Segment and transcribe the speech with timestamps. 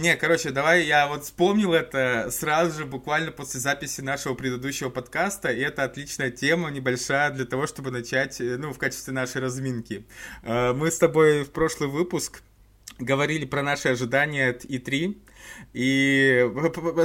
[0.00, 5.50] Не, короче, давай я вот вспомнил это сразу же, буквально после записи нашего предыдущего подкаста,
[5.50, 10.06] и это отличная тема, небольшая, для того, чтобы начать, э, ну, в качестве нашей разминки.
[10.42, 12.40] Э, мы с тобой в прошлый выпуск
[13.00, 15.16] говорили про наши ожидания от E3,
[15.72, 16.50] и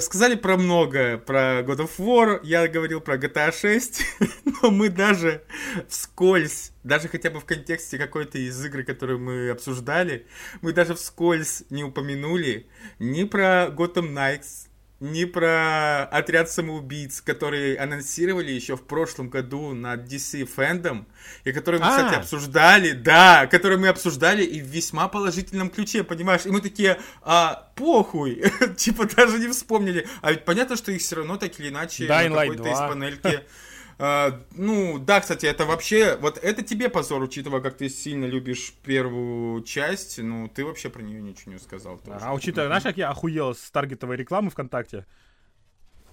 [0.02, 4.02] сказали про много, про God of War, я говорил про GTA 6,
[4.62, 5.44] но мы даже
[5.88, 10.28] вскользь, даже хотя бы в контексте какой-то из игр, которые мы обсуждали,
[10.62, 12.68] мы даже вскользь не упомянули
[13.00, 14.68] ни про Gotham Knights,
[15.12, 21.06] не про отряд самоубийц, которые анонсировали еще в прошлом году на DC Fandom,
[21.44, 26.04] и которые мы, а кстати, обсуждали, да, которые мы обсуждали и в весьма положительном ключе,
[26.04, 26.46] понимаешь?
[26.46, 28.44] И мы такие, а, похуй,
[28.78, 30.08] типа даже не вспомнили.
[30.22, 33.42] А ведь понятно, что их все равно так или иначе Dying на какой-то из панельки
[33.98, 38.74] А, ну, да, кстати, это вообще, вот это тебе позор, учитывая, как ты сильно любишь
[38.84, 41.98] первую часть, ну, ты вообще про нее ничего не сказал.
[42.00, 42.20] Тоже.
[42.22, 45.06] А учитывая, знаешь, как я охуел с таргетовой рекламы ВКонтакте?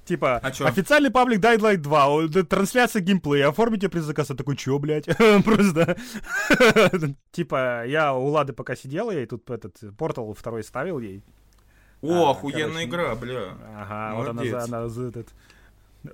[0.04, 4.30] Типа, а официальный паблик Dying Light 2, трансляция геймплея, оформите предзаказ.
[4.30, 5.06] Я такой, чё, блядь?
[5.44, 5.96] Просто,
[7.30, 11.22] Типа, я у Лады пока сидел, я и тут этот портал второй ставил ей.
[12.00, 13.56] О, а, охуенная игра, бля.
[13.76, 15.28] Ага, вот она, она, она этот,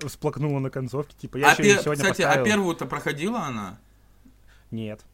[0.05, 1.15] всплакнула на концовке.
[1.17, 1.79] Типа, я а пер...
[1.79, 2.41] сегодня Кстати, а поставил...
[2.41, 3.79] а первую-то проходила она?
[4.71, 5.05] Нет.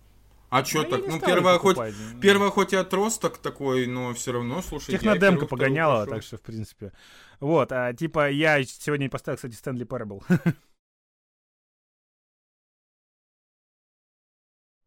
[0.49, 1.07] А что ну, так?
[1.07, 1.77] Ну, первая хоть,
[2.21, 4.91] первая хоть и отросток такой, но все равно, слушай.
[4.91, 6.91] Технодемка погоняла, так что, в принципе.
[7.39, 10.23] Вот, а типа я сегодня поставил, кстати, Стэнли Парабл.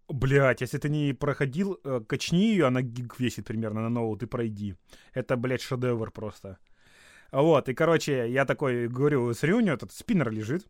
[0.08, 4.26] Блять, если ты не проходил, э, качни ее, она гиг весит примерно на новую, ты
[4.26, 4.74] пройди.
[5.12, 6.56] Это, блядь, шедевр просто.
[7.30, 10.66] Вот, и, короче, я такой говорю, смотри, у него этот спиннер лежит.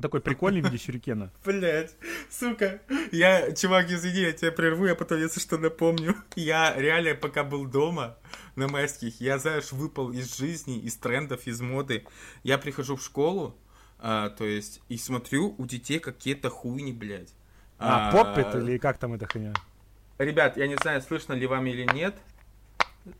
[0.00, 1.32] Такой прикольный в виде сюрикена.
[1.44, 1.96] Блять,
[2.30, 2.80] сука.
[3.10, 6.14] Я, чувак, извини, я тебя прерву, я потом, если что, напомню.
[6.36, 8.16] Я реально, пока был дома
[8.54, 12.06] на майских, я, знаешь, выпал из жизни, из трендов, из моды.
[12.44, 13.56] Я прихожу в школу,
[13.98, 17.34] а, то есть, и смотрю, у детей какие-то хуйни, блядь.
[17.78, 19.54] А, а поппит или как там это хуйня?
[20.18, 22.16] Ребят, я не знаю, слышно ли вам или нет,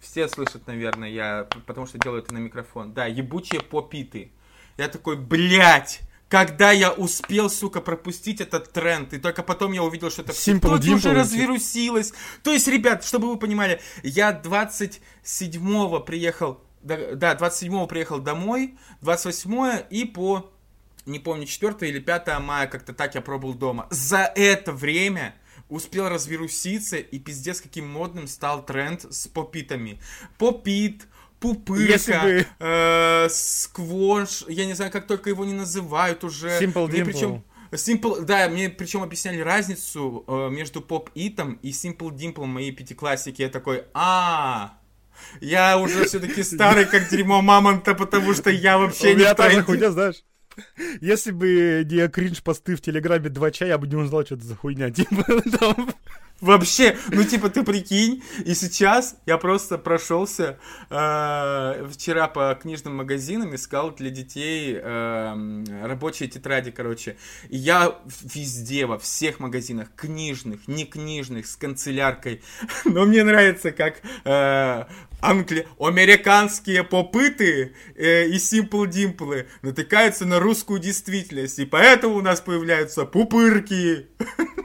[0.01, 2.93] все слышат, наверное, я, потому что делаю это на микрофон.
[2.93, 4.33] Да, ебучие попиты.
[4.77, 10.11] Я такой, блядь, когда я успел, сука, пропустить этот тренд, и только потом я увидел,
[10.11, 12.13] что это Simple уже развирусилось.
[12.43, 20.05] То есть, ребят, чтобы вы понимали, я 27-го приехал, да, 27-го приехал домой, 28 и
[20.05, 20.53] по,
[21.07, 23.87] не помню, 4 или 5 мая, как-то так я пробыл дома.
[23.91, 25.35] За это время
[25.69, 30.01] успел развируситься, и пиздец каким модным стал тренд с попитами.
[30.39, 31.07] Попит,
[31.41, 32.47] пупырка, бы...
[32.59, 36.49] э, сквош, я не знаю, как только его не называют уже.
[36.59, 37.05] Simple Dimple.
[37.05, 43.43] Причем, Simple, да, мне причем объясняли разницу э, между поп-итом и Simple Dimple моей пятиклассики.
[43.43, 44.79] Я такой, а,
[45.41, 49.91] я уже все-таки старый, как дерьмо мамонта, потому что я вообще не в тренде.
[49.91, 50.25] знаешь.
[51.01, 54.57] Если бы не кринж-посты в Телеграме 2 чая, я бы не узнал, что это за
[54.57, 54.91] хуйня.
[54.93, 55.25] Типа,
[55.59, 55.91] там...
[56.41, 63.57] Вообще, ну типа ты прикинь, и сейчас я просто прошелся э, вчера по книжным магазинам,
[63.57, 67.17] искал для детей э, рабочие тетради, короче.
[67.49, 72.41] И я везде, во всех магазинах, книжных, не книжных, с канцеляркой.
[72.85, 74.85] Но мне нравится, как э,
[75.21, 75.67] англи...
[75.81, 81.59] американские попыты э, и Simple Dimple натыкаются на русскую действительность.
[81.59, 84.07] И поэтому у нас появляются пупырки.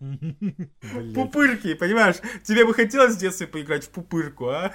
[1.14, 2.16] Пупырки, понимаешь?
[2.44, 4.72] Тебе бы хотелось в детстве поиграть в пупырку, а?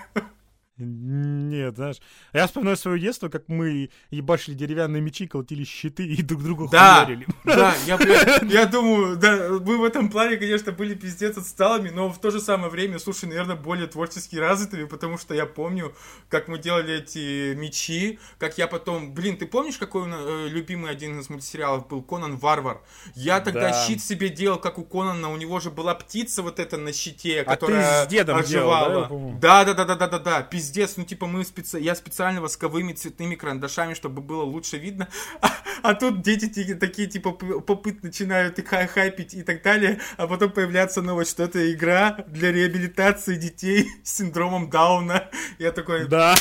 [0.78, 1.98] Нет, знаешь.
[2.34, 7.06] Я вспоминаю свое детство, как мы ебашили деревянные мечи, колотили щиты и друг друга да,
[7.06, 7.28] хуярили.
[7.44, 8.00] Да, я,
[8.42, 12.42] я думаю, да, мы в этом плане, конечно, были пиздец отсталыми, но в то же
[12.42, 15.94] самое время, слушай, наверное, более творчески развитыми, потому что я помню,
[16.28, 19.14] как мы делали эти мечи, как я потом...
[19.14, 22.02] Блин, ты помнишь, какой э, любимый один из мультсериалов был?
[22.02, 22.82] Конан Варвар.
[23.14, 23.86] Я тогда да.
[23.86, 27.44] щит себе делал, как у Конана, у него же была птица вот эта на щите,
[27.44, 29.08] которая а ты с дедом оживала.
[29.08, 31.80] Делал, да, да, да, да, да, да, да, пиздец, ну типа мы специ...
[31.80, 35.10] я специально восковыми цветными карандашами, чтобы было лучше видно,
[35.42, 35.50] а,
[35.82, 40.52] а тут дети такие типа попыт начинают их хай хайпить и так далее, а потом
[40.52, 45.30] появляется новость, что это игра для реабилитации детей с синдромом Дауна.
[45.60, 46.08] Я такой...
[46.08, 46.36] Да.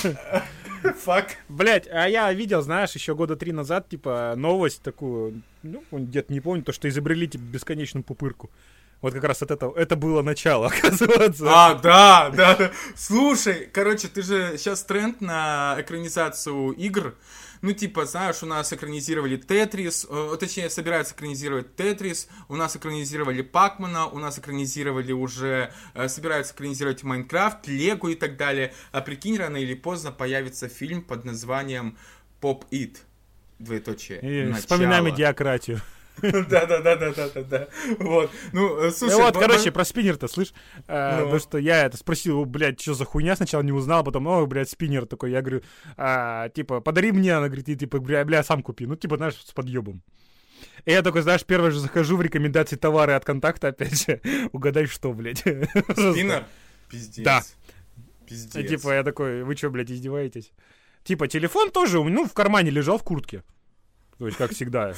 [1.04, 1.36] Фак.
[1.48, 6.40] Блять, а я видел, знаешь, еще года три назад, типа, новость такую, ну, где-то не
[6.40, 8.50] помню, то, что изобрели, типа, бесконечную пупырку.
[9.02, 11.44] Вот как раз от этого, это было начало, оказывается.
[11.48, 12.72] А, да, да, да.
[12.96, 17.14] Слушай, короче, ты же сейчас тренд на экранизацию игр.
[17.62, 23.42] Ну, типа, знаешь, у нас экранизировали Тетрис, э, точнее, собираются экранизировать Тетрис, у нас экранизировали
[23.42, 28.72] Пакмана, у нас экранизировали уже, э, собираются экранизировать Майнкрафт, Лего и так далее.
[28.90, 31.96] А прикинь, рано или поздно появится фильм под названием
[32.40, 32.98] Pop It.
[33.60, 34.18] Двоеточие.
[34.22, 35.80] И вспоминаем идиократию.
[36.22, 37.68] Да, да, да, да, да, да, да.
[37.98, 38.30] Вот.
[38.52, 39.12] Ну, э, слушай.
[39.12, 40.52] Ну вот, короче, про спиннер-то, слышь?
[40.86, 41.24] А, ну.
[41.24, 44.70] Потому что я это спросил, блядь, что за хуйня, сначала не узнал, потом, о, блядь,
[44.70, 45.30] спиннер такой.
[45.30, 45.62] Я говорю,
[45.96, 48.86] а, типа, подари мне, она говорит, и типа, бля, бля, сам купи.
[48.86, 50.02] Ну, типа, знаешь, с подъебом.
[50.84, 54.20] И я такой, знаешь, первый же захожу в рекомендации товары от контакта, опять же,
[54.52, 55.38] угадай, что, блядь.
[55.40, 56.44] Спиннер?
[56.88, 57.24] Пиздец.
[57.24, 57.42] Да.
[58.26, 58.68] Пиздец.
[58.68, 60.52] Типа, я такой, вы что, блядь, издеваетесь?
[61.04, 63.42] Типа, телефон тоже, ну, в кармане лежал в куртке.
[64.18, 64.94] То есть, как всегда.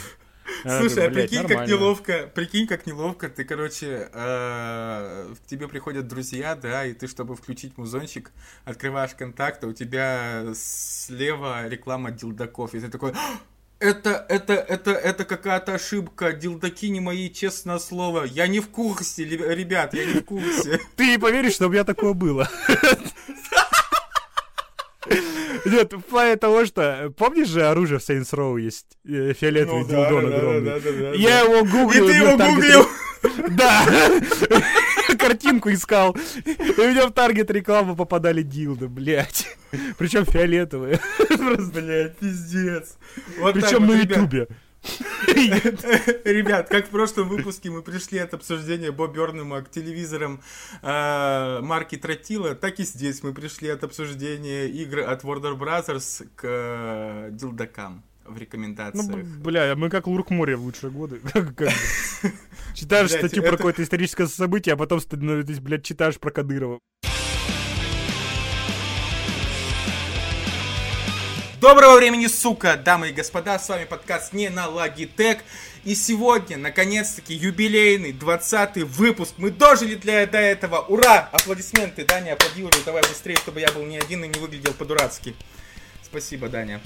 [0.63, 6.55] Слушай, а прикинь, как неловко, прикинь, как неловко, ты, короче, э, к тебе приходят друзья,
[6.55, 8.31] да, и ты, чтобы включить музончик,
[8.65, 13.39] открываешь контакт, а у тебя слева реклама дилдаков, и ты такой, «А,
[13.79, 19.25] это, это, это, это какая-то ошибка, дилдаки не мои, честное слово, я не в курсе,
[19.25, 20.81] ребят, я не в курсе.
[20.97, 22.49] Ты не поверишь, что у меня такое было.
[25.65, 27.13] Нет, в плане того, что...
[27.17, 28.87] Помнишь же оружие в Saints Row есть?
[29.07, 30.61] Э, фиолетовый ну, дилдон огромный.
[30.61, 32.09] Да, да, да, да, Я его гуглил.
[32.09, 32.87] И ты его гуглил?
[33.51, 33.87] Да.
[35.19, 36.17] Картинку искал.
[36.45, 39.47] И у меня в таргет рекламу попадали дилды, блядь.
[39.99, 41.01] Причем фиолетовые.
[41.29, 42.97] Просто, блядь, пиздец.
[43.53, 44.49] Причем на ютубе.
[46.25, 50.43] Ребят, как в прошлом выпуске мы пришли от обсуждения Боб Бёрнема к телевизорам
[50.83, 56.43] э, марки Тротила, так и здесь мы пришли от обсуждения игр от Warner Brothers к
[56.45, 59.09] э, дилдакам в рекомендациях.
[59.09, 61.21] Ну, бля, мы как Лурк море в лучшие годы.
[62.75, 66.79] Читаешь статью про какое-то историческое событие, а потом, блядь, читаешь про Кадырова.
[71.65, 75.39] Доброго времени, сука, дамы и господа, с вами подкаст не на Logitech.
[75.85, 79.33] И сегодня, наконец-таки, юбилейный 20 выпуск.
[79.39, 80.81] Мы дожили для до этого.
[80.81, 81.31] Ура!
[81.33, 82.05] Аплодисменты.
[82.05, 82.71] Даня, аплодируй.
[82.85, 85.35] Давай быстрее, чтобы я был не один и не выглядел по-дурацки.
[86.03, 86.83] Спасибо, Даня.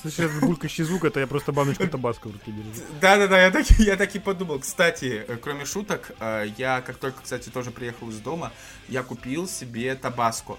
[0.00, 2.82] Слышишь, булькающий звук, это я просто баночку табаско в руке держу.
[3.02, 4.58] Да-да-да, я так, я так и подумал.
[4.58, 8.52] Кстати, э, кроме шуток, э, я, как только, кстати, тоже приехал из дома,
[8.88, 10.56] я купил себе табаско.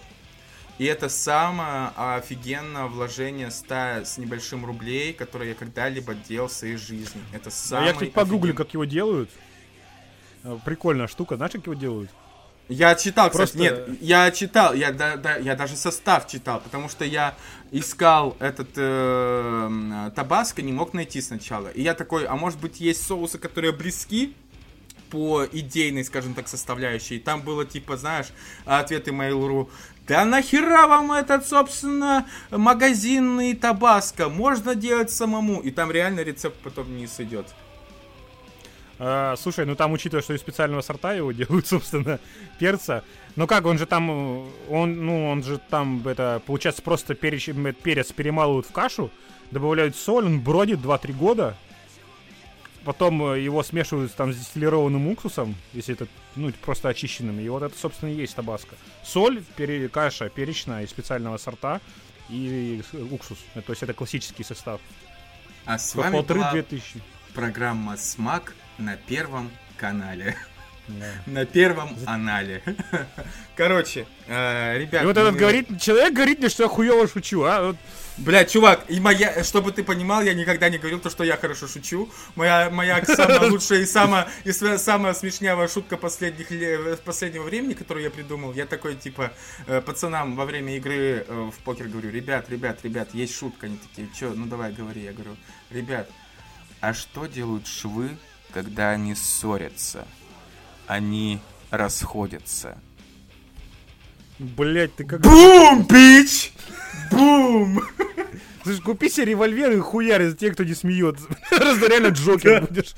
[0.77, 6.75] И это самое офигенное вложение 100 с небольшим рублей, которое я когда-либо делал в своей
[6.75, 7.22] жизни.
[7.33, 7.86] Это самое.
[7.86, 9.30] А я, кстати, погуглю, как его делают.
[10.44, 11.38] Э, прикольная штука.
[11.38, 12.10] Знаешь, как его делают?
[12.68, 13.60] Я читал, Просто...
[13.60, 17.36] нет, я читал, я, да, да, я даже состав читал, потому что я
[17.71, 21.68] искал этот э, табаско, не мог найти сначала.
[21.68, 24.33] И я такой, а может быть есть соусы, которые близки
[25.12, 27.19] по идейной, скажем так, составляющей.
[27.19, 28.28] Там было типа, знаешь,
[28.66, 29.69] ответы Mail.ru.
[30.07, 34.30] Да нахера вам этот, собственно, магазинный табаско?
[34.30, 35.62] Можно делать самому.
[35.62, 37.48] И там реально рецепт потом не сойдет.
[38.98, 42.19] А, слушай, ну там, учитывая, что из специального сорта его делают, собственно,
[42.60, 43.04] перца.
[43.36, 44.10] Ну как, он же там,
[44.69, 47.44] он, ну, он же там, это, получается, просто перец,
[47.84, 49.12] перец перемалывают в кашу,
[49.52, 51.57] добавляют соль, он бродит 2-3 года,
[52.85, 57.63] потом э, его смешивают там с дистиллированным уксусом, если это, ну, просто очищенным, и вот
[57.63, 58.75] это, собственно, и есть табаско.
[59.03, 61.81] Соль, пере, каша перечная из специального сорта
[62.29, 63.39] и уксус.
[63.55, 64.79] Э, то есть это классический состав.
[65.65, 67.01] А с вами полторы была тысячи.
[67.33, 70.37] программа «Смак» на Первом канале.
[70.87, 71.05] Да.
[71.25, 72.61] На первом анале.
[73.55, 75.03] Короче, э, ребят...
[75.03, 77.67] И вот этот говорит, человек говорит мне, что я хуево шучу, а?
[77.67, 77.77] Вот
[78.18, 81.68] Бля, чувак, и моя, чтобы ты понимал, я никогда не говорил то, что я хорошо
[81.68, 82.09] шучу.
[82.35, 86.47] Моя, моя самая лучшая и самая, и самая смешнявая шутка последних,
[87.01, 89.33] последнего времени, которую я придумал, я такой, типа,
[89.68, 93.77] э, пацанам во время игры э, в покер говорю, ребят, ребят, ребят, есть шутка, они
[93.77, 95.35] такие, чё, ну давай, говори, я говорю,
[95.69, 96.09] ребят,
[96.80, 98.18] а что делают швы,
[98.54, 100.07] когда они ссорятся?
[100.87, 101.39] Они
[101.71, 102.77] расходятся.
[104.37, 105.21] Блять, ты как...
[105.21, 106.51] Бум, бич!
[107.11, 107.81] Бум!
[108.63, 111.25] Слушай, купи себе револьвер и хуярь за тех, кто не смеется.
[111.49, 112.95] Просто реально Джокер будешь.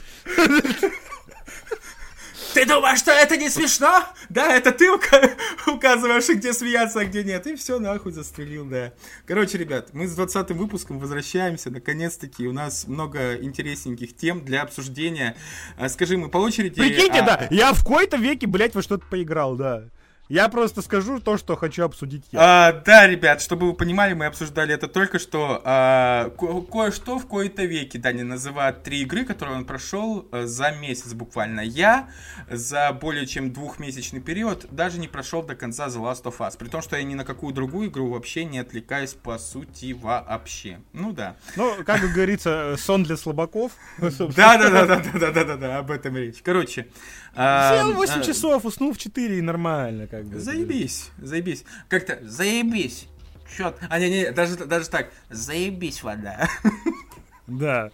[2.57, 4.03] Ты думаешь, что это не смешно?
[4.29, 4.91] Да, это ты
[5.67, 7.45] указываешь, где смеяться, а где нет.
[7.45, 8.93] И все, нахуй застрелил, да.
[9.27, 11.69] Короче, ребят, мы с 20 выпуском возвращаемся.
[11.69, 15.37] Наконец-таки у нас много интересненьких тем для обсуждения.
[15.77, 16.81] А, скажи, мы по очереди...
[16.81, 17.25] Прикиньте, а...
[17.25, 19.83] да, я в кои-то веке, блядь, во что-то поиграл, да.
[20.29, 22.39] Я просто скажу то, что хочу обсудить я.
[22.41, 25.61] А, да, ребят, чтобы вы понимали, мы обсуждали это только что.
[25.63, 30.71] А, ко- кое-что в кои-то веки Даня называет три игры, которые он прошел э, за
[30.71, 31.61] месяц буквально.
[31.61, 32.09] Я
[32.49, 36.57] за более чем двухмесячный период даже не прошел до конца The Last of Us.
[36.57, 40.79] При том, что я ни на какую другую игру вообще не отвлекаюсь по сути вообще.
[40.93, 41.35] Ну да.
[41.55, 43.71] Ну, как говорится, сон для слабаков.
[44.35, 46.37] Да, да, да, да, да, да, да, да, об этом речь.
[46.43, 46.87] Короче.
[47.35, 50.39] Сел 8 часов, уснул в 4 и нормально как бы.
[50.39, 51.63] Заебись, заебись.
[51.89, 53.07] Как-то заебись.
[53.55, 53.75] Чё?
[53.89, 55.11] А, не, не, даже, даже так.
[55.29, 56.49] Заебись вода.
[57.47, 57.91] Да.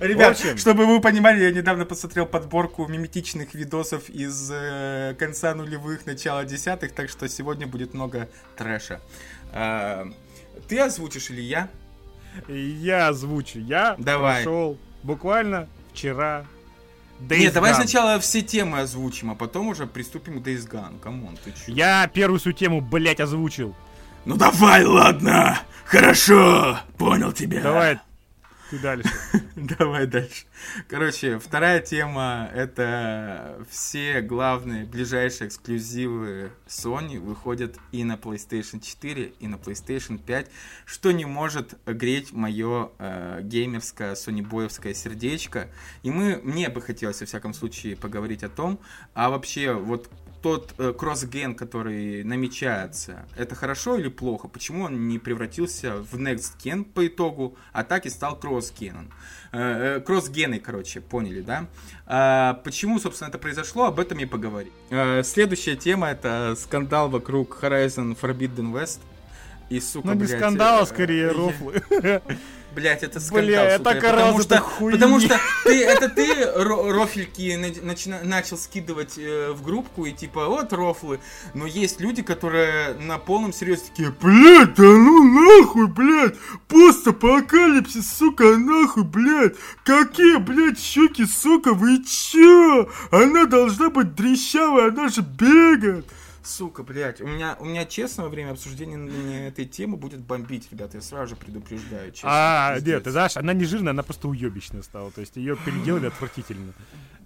[0.00, 0.58] Ребят, общем...
[0.58, 6.90] чтобы вы понимали, я недавно посмотрел подборку миметичных видосов из э, конца нулевых, начала десятых,
[6.90, 9.00] так что сегодня будет много трэша.
[9.52, 10.06] Э,
[10.66, 11.70] ты озвучишь или я?
[12.48, 13.60] Я озвучу.
[13.60, 14.42] Я Давай.
[14.42, 16.46] прошел буквально вчера
[17.20, 20.98] Days Нет, давай сначала все темы озвучим, а потом уже приступим к Days Gone.
[21.00, 21.72] Come on, ты чё?
[21.72, 23.74] Я первую свою тему, блять, озвучил.
[24.24, 25.60] Ну давай, ладно.
[25.84, 27.62] Хорошо, понял тебя.
[27.62, 27.98] Давай,
[28.70, 29.10] ты дальше.
[29.56, 30.46] Давай дальше.
[30.88, 39.48] Короче, вторая тема— это все главные ближайшие эксклюзивы Sony выходят и на PlayStation 4, и
[39.48, 40.50] на PlayStation 5,
[40.86, 45.68] что не может греть мое э, геймерское, сонибоевское сердечко.
[46.02, 48.78] И мы, мне бы хотелось, во всяком случае, поговорить о том,
[49.14, 50.08] а вообще, вот
[50.42, 54.48] тот э, кросс-ген, который намечается, это хорошо или плохо?
[54.48, 59.10] Почему он не превратился в next gen по итогу, а так и стал кросс-геном?
[59.52, 61.66] Э, э, кросс-гены, короче, поняли, да?
[62.06, 64.72] А, почему, собственно, это произошло, об этом и поговорим.
[64.90, 69.00] Э, следующая тема это скандал вокруг Horizon Forbidden West.
[69.68, 71.32] И, сука, ну, не блядь, скандал, а скорее я...
[71.32, 71.82] рофлы.
[72.74, 73.90] Блять, это скандал, Бля, сука.
[73.90, 74.92] это потому что, хуйни.
[74.98, 80.72] потому что ты, это ты рофельки начи- начал скидывать э, в группку и типа, вот
[80.72, 81.18] рофлы.
[81.54, 86.34] Но есть люди, которые на полном серьезе такие, блядь, да ну нахуй, блядь,
[86.68, 92.88] постапокалипсис, сука, нахуй, блядь, какие, блядь, щеки, сука, вы чё?
[93.10, 96.06] Она должна быть дрещавая, она же бегает.
[96.42, 100.96] Сука, блядь, у меня, у меня честно во время обсуждения этой темы будет бомбить, ребята,
[100.96, 102.12] я сразу же предупреждаю.
[102.12, 102.94] Честно, а, пиздец.
[102.94, 106.72] нет, ты знаешь, она не жирная, она просто уебищная стала, то есть ее переделали отвратительно.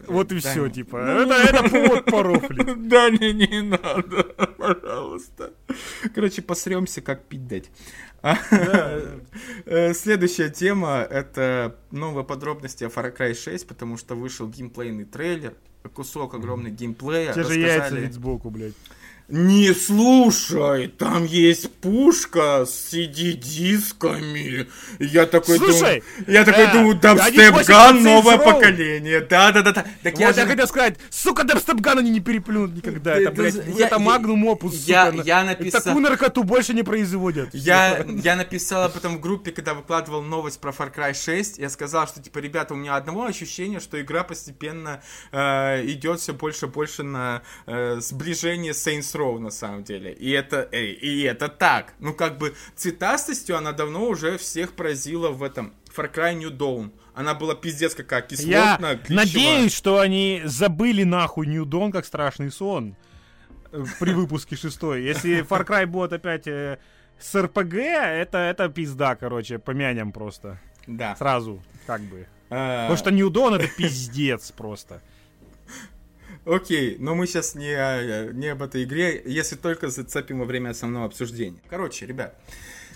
[0.07, 2.65] Вот и все, типа, ну, это, это повод порофлить.
[2.89, 4.25] Да, не, не надо,
[4.59, 5.53] пожалуйста.
[6.15, 7.71] Короче, посремся, как пить дать.
[8.23, 15.55] Э, следующая тема— это новые подробности о Far Cry 6, потому что вышел геймплейный трейлер,
[15.95, 17.33] кусок огромный геймплея.
[17.33, 18.75] Те же яйца вид сбоку, блядь.
[19.29, 24.69] Не слушай, там есть пушка с CD-дисками.
[24.99, 29.23] Я такой слушай, думаю, я такой э, думаю, dubstep gun новое поколение.
[29.23, 29.87] Да, да, да, да.
[30.03, 30.47] Так вот я, же...
[30.47, 33.17] хотел сказать, сука, dubstep gun они не переплюнут никогда.
[33.17, 35.23] Это, блядь, я, это magnum opus, я, сука.
[35.23, 35.81] Я написал...
[35.81, 37.49] Такую наркоту больше не производят.
[37.55, 41.57] Я, я написал об этом в группе, когда выкладывал новость про Far Cry 6.
[41.57, 45.03] Я сказал, что, типа, ребята, у меня одного ощущения, что игра постепенно
[45.33, 50.13] э, идет все больше и больше на э, сближение с Saints Row на самом деле.
[50.13, 51.95] И это, эй, и это так.
[51.99, 56.91] Ну, как бы цветастостью она давно уже всех поразила в этом Far Cry New Dawn.
[57.15, 62.51] Она была пиздец какая кислотная, Я надеюсь, что они забыли нахуй New Dawn как страшный
[62.51, 62.97] сон
[63.71, 65.05] э, при выпуске шестой.
[65.05, 66.79] Если Far Cry будет опять э,
[67.19, 70.61] с РПГ, это, это пизда, короче, помянем просто.
[70.87, 71.15] Да.
[71.17, 72.27] Сразу, как бы.
[72.51, 72.89] А...
[72.89, 75.01] Потому что New Dawn это пиздец просто.
[76.47, 81.07] Окей, но мы сейчас не, не об этой игре, если только зацепим во время основного
[81.07, 81.61] обсуждения.
[81.71, 82.39] Короче, ребят,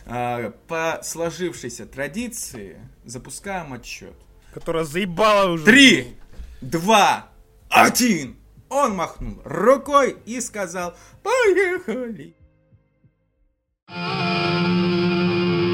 [0.04, 4.14] а, по сложившейся традиции запускаем отчет.
[4.52, 5.64] Которая заебала уже.
[5.64, 6.16] Три,
[6.60, 7.30] два,
[7.70, 8.36] один.
[8.68, 12.34] Он махнул рукой и сказал «Поехали!»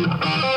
[0.06, 0.53] А,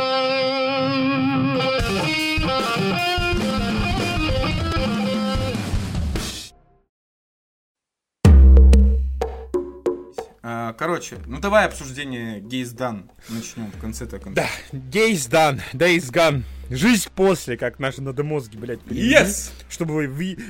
[10.77, 14.43] короче, ну давай обсуждение Days Done начнем в конце-то конца.
[14.43, 16.43] Да, Days Done, Days Gone.
[16.69, 19.15] Жизнь после, как наши надомозги, блядь, перевели.
[19.15, 19.51] Yes!
[19.69, 20.03] Чтобы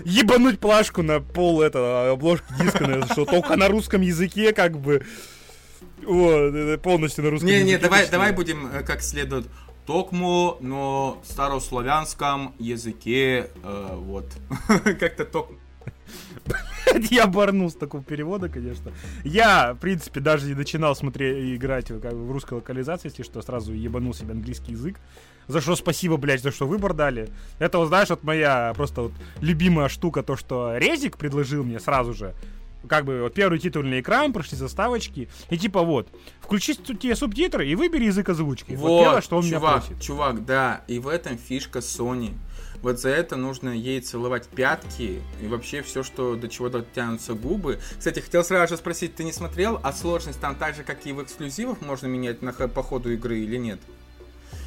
[0.05, 5.05] ебануть плашку на пол этого обложки диска, что только на русском языке, как бы.
[6.03, 7.71] Вот, полностью на русском не, языке.
[7.71, 9.47] Не, не, давай, давай будем э, как следует.
[9.85, 14.25] Токму, но старославянском языке, э, вот.
[14.67, 15.51] Как-то ток.
[17.11, 18.91] Я оборнул с такого перевода, конечно.
[19.23, 23.73] Я, в принципе, даже не начинал смотреть играть как, в русской локализации, если что, сразу
[23.73, 24.97] ебанул себе английский язык.
[25.47, 27.29] За что спасибо, блядь, за что выбор дали.
[27.59, 32.13] Это, вот, знаешь, вот моя просто вот любимая штука, то, что Резик предложил мне сразу
[32.13, 32.33] же.
[32.87, 36.07] как бы вот первый титульный экран, прошли заставочки, и типа вот,
[36.41, 38.73] включи тебе субтитры и выбери язык озвучки.
[38.73, 40.01] Вот, вот первое, что он чувак, меня просит.
[40.01, 42.33] Чувак, да, и в этом фишка Sony.
[42.81, 47.79] Вот за это нужно ей целовать пятки и вообще все, что до чего дотянутся губы.
[47.97, 51.11] Кстати, хотел сразу же спросить, ты не смотрел, а сложность там так же, как и
[51.11, 53.79] в эксклюзивах можно менять на, по ходу игры или нет?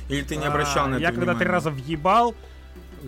[0.08, 2.34] Или ты не обращал а, на это Я когда три раза въебал,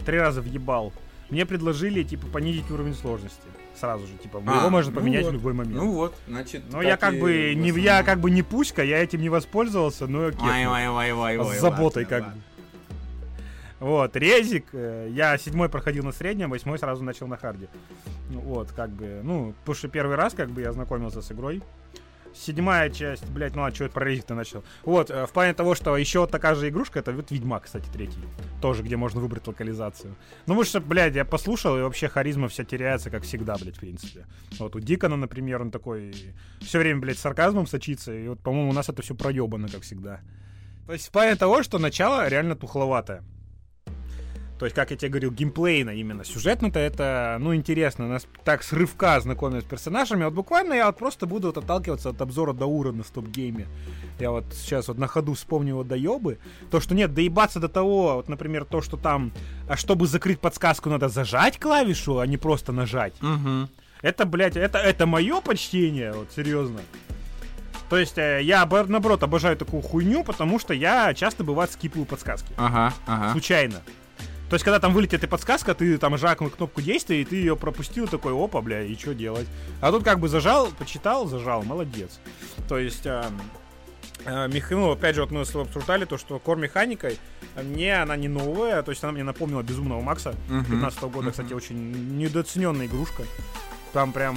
[0.07, 0.93] три раза въебал,
[1.31, 3.41] мне предложили, типа, понизить уровень сложности
[3.79, 5.31] сразу же, типа, а, его можно ну поменять вот.
[5.31, 5.75] в любой момент.
[5.75, 6.63] Ну вот, значит.
[6.71, 10.27] Но я как бы не, я как бы не пуська, я этим не воспользовался, но
[10.27, 10.67] окей.
[10.67, 12.41] Ой, ой, ой, ой, ой, с заботой как бы.
[13.83, 17.69] Вот, резик, э, я седьмой проходил на среднем, восьмой сразу начал на харде.
[18.29, 21.65] Вот, как бы, ну, потому что первый раз, как бы, я знакомился с игрой.
[22.33, 24.63] Седьмая часть, блять, ну а что про резик-то начал?
[24.85, 28.21] Вот, э, в плане того, что еще такая же игрушка, это вот Ведьмак, кстати, третий.
[28.61, 30.15] Тоже, где можно выбрать локализацию.
[30.47, 33.81] Ну, потому что, блядь, я послушал, и вообще харизма вся теряется, как всегда, блядь, в
[33.81, 34.27] принципе.
[34.61, 36.15] Вот у Дикона, например, он такой
[36.61, 40.21] все время, блядь, сарказмом сочится, и вот, по-моему, у нас это все проебано, как всегда.
[40.87, 43.25] То есть в плане того, что начало реально тухловатое.
[44.63, 46.25] То есть, как я тебе говорил, геймплейно именно.
[46.25, 48.07] Сюжетно-то это, ну, интересно.
[48.07, 50.23] Нас так с рывка знакомят с персонажами.
[50.23, 53.67] Вот буквально я вот просто буду вот отталкиваться от обзора Даура на стоп-гейме.
[54.21, 56.39] Я вот сейчас вот на ходу вспомнил доебы.
[56.71, 59.33] То, что нет, доебаться до того, вот, например, то, что там,
[59.69, 63.15] а чтобы закрыть подсказку, надо зажать клавишу, а не просто нажать.
[63.21, 63.69] Угу.
[64.03, 66.83] Это, блядь, это, это мое почтение, вот, серьезно.
[67.91, 72.53] То есть э, я, наоборот, обожаю такую хуйню, потому что я часто, бывает, скипаю подсказки.
[72.57, 73.33] Ага, ага.
[73.33, 73.83] Случайно.
[74.53, 77.57] То есть, когда там вылетит и подсказка, ты там жакнул кнопку действия, и ты ее
[77.57, 79.47] пропустил, такой, опа, бля, и что делать?
[79.81, 82.21] А тут как бы зажал, почитал, зажал, молодец.
[82.69, 83.25] То есть, э,
[84.27, 84.71] э, мех...
[84.71, 87.19] ну, опять же, вот мы обсуждали то, что кор механикой,
[87.57, 90.71] мне она не новая, то есть она мне напомнила Безумного Макса uh-huh.
[90.71, 93.23] 15 -го года, кстати, очень недооцененная игрушка.
[93.95, 94.37] Там прям,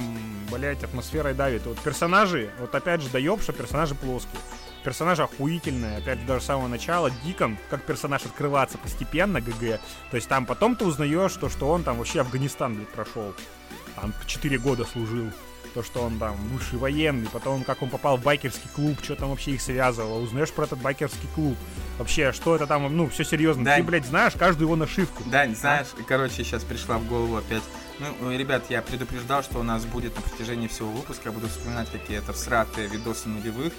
[0.50, 1.66] блять, атмосферой давит.
[1.66, 4.40] Вот персонажи, вот опять же, доеб, что персонажи плоские.
[4.86, 7.10] Персонаж охуительный, опять же, даже с самого начала.
[7.24, 9.80] Дикон, как персонаж открываться постепенно, ГГ.
[10.12, 13.34] То есть там потом ты узнаешь, то, что он там вообще Афганистан, блядь, прошел.
[13.96, 15.32] Там 4 года служил.
[15.74, 19.30] То, что он там высший военный, потом как он попал в байкерский клуб, что там
[19.30, 20.20] вообще их связывало.
[20.20, 21.56] Узнаешь про этот байкерский клуб.
[21.98, 23.64] Вообще, что это там, ну, все серьезно.
[23.64, 23.74] Да.
[23.74, 25.24] Ты, блядь, знаешь каждую его нашивку.
[25.26, 26.02] Да, знаешь, а?
[26.04, 27.64] короче, сейчас пришла в голову опять
[27.98, 31.28] ну, ребят, я предупреждал, что у нас будет на протяжении всего выпуска.
[31.28, 33.72] Я буду вспоминать какие-то всратые видосы нулевых,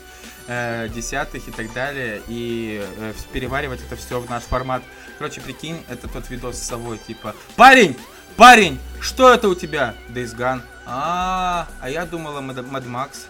[0.48, 2.22] э, десятых и так далее.
[2.28, 4.84] И э, переваривать это все в наш формат.
[5.18, 7.96] Короче, прикинь, это тот видос с совой, типа «Парень!
[8.36, 8.80] Парень!
[9.00, 10.62] Что это у тебя?» Days Gone.
[10.86, 13.26] А, а я думала Mad Max.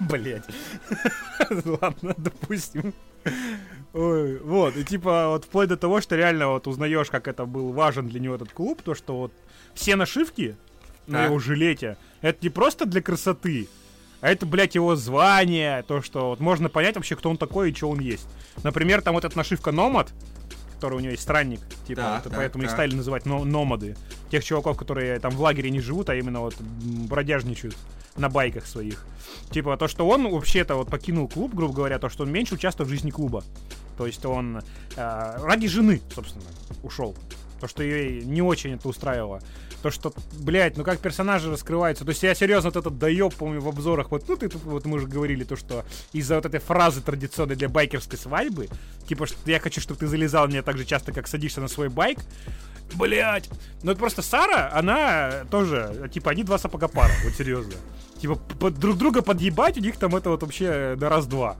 [0.00, 0.44] Блять.
[1.64, 2.92] Ладно, допустим.
[3.92, 7.72] Ой, вот, и типа вот вплоть до того, что реально вот узнаешь, как это был
[7.72, 9.32] важен для него этот клуб, то что вот
[9.74, 10.56] все нашивки
[11.06, 13.68] на его жилете, это не просто для красоты,
[14.20, 17.74] а это, блядь, его звание, то, что вот можно понять вообще, кто он такой и
[17.74, 18.28] что он есть.
[18.62, 20.12] Например, там вот эта нашивка Номад,
[20.74, 22.68] который у него есть странник, типа, да, вот, да, поэтому да.
[22.68, 23.96] их стали называть но номады.
[24.30, 27.76] Тех чуваков, которые там в лагере не живут, а именно вот бродяжничают
[28.16, 29.04] на байках своих.
[29.50, 32.88] Типа, то, что он вообще-то вот покинул клуб, грубо говоря, то, что он меньше участвует
[32.88, 33.44] в жизни клуба.
[34.00, 34.62] То есть он
[34.96, 36.46] э, ради жены, собственно,
[36.82, 37.14] ушел.
[37.60, 39.42] То, что ее не очень это устраивало.
[39.82, 42.06] То, что, блядь, ну как персонажи раскрываются.
[42.06, 44.10] То есть я серьезно вот этот доеб, помню, в обзорах.
[44.10, 45.84] Вот, ну, ты, вот мы уже говорили, то, что
[46.14, 48.68] из-за вот этой фразы традиционной для байкерской свадьбы,
[49.06, 51.90] типа, что я хочу, чтобы ты залезал мне так же часто, как садишься на свой
[51.90, 52.20] байк.
[52.94, 53.50] Блять.
[53.82, 57.74] Ну это просто Сара, она тоже, типа, они два сапога пара, вот серьезно.
[58.18, 61.58] Типа, под, друг друга подъебать, у них там это вот вообще на раз-два.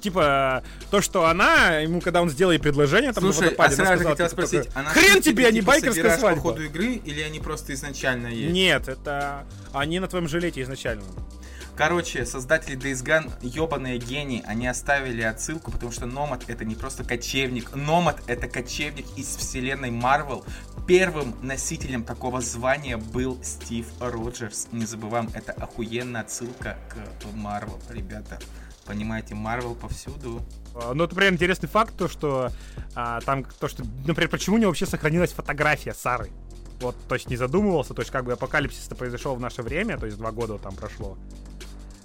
[0.00, 4.10] Типа, то, что она, ему, когда он сделает предложение, там Слушай, водопаде, а сразу сказала,
[4.10, 6.42] хотел типа, спросить, она хрен тебе, а не типа байкерская свадьба.
[6.42, 8.52] по ходу игры, или они просто изначально есть?
[8.52, 11.04] Нет, это они на твоем жилете изначально.
[11.80, 17.04] Короче, создатели Days Gone, ебаные гении, они оставили отсылку, потому что Номад это не просто
[17.04, 17.74] кочевник.
[17.74, 20.44] Номад это кочевник из вселенной Marvel.
[20.86, 24.68] Первым носителем такого звания был Стив Роджерс.
[24.72, 26.96] Не забываем, это охуенная отсылка к
[27.34, 28.38] Marvel, ребята.
[28.86, 30.42] Понимаете, Marvel повсюду.
[30.74, 32.50] А, ну, например, интересный факт, то, что
[32.94, 36.30] а, там, то, что, например, почему не вообще сохранилась фотография Сары?
[36.80, 40.06] Вот, то есть не задумывался, то есть как бы апокалипсис-то произошел в наше время, то
[40.06, 41.18] есть два года там прошло.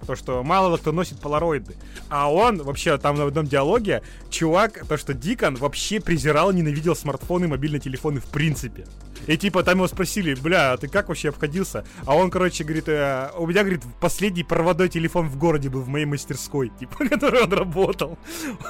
[0.06, 1.76] То, что мало кто носит полароиды.
[2.10, 7.46] А он, вообще, там на одном диалоге, чувак, то, что Дикон вообще презирал, ненавидел смартфоны
[7.46, 8.86] и мобильные телефоны в принципе.
[9.28, 11.86] И типа там его спросили, бля, а ты как вообще обходился?
[12.06, 15.88] А он, короче, говорит, э, у меня, говорит, последний проводной телефон в городе был в
[15.88, 18.18] моей мастерской, типа, который он работал.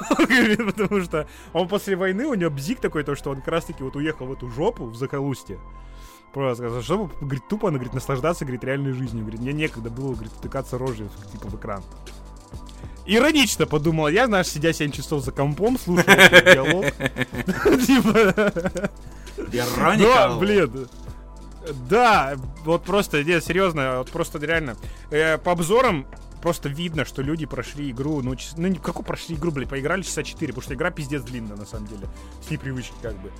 [0.08, 3.82] потому что он после войны, у него бзик такой, то, что он как раз таки
[3.82, 5.58] вот уехал в эту жопу, в Заколустье
[6.36, 9.22] Просто, чтобы, говорит, тупо, она, говорит, наслаждаться, говорит, реальной жизнью.
[9.22, 11.82] Говорит, мне некогда было, говорит, втыкаться рожей, типа, в экран.
[13.06, 16.84] Иронично подумал я, знаешь, сидя 7 часов за компом, слушал диалог.
[17.86, 18.52] Типа...
[19.50, 20.36] Ироника.
[20.38, 20.88] блин,
[21.88, 24.76] да, вот просто, нет, серьезно, вот просто реально.
[25.10, 26.06] Э, по обзорам
[26.42, 30.22] просто видно, что люди прошли игру, ну, час, ну какую прошли игру, блядь, поиграли часа
[30.22, 32.06] 4, потому что игра пиздец длинная, на самом деле,
[32.46, 33.32] с непривычки как бы.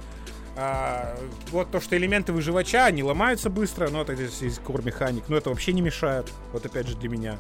[0.56, 1.14] А,
[1.50, 5.50] вот то, что элементы выживача, они ломаются быстро, но это из core механик, но это
[5.50, 7.38] вообще не мешает, вот опять же для меня.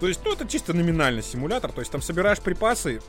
[0.00, 3.00] То есть, ну, это чисто номинальный симулятор, то есть там собираешь припасы,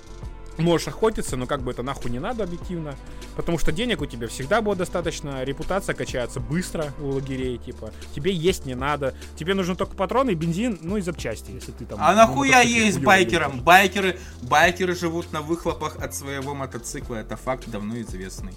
[0.57, 2.95] можешь охотиться, но как бы это нахуй не надо объективно.
[3.35, 7.91] Потому что денег у тебя всегда будет достаточно, репутация качается быстро у лагерей, типа.
[8.13, 9.13] Тебе есть не надо.
[9.37, 11.99] Тебе нужны только патроны, бензин, ну и запчасти, если ты там...
[12.01, 13.61] А нахуя есть байкерам?
[13.61, 18.53] Байкеры, байкеры живут на выхлопах от своего мотоцикла, это факт давно известный.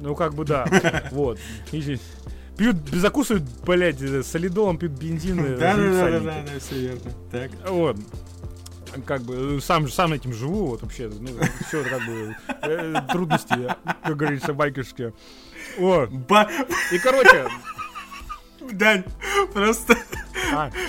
[0.00, 0.66] Ну, как бы да.
[1.12, 1.38] Вот.
[1.70, 5.58] Пьют, закусывают, блядь, солидолом, пьют бензин.
[5.58, 7.12] Да, да, да, да, да, все верно.
[7.30, 7.50] Так.
[7.68, 7.96] Вот
[9.04, 11.28] как бы сам, сам этим живу, вот вообще, ну,
[11.66, 15.12] все как бы э, трудности, как говорится, байкерские.
[15.78, 16.06] О.
[16.06, 16.48] Ба...
[16.92, 17.46] И, короче...
[18.72, 19.04] Дань,
[19.52, 19.96] просто...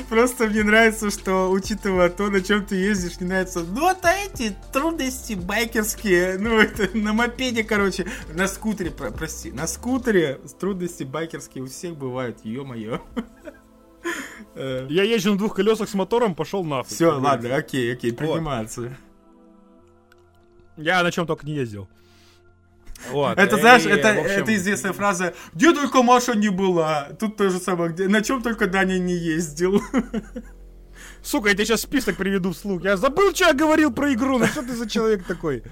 [0.10, 4.56] Просто мне нравится, что, учитывая то, на чем ты ездишь, мне нравится, ну, вот эти
[4.72, 11.64] трудности байкерские, ну, это на мопеде, короче, на скутере, про, прости, на скутере трудности байкерские
[11.64, 13.02] у всех бывают, ё-моё.
[14.56, 16.94] Я езжу на двух колесах с мотором, пошел нафиг.
[16.94, 18.98] Все, ладно, окей, окей, принимается.
[20.78, 21.88] Я на чем только не ездил.
[23.12, 23.38] Вот.
[23.38, 24.26] Это, знаешь, и, это, общем...
[24.26, 28.42] это известная фраза «Где только Маша не была?» Тут то же самое, где, на чем
[28.42, 29.82] только Даня не ездил.
[31.22, 32.84] Сука, я тебе сейчас список приведу вслух.
[32.84, 34.38] Я забыл, что я говорил про игру.
[34.40, 35.64] Ну что ты за человек такой?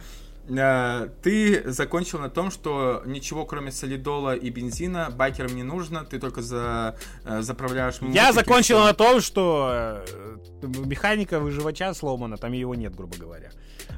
[0.47, 6.19] Э, ты закончил на том, что ничего кроме солидола и бензина байкерам не нужно, ты
[6.19, 7.95] только за, э, заправляешь...
[8.01, 13.51] Я закончил на том, что э, механика выживача сломана, там его нет, грубо говоря.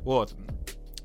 [0.03, 0.35] Вот.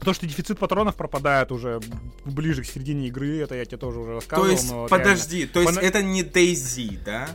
[0.04, 1.80] То, что дефицит патронов пропадает уже
[2.24, 4.48] ближе к середине игры, это я тебе тоже уже рассказывал.
[4.48, 5.52] То есть, подожди, реально...
[5.52, 5.84] то есть Пона...
[5.84, 7.28] это не DayZ, да?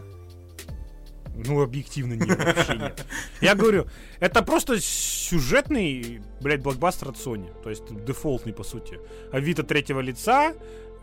[1.46, 3.06] Ну, объективно нет, вообще нет.
[3.42, 3.86] Я говорю,
[4.20, 7.50] это просто сюжетный, блядь, блокбастер от Sony.
[7.62, 9.00] То есть дефолтный, по сути.
[9.32, 10.54] А вид от третьего лица,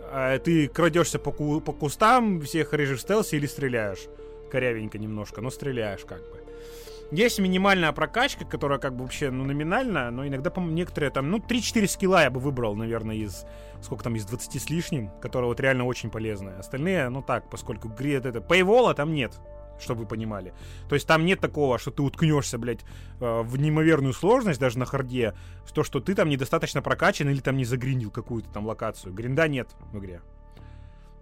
[0.01, 4.07] а ты крадешься по, ку- по кустам, всех режешь в стелсе или стреляешь.
[4.51, 6.44] Корявенько немножко, но стреляешь как бы.
[7.11, 11.39] Есть минимальная прокачка, которая как бы вообще, ну, номинальная, но иногда, по-моему, некоторые там, ну,
[11.39, 13.45] 3-4 скилла я бы выбрал, наверное, из,
[13.83, 16.57] сколько там, из 20 с лишним, которые вот реально очень полезные.
[16.57, 19.39] Остальные, ну, так, поскольку гре это, пейвола там нет
[19.81, 20.55] чтобы вы понимали.
[20.89, 22.85] То есть там нет такого, что ты уткнешься, блядь,
[23.21, 25.35] э, в неимоверную сложность даже на харде,
[25.75, 29.13] то, что ты там недостаточно прокачан или там не загриндил какую-то там локацию.
[29.13, 30.21] Гринда нет в игре.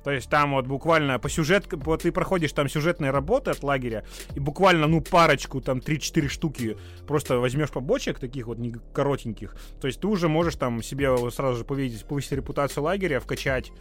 [0.05, 4.05] То есть там вот буквально по сюжет, вот ты проходишь там сюжетные работы от лагеря,
[4.35, 9.87] и буквально, ну, парочку, там, 3-4 штуки просто возьмешь побочек, таких вот не коротеньких, то
[9.87, 13.73] есть ты уже можешь там себе сразу же повесить, повысить репутацию лагеря, вкачать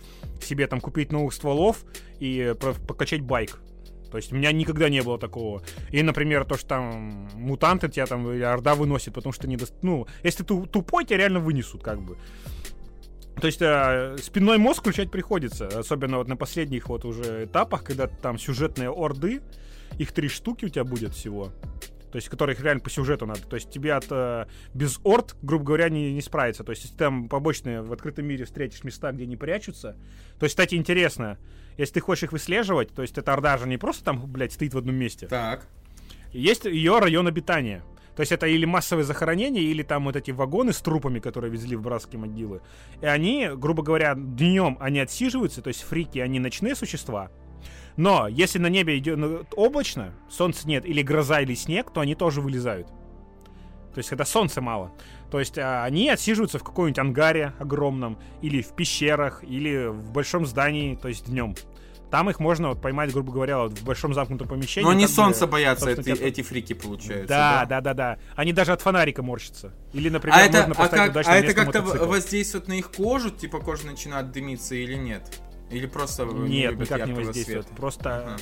[0.41, 1.83] себе там, купить новых стволов
[2.19, 2.53] и
[2.87, 3.59] прокачать байк.
[4.11, 5.63] То есть у меня никогда не было такого.
[5.89, 9.55] И, например, то, что там мутанты тебя там орда выносит, потому что не...
[9.55, 9.65] До...
[9.81, 12.17] Ну, если ты тупой, тебя реально вынесут, как бы.
[13.39, 18.07] То есть э, спинной мозг включать приходится, особенно вот на последних вот уже этапах, когда
[18.07, 19.41] там сюжетные орды,
[19.97, 21.51] их три штуки у тебя будет всего.
[22.11, 23.41] То есть, которых реально по сюжету надо.
[23.41, 26.63] То есть тебе от э, без орд, грубо говоря, не, не справиться.
[26.63, 29.95] То есть, если там побочные в открытом мире встретишь места, где не прячутся.
[30.37, 31.37] То есть, кстати, интересно,
[31.77, 34.73] если ты хочешь их выслеживать, то есть эта орда же не просто там, блядь, стоит
[34.73, 35.27] в одном месте.
[35.27, 35.67] Так.
[36.33, 37.81] Есть ее район обитания.
[38.15, 41.75] То есть это или массовые захоронения, или там вот эти вагоны с трупами, которые везли
[41.75, 42.61] в братские могилы.
[43.01, 47.31] И они, грубо говоря, днем они отсиживаются, то есть фрики, они ночные существа.
[47.97, 52.15] Но если на небе идет ну, облачно, солнца нет, или гроза, или снег, то они
[52.15, 52.87] тоже вылезают.
[53.93, 54.93] То есть, когда солнца мало.
[55.29, 60.45] То есть, а, они отсиживаются в каком-нибудь ангаре огромном, или в пещерах, или в большом
[60.45, 61.55] здании, то есть днем.
[62.11, 64.83] Там их можно вот поймать, грубо говоря, вот в большом замкнутом помещении.
[64.83, 66.27] Но они солнца боятся, эти, тебя...
[66.27, 67.27] эти фрики, получается.
[67.27, 69.71] Да, да, да, да, Они даже от фонарика морщатся.
[69.93, 73.29] Или, например, а это, можно а как, А это как-то воздействует на их кожу?
[73.31, 75.41] Типа кожа начинает дымиться или нет?
[75.69, 77.63] Или просто Нет, не никак не воздействует.
[77.63, 77.75] Света?
[77.79, 78.17] Просто...
[78.17, 78.37] Ага.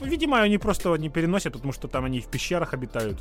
[0.00, 3.18] Видимо, они просто не переносят, потому что там они в пещерах обитают.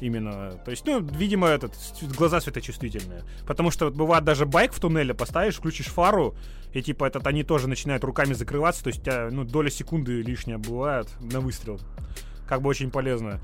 [0.00, 0.52] Именно.
[0.64, 1.72] То есть, ну, видимо, этот,
[2.16, 3.22] глаза светочувствительные.
[3.46, 6.34] Потому что вот, бывает даже байк в туннеле поставишь, включишь фару,
[6.72, 8.84] и типа этот они тоже начинают руками закрываться.
[8.84, 11.80] То есть у тебя, ну, доля секунды лишняя бывает на выстрел.
[12.48, 13.40] Как бы очень полезно.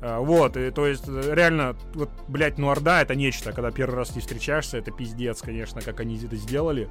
[0.00, 3.96] А, вот, и то есть, э, реально, вот, блядь, ну Орда это нечто, когда первый
[3.96, 6.88] раз не встречаешься, это пиздец, конечно, как они это сделали.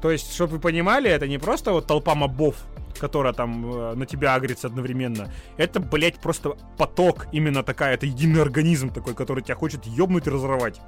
[0.00, 2.56] То есть, чтобы вы понимали, это не просто вот толпа мобов,
[2.98, 5.32] которая там э, на тебя агрится одновременно.
[5.56, 10.30] Это, блядь, просто поток, именно такая, это единый организм такой, который тебя хочет ёбнуть и
[10.30, 10.80] разорвать.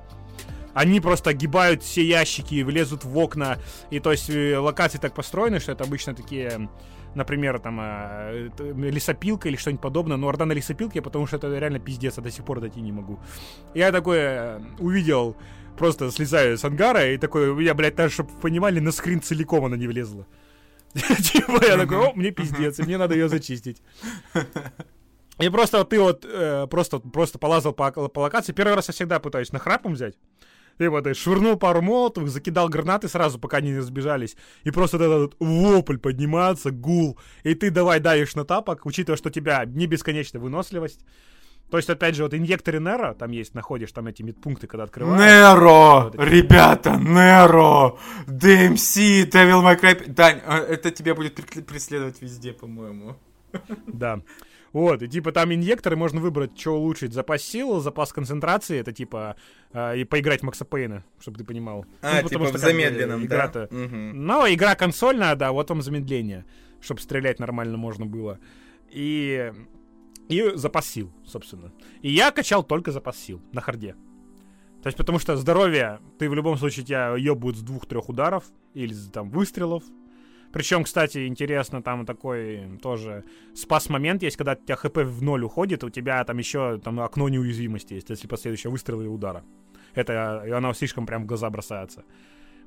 [0.72, 3.58] Они просто огибают все ящики, влезут в окна,
[3.90, 6.68] и то есть э, локации так построены, что это обычно такие
[7.16, 11.78] например, там, э, лесопилка или что-нибудь подобное, но орда на лесопилке, потому что это реально
[11.78, 13.18] пиздец, я до сих пор дойти не могу.
[13.74, 15.36] Я такой э, увидел,
[15.76, 19.76] просто слезаю с ангара, и такой, я, блядь, даже, чтобы понимали, на скрин целиком она
[19.76, 20.26] не влезла.
[20.94, 23.82] Типа я такой, о, мне пиздец, и мне надо ее зачистить.
[25.38, 28.54] И просто ты вот э, просто, просто полазал по, по локации.
[28.54, 29.94] Первый раз я всегда пытаюсь на храпом
[30.78, 34.36] Ты вот швырнул пару молотов, закидал гранаты сразу, пока они не разбежались.
[34.64, 37.18] И просто этот вопль поднимается, гул.
[37.44, 41.00] И ты давай давишь на тапок, учитывая, что у тебя не бесконечная выносливость.
[41.70, 45.20] То есть, опять же, вот инъекторы Неро, там есть, находишь там эти медпункты, когда открываешь.
[45.20, 46.10] Неро!
[46.12, 47.98] Вот Ребята, Неро!
[48.28, 50.08] DMC, Devil May Cry...
[50.08, 51.34] Дань, а, это тебя будет
[51.66, 53.16] преследовать везде, по-моему.
[53.88, 54.20] Да.
[54.72, 57.12] Вот, и типа там инъекторы можно выбрать, что улучшить.
[57.12, 59.36] Запас сил, запас концентрации, это типа
[59.72, 61.86] э, и поиграть в Макса Пейна, чтобы ты понимал.
[62.02, 63.64] А, ну, типа что, в замедленном, игра да?
[63.64, 63.96] Угу.
[64.14, 66.44] Ну, игра консольная, да, вот вам замедление,
[66.80, 68.38] чтобы стрелять нормально можно было.
[68.90, 69.52] И...
[70.28, 71.72] И запас сил, собственно.
[72.02, 73.94] И я качал только запас сил на харде.
[74.82, 78.92] То есть, потому что здоровье, ты в любом случае тебя ебут с двух-трех ударов или
[79.12, 79.84] там выстрелов,
[80.56, 85.84] причем, кстати, интересно, там такой тоже спас-момент есть, когда у тебя хп в ноль уходит,
[85.84, 89.44] у тебя там еще там окно неуязвимости есть, если последующего выстрела или удара.
[89.94, 92.04] Это, и оно слишком прям в глаза бросается.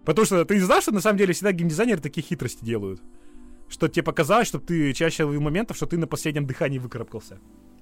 [0.06, 3.02] Потому что ты не знаешь, что на самом деле всегда геймдизайнеры такие хитрости делают.
[3.70, 7.40] Что тебе показалось, чтобы ты чаще ловил моментов, что ты на последнем дыхании выкарабкался.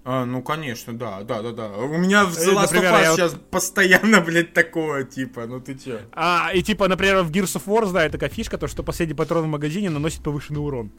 [0.10, 1.67] А, ну, конечно, да, да, да, да.
[1.80, 3.50] У меня в The Last например, of Us сейчас вот...
[3.50, 6.00] постоянно, блядь, такое, типа, ну ты че?
[6.13, 9.43] А, и типа, например, в Gears of War, знаю, такая фишка, то, что последний патрон
[9.43, 10.93] в магазине наносит повышенный урон.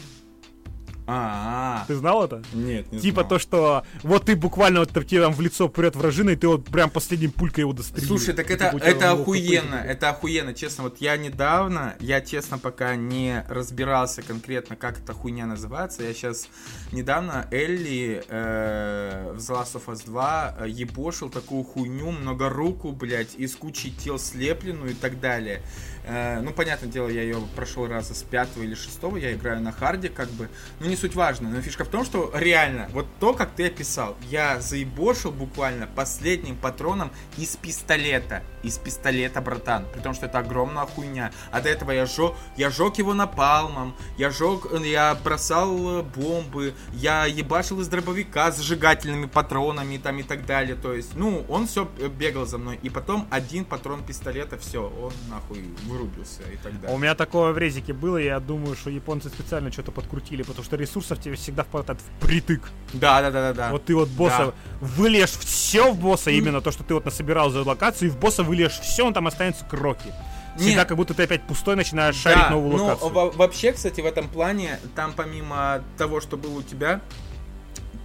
[1.10, 2.42] А, Ты знал это?
[2.52, 3.28] Нет, не Типа знал.
[3.30, 6.66] то, что вот ты буквально вот тебе там в лицо прет вражина, и ты вот
[6.66, 8.08] прям последним пулькой его дострелил.
[8.08, 10.84] Слушай, так это, типа, это охуенно, это охуенно, честно.
[10.84, 16.02] Вот я недавно, я честно пока не разбирался конкретно, как эта хуйня называется.
[16.02, 16.46] Я сейчас
[16.92, 23.34] недавно Элли э, в The Last of Us 2 э, ебошил такую хуйню, многоруку, блядь,
[23.34, 25.62] из кучи тел слепленную и так далее.
[26.08, 29.72] Э, ну, понятное дело, я ее прошел раза с пятого или шестого, я играю на
[29.72, 30.48] харде, как бы.
[30.80, 34.16] Ну, не суть важно, но фишка в том, что реально, вот то, как ты описал,
[34.30, 38.42] я заебошил буквально последним патроном из пистолета.
[38.62, 39.86] Из пистолета, братан.
[39.92, 41.30] При том, что это огромная хуйня.
[41.52, 47.26] А до этого я жег, я жег его напалмом, я жег, я бросал бомбы, я
[47.26, 50.74] ебашил из дробовика с сжигательными патронами там и так далее.
[50.74, 52.80] То есть, ну, он все бегал за мной.
[52.82, 55.64] И потом один патрон пистолета, все, он нахуй
[55.98, 56.96] вырубился и так далее.
[56.96, 60.76] У меня такое в резике было, я думаю, что японцы специально что-то подкрутили, потому что
[60.76, 62.70] ресурсов тебе всегда хватает впритык.
[62.92, 63.70] Да, да, да, да, да.
[63.70, 64.52] Вот ты вот босса да.
[64.80, 68.42] выльешь все в босса, именно то, что ты вот насобирал за локацию, и в босса
[68.42, 70.12] выльешь все, он там останется кроки.
[70.56, 70.88] Всегда Нет.
[70.88, 73.10] как будто ты опять пустой начинаешь да, шарить новую ну, локацию.
[73.12, 77.00] Ну, вообще, кстати, в этом плане, там помимо того, что было у тебя,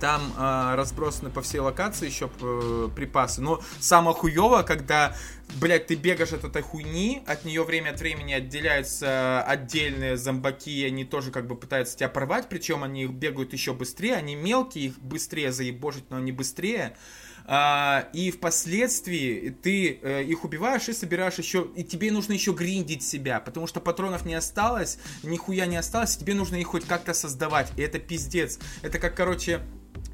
[0.03, 3.41] там э, разбросаны по всей локации еще э, припасы.
[3.41, 5.15] Но самое хуево, когда,
[5.61, 10.83] блядь, ты бегаешь от этой хуйни, от нее время от времени отделяются отдельные зомбаки, и
[10.83, 14.99] они тоже как бы пытаются тебя порвать, причем они бегают еще быстрее, они мелкие, их
[14.99, 16.97] быстрее заебожить, но они быстрее.
[17.45, 23.03] А, и впоследствии ты э, их убиваешь и собираешь еще, и тебе нужно еще гриндить
[23.03, 27.71] себя, потому что патронов не осталось, нихуя не осталось, тебе нужно их хоть как-то создавать,
[27.77, 28.59] и это пиздец.
[28.81, 29.61] Это как, короче,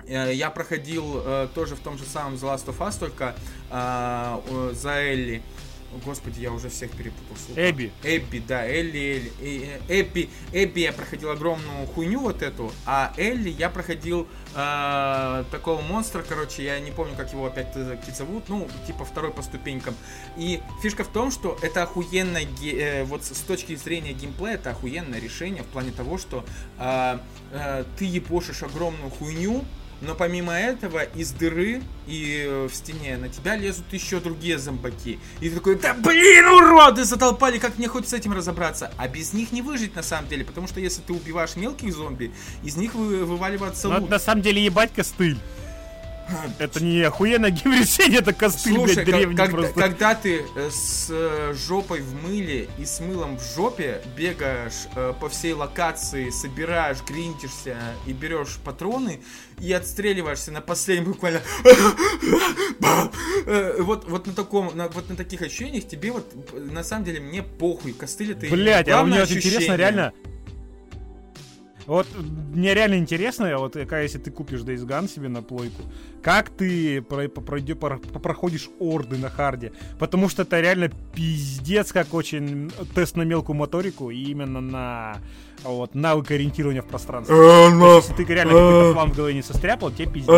[0.09, 3.35] я проходил э, тоже в том же самом The Last of Us, только
[3.69, 5.41] э, за Элли.
[6.05, 7.35] Господи, я уже всех перепутал.
[7.35, 7.69] Сука.
[7.69, 7.91] Эбби.
[8.03, 9.31] Эбби, да, Элли, Элли.
[9.41, 15.43] Э, э, Эбби, Эбби я проходил огромную хуйню вот эту, а Элли я проходил э,
[15.51, 19.41] такого монстра, короче, я не помню, как его опять таки зовут, ну, типа второй по
[19.41, 19.95] ступенькам.
[20.37, 25.19] И фишка в том, что это охуенное, э, вот с точки зрения геймплея, это охуенное
[25.19, 26.45] решение в плане того, что
[26.77, 27.17] э,
[27.51, 29.65] э, ты ебошишь огромную хуйню,
[30.01, 35.19] но помимо этого из дыры и э, в стене на тебя лезут еще другие зомбаки.
[35.41, 38.91] И ты такой, да блин, уроды затолпали, как мне хоть с этим разобраться?
[38.97, 42.31] А без них не выжить на самом деле, потому что если ты убиваешь мелких зомби,
[42.63, 44.09] из них вы, вываливается лут.
[44.09, 45.37] на самом деле ебать костыль.
[46.59, 49.73] Это не охуенное геймресение, это костыль, Слушай, блядь, древний как, просто.
[49.73, 55.13] когда ты э, с э, жопой в мыле и с мылом в жопе бегаешь э,
[55.19, 59.21] по всей локации, собираешь, гринтишься и берешь патроны
[59.59, 61.41] и отстреливаешься на последнем буквально
[63.79, 67.43] вот, вот на таком, на, вот на таких ощущениях тебе вот на самом деле мне
[67.43, 70.13] похуй, костыль это Блять, а мне главное вот интересно, реально.
[71.89, 72.05] Вот
[72.53, 75.81] мне реально интересно, вот какая, если ты купишь Days Gone себе на плойку,
[76.21, 79.71] как ты про- проходишь орды на харде.
[79.97, 85.17] Потому что это реально пиздец, как очень тест на мелкую моторику и именно на
[85.63, 87.35] вот, навык ориентирования в пространстве.
[87.35, 90.29] Есть, если ты реально какой-то план в голове не состряпал, тебе пиздец.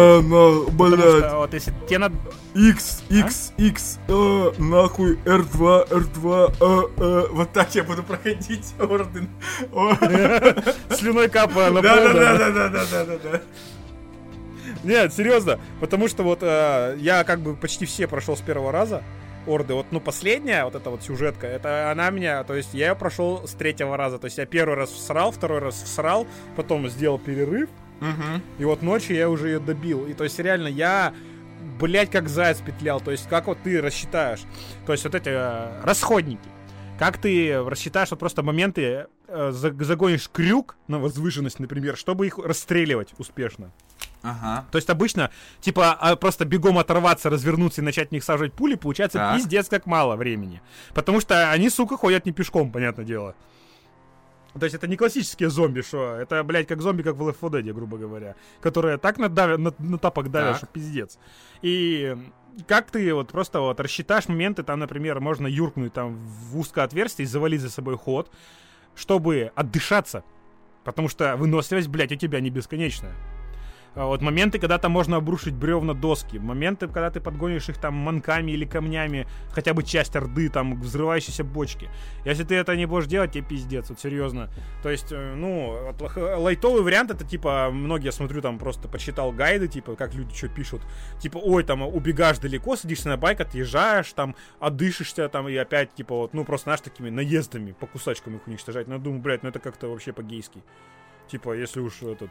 [1.19, 2.15] Что вот если тебе надо...
[2.53, 7.27] X, X, X, а, нахуй, R2, R2, а, а.
[7.31, 9.29] Вот так я буду проходить орден.
[10.89, 11.95] Слюной капая на да.
[11.95, 13.41] да, да, да, да, да, да.
[14.83, 19.03] Нет, серьезно, потому что вот э, я как бы почти все прошел с первого раза.
[19.47, 22.95] Орды, вот, ну, последняя, вот эта вот сюжетка, это она меня, то есть я ее
[22.95, 27.17] прошел с третьего раза, то есть я первый раз всрал, второй раз всрал, потом сделал
[27.19, 27.69] перерыв,
[28.01, 28.41] Мгм.
[28.59, 30.05] и вот ночью я уже ее добил.
[30.05, 31.13] И то есть реально я,
[31.79, 32.99] блять, как заяц петлял.
[32.99, 34.41] То есть как вот ты рассчитаешь,
[34.85, 36.49] то есть вот эти э, расходники.
[36.99, 42.37] Как ты рассчитаешь вот просто моменты, э, за- загонишь крюк на возвышенность, например, чтобы их
[42.37, 43.71] расстреливать успешно.
[44.23, 44.65] Ага.
[44.71, 45.31] То есть обычно,
[45.61, 49.35] типа, а, просто бегом оторваться, развернуться и начать в них сажать пули, получается Так.
[49.37, 50.61] пиздец как мало времени.
[50.93, 53.35] Потому что они, сука, ходят не пешком, понятное дело.
[54.59, 57.63] То есть это не классические зомби, что это, блядь, как зомби, как в Left 4
[57.63, 58.35] Dead, грубо говоря.
[58.59, 60.57] Которые так надавят, на, на тапок давят, Так.
[60.57, 61.17] что пиздец.
[61.61, 62.17] И
[62.67, 67.23] как ты вот просто вот рассчитаешь моменты, там, например, можно юркнуть там в узкое отверстие
[67.23, 68.29] и завалить за собой ход,
[68.93, 70.23] чтобы отдышаться.
[70.83, 73.13] Потому что выносливость, блядь, у тебя не бесконечная.
[73.93, 77.93] А Вот моменты, когда там можно обрушить бревна доски, моменты, когда ты подгонишь их там
[77.93, 81.89] манками или камнями, хотя бы часть орды, там, взрывающиеся бочки.
[82.23, 84.49] Если ты это не будешь делать, тебе пиздец, вот серьезно.
[84.81, 88.87] То есть, э, ну, вот лох- лайтовый вариант это типа, многие, я смотрю, там просто
[88.87, 90.81] почитал гайды, типа, как люди что пишут.
[91.19, 96.15] Типа, ой, там, убегаешь далеко, садишься на байк, отъезжаешь, там, отдышишься, там, и опять, типа,
[96.15, 98.87] вот, ну, просто, знаешь, такими наездами, по кусачкам их уничтожать.
[98.87, 100.63] Ну, я думаю, блядь, ну это как-то вообще по-гейски.
[101.31, 102.29] Типа, если уж этот...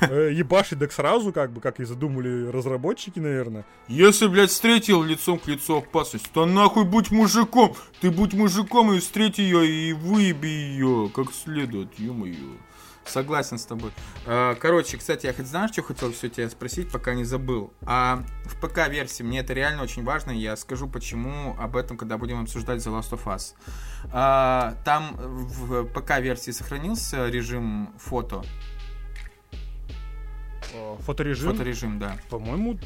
[0.00, 3.64] э, ебашить так сразу, как бы, как и задумали разработчики, наверное.
[3.88, 7.74] Если, блядь, встретил лицом к лицу опасность, то нахуй будь мужиком.
[8.00, 12.56] Ты будь мужиком и встрети ее и выеби ее как следует, ё-моё.
[13.06, 13.92] Согласен с тобой.
[14.26, 17.72] Э, Короче, кстати, я хоть знаешь, что хотел все тебя спросить, пока не забыл.
[17.86, 22.40] А в ПК-версии мне это реально очень важно, я скажу почему об этом, когда будем
[22.40, 23.54] обсуждать The Last of Us.
[24.12, 28.42] А, Там в ПК-версии сохранился режим фото.
[30.72, 32.16] Э, Фоторежим, Фоторежим, да.
[32.30, 32.78] по-моему...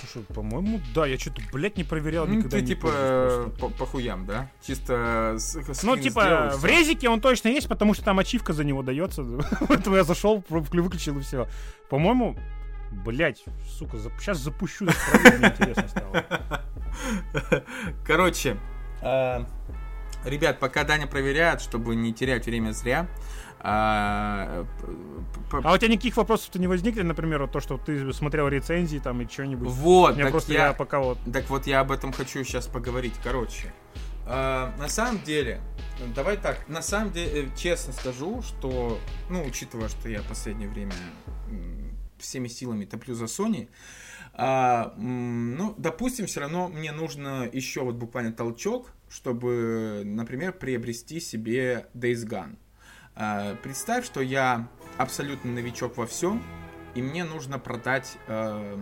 [0.00, 2.56] Слушай, по-моему, да, я что-то, блядь, не проверял Ну, никогда.
[2.56, 4.50] ты не типа э, по, по хуям, да?
[4.66, 8.52] Чисто с, Ну, типа, сделал, и в резике он точно есть, потому что там ачивка
[8.52, 9.22] за него дается.
[9.68, 11.46] Поэтому я зашел, выключил и все.
[11.90, 12.36] По-моему,
[12.90, 13.44] блять,
[13.78, 16.24] сука, сейчас запущу, мне интересно стало.
[18.06, 18.56] Короче,
[19.02, 19.44] э,
[20.24, 23.08] ребят, пока Даня проверяет, чтобы не терять время зря.
[23.64, 24.66] А,
[25.52, 29.20] А у тебя никаких вопросов-то не возникли, например, вот то, что ты смотрел рецензии там
[29.20, 29.68] и что-нибудь?
[29.68, 31.18] Вот, так просто я, я пока вот...
[31.32, 33.14] так вот я об этом хочу сейчас поговорить.
[33.22, 33.72] Короче,
[34.26, 35.60] э, на самом деле,
[36.12, 38.98] давай так, на самом деле, э, честно скажу, что,
[39.30, 40.94] ну, учитывая, что я последнее время
[42.18, 43.68] всеми силами топлю за Sony,
[44.34, 51.86] а, ну, допустим, все равно мне нужно еще вот буквально толчок, чтобы, например, приобрести себе
[51.94, 52.56] Days Gone.
[53.14, 54.66] А, представь, что я
[54.98, 56.42] абсолютно новичок во всем,
[56.94, 58.76] и мне нужно продать, э,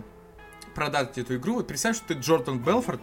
[0.75, 1.55] продать эту игру.
[1.55, 3.01] Вот представь, что ты Джордан Белфорд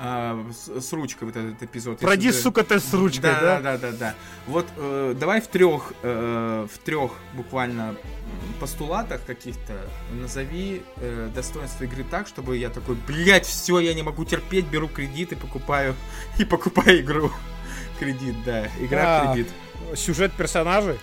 [0.00, 1.94] э, с, с ручкой вот этот эпизод.
[1.94, 3.60] Если Пройди, ты- сука, тест с ручкой, да, да?
[3.60, 4.14] да, да, да, да.
[4.46, 7.94] Вот э, давай в трех, э, в трех буквально
[8.60, 9.74] постулатах каких-то
[10.12, 14.88] назови э, достоинства игры так, чтобы я такой, блять, все, я не могу терпеть, беру
[14.88, 15.94] кредит и покупаю
[16.38, 17.30] и покупаю игру.
[18.02, 19.34] Кредит, да, игра в А.
[19.34, 19.52] кредит.
[19.96, 20.98] Сюжет персонажей,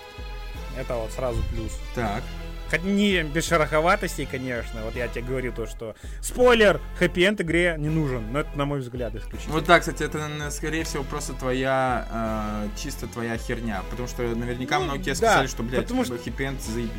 [0.78, 1.72] это вот сразу плюс.
[1.96, 2.22] Так.
[2.70, 4.84] Хоть не без шероховатостей, конечно.
[4.84, 8.32] Вот я тебе говорю то, что спойлер, хэппи-энд игре не нужен.
[8.32, 9.56] Но это, на мой взгляд, исключительно.
[9.56, 13.82] Вот да, кстати, это, скорее всего, просто твоя, э, чисто твоя херня.
[13.90, 16.92] Потому что наверняка Ну, многие да, сказали, что, блядь, потому что- хэппи-энд заебись.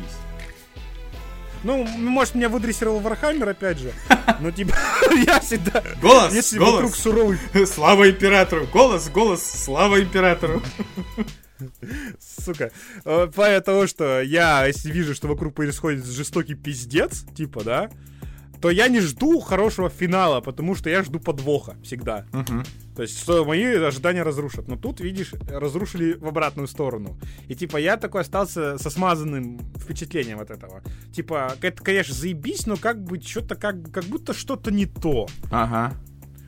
[1.63, 3.91] Ну, может, меня выдрессировал Warhammer, опять же.
[4.39, 4.75] Но типа,
[5.25, 5.83] я всегда...
[6.01, 6.73] Голос, Если голос.
[6.73, 7.37] вокруг суровый...
[7.67, 8.67] Слава императору!
[8.67, 10.61] Голос, голос, слава императору!
[12.19, 12.71] Сука.
[13.05, 17.91] Э, того, что я, если вижу, что вокруг происходит жестокий пиздец, типа, да,
[18.61, 22.25] то я не жду хорошего финала, потому что я жду подвоха всегда.
[22.33, 22.63] Угу.
[22.95, 24.67] То есть, что мои ожидания разрушат.
[24.67, 27.17] Но тут, видишь, разрушили в обратную сторону.
[27.47, 30.81] И типа я такой остался со смазанным впечатлением от этого.
[31.13, 35.27] Типа, это, конечно, заебись, но как бы что-то как, как будто что-то не то.
[35.51, 35.93] Ага.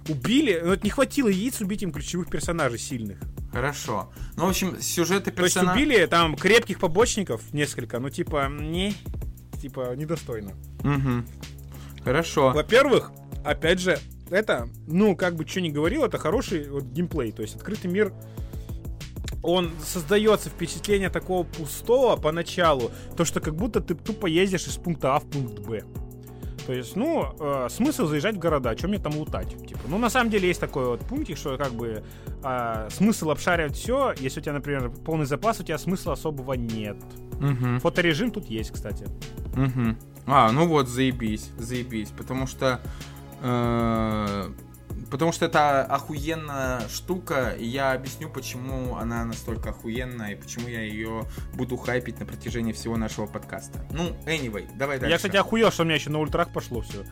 [0.10, 3.20] Убили, но это не хватило яиц убить им ключевых персонажей сильных.
[3.54, 4.12] Хорошо.
[4.36, 5.74] Ну, в общем, сюжеты персонажей...
[5.74, 8.96] То есть убили там крепких побочников несколько, ну типа, не,
[9.62, 10.52] типа, недостойно.
[10.80, 12.04] Угу.
[12.04, 12.52] Хорошо.
[12.52, 13.12] Во-первых,
[13.46, 13.98] опять же,
[14.34, 17.32] это, ну, как бы что ни говорил, это хороший вот, геймплей.
[17.32, 18.14] То есть открытый мир
[19.44, 25.16] он создается впечатление такого пустого поначалу, то что как будто ты тупо ездишь из пункта
[25.16, 25.84] А в пункт Б.
[26.66, 29.50] То есть, ну, э, смысл заезжать в города, чем мне там лутать?
[29.68, 32.04] Типа, ну, на самом деле есть такой вот пунктик, что как бы
[32.42, 36.96] э, смысл обшаривать все, если у тебя, например, полный запас, у тебя смысла особого нет.
[37.34, 37.80] Угу.
[37.82, 39.06] Фоторежим тут есть, кстати.
[39.58, 39.98] Угу.
[40.28, 42.80] А, ну вот, заебись, заебись, потому что...
[43.44, 44.50] Э,
[45.12, 50.82] потому что это охуенная штука, и я объясню, почему она настолько охуенная, и почему я
[50.82, 53.86] ее буду хайпить на протяжении всего нашего подкаста.
[53.92, 55.12] Ну, anyway, давай дальше.
[55.12, 57.04] Я, кстати, охуел, что у меня еще на ультрах пошло все.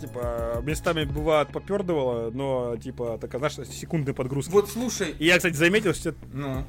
[0.00, 4.52] Типа, местами бывает попердывало, но, типа, такая, знаешь, секундная подгрузка.
[4.52, 5.16] Вот, слушай...
[5.18, 6.14] И я, кстати, заметил, что...
[6.32, 6.64] Ну...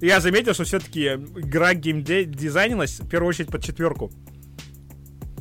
[0.00, 4.10] Я заметил, что все-таки игра геймдизайнилась в первую очередь под четверку.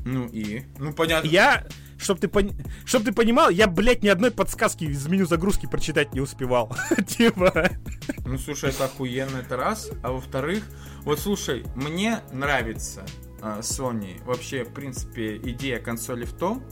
[0.05, 0.63] Ну и?
[0.77, 1.27] Ну понятно.
[1.27, 1.65] Я,
[1.97, 2.51] чтоб ты, пон...
[2.85, 6.75] чтоб ты понимал, я, блядь, ни одной подсказки из меню загрузки прочитать не успевал.
[7.07, 7.69] типа.
[8.25, 9.91] Ну слушай, это охуенно, это раз.
[10.03, 10.63] А во-вторых,
[11.03, 13.05] вот слушай, мне нравится
[13.41, 14.23] а, Sony.
[14.25, 16.63] Вообще, в принципе, идея консоли в том,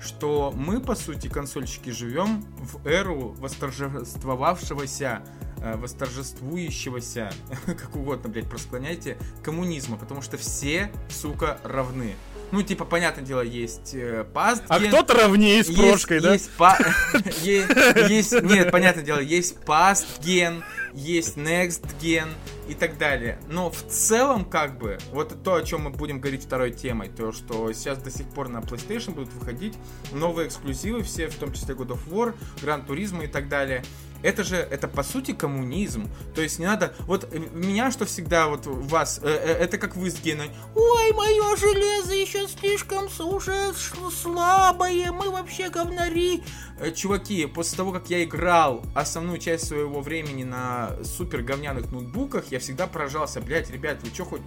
[0.00, 5.22] что мы, по сути, консольщики, живем в эру восторжествовавшегося
[5.60, 7.32] Э, восторжествующегося,
[7.66, 12.14] как угодно, блядь, просклоняйте, коммунизма, потому что все, сука, равны.
[12.50, 16.32] Ну, типа, понятное дело, есть э, past А кто-то равнее с прошкой, да?
[16.32, 16.78] Есть, па...
[17.42, 22.28] есть, нет, понятное дело, есть past ген, есть next ген
[22.68, 23.38] и так далее.
[23.48, 27.32] Но в целом, как бы, вот то, о чем мы будем говорить второй темой, то,
[27.32, 29.74] что сейчас до сих пор на PlayStation будут выходить
[30.12, 33.82] новые эксклюзивы все, в том числе God of War, Gran Turismo и так далее
[34.22, 36.08] это же, это по сути коммунизм.
[36.34, 40.10] То есть не надо, вот меня что всегда вот вас, э, э, это как вы
[40.10, 43.72] с Геной, ой, мое железо еще слишком уже
[44.10, 46.42] слабое, мы вообще говнари.
[46.80, 52.46] Э, чуваки, после того, как я играл основную часть своего времени на супер говняных ноутбуках,
[52.50, 54.42] я всегда поражался, блять, ребят, вы что хоть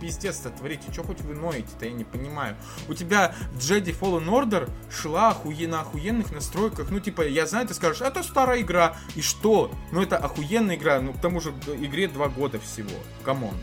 [0.00, 2.56] пиздец-то творите, что хоть вы ноете-то, я не понимаю.
[2.88, 8.02] У тебя Jedi Fallen Order шла охуенно охуенных настройках, ну типа, я знаю, ты скажешь,
[8.02, 9.70] это старая игра, и что?
[9.90, 11.50] Ну это охуенная игра, ну к тому же
[11.80, 12.90] игре два года всего.
[13.24, 13.54] Come on.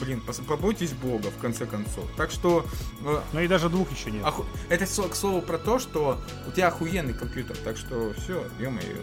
[0.00, 2.04] Блин, побойтесь бога, в конце концов.
[2.16, 2.66] Так что...
[3.04, 4.24] Э, ну и даже двух еще нет.
[4.24, 4.44] Оху...
[4.68, 6.18] Это к слову про то, что
[6.48, 8.98] у тебя охуенный компьютер, так что все, ё-моё,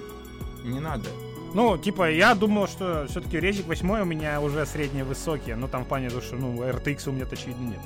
[0.66, 1.10] не надо.
[1.54, 5.86] Ну, типа, я думал, что все-таки резик 8 у меня уже средние высокие, но там
[5.86, 7.82] в плане, что, ну, RTX у меня-то очевидно нет.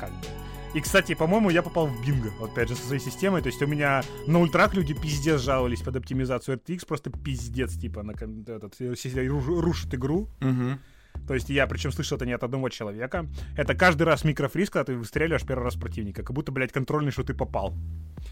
[0.00, 0.26] Как бы.
[0.74, 3.42] И, кстати, по-моему, я попал в бинго, опять же, со своей системой.
[3.42, 8.02] То есть у меня на ультрах люди пиздец жаловались под оптимизацию RTX, просто пиздец, типа,
[8.02, 10.30] на этот, рушит игру.
[10.40, 10.78] Угу.
[11.26, 13.26] То есть я, причем слышал это не от одного человека.
[13.56, 16.22] Это каждый раз микрофриз, когда ты выстреливаешь первый раз противника.
[16.22, 17.74] Как будто, блядь, контрольный, что ты попал.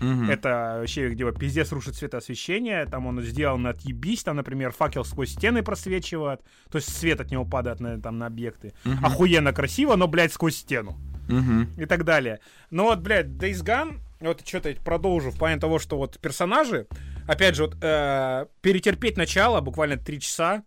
[0.01, 0.24] Угу.
[0.30, 2.86] Это вообще, где пиздец рушит светоосвещение.
[2.86, 4.24] Там он сделан отъебись.
[4.24, 6.41] Там, например, факел сквозь стены просвечивает.
[6.70, 8.72] То есть свет от него падает на, там, на объекты.
[8.84, 9.07] Угу.
[9.07, 10.99] Охуенно красиво, но, блядь, сквозь стену.
[11.33, 11.83] Угу.
[11.83, 12.41] И так далее.
[12.70, 16.87] Но вот, блядь, Days Gone, вот что-то продолжу в плане того, что вот персонажи,
[17.26, 20.62] опять же, вот э, перетерпеть начало, буквально три часа,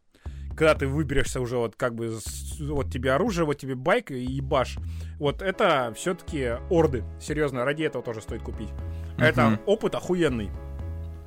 [0.55, 2.17] когда ты выберешься уже вот как бы
[2.59, 4.77] вот тебе оружие, вот тебе байк и ебаш.
[5.19, 7.03] Вот это все-таки орды.
[7.19, 8.69] Серьезно, ради этого тоже стоит купить.
[8.69, 9.23] Uh-huh.
[9.23, 10.49] Это опыт охуенный.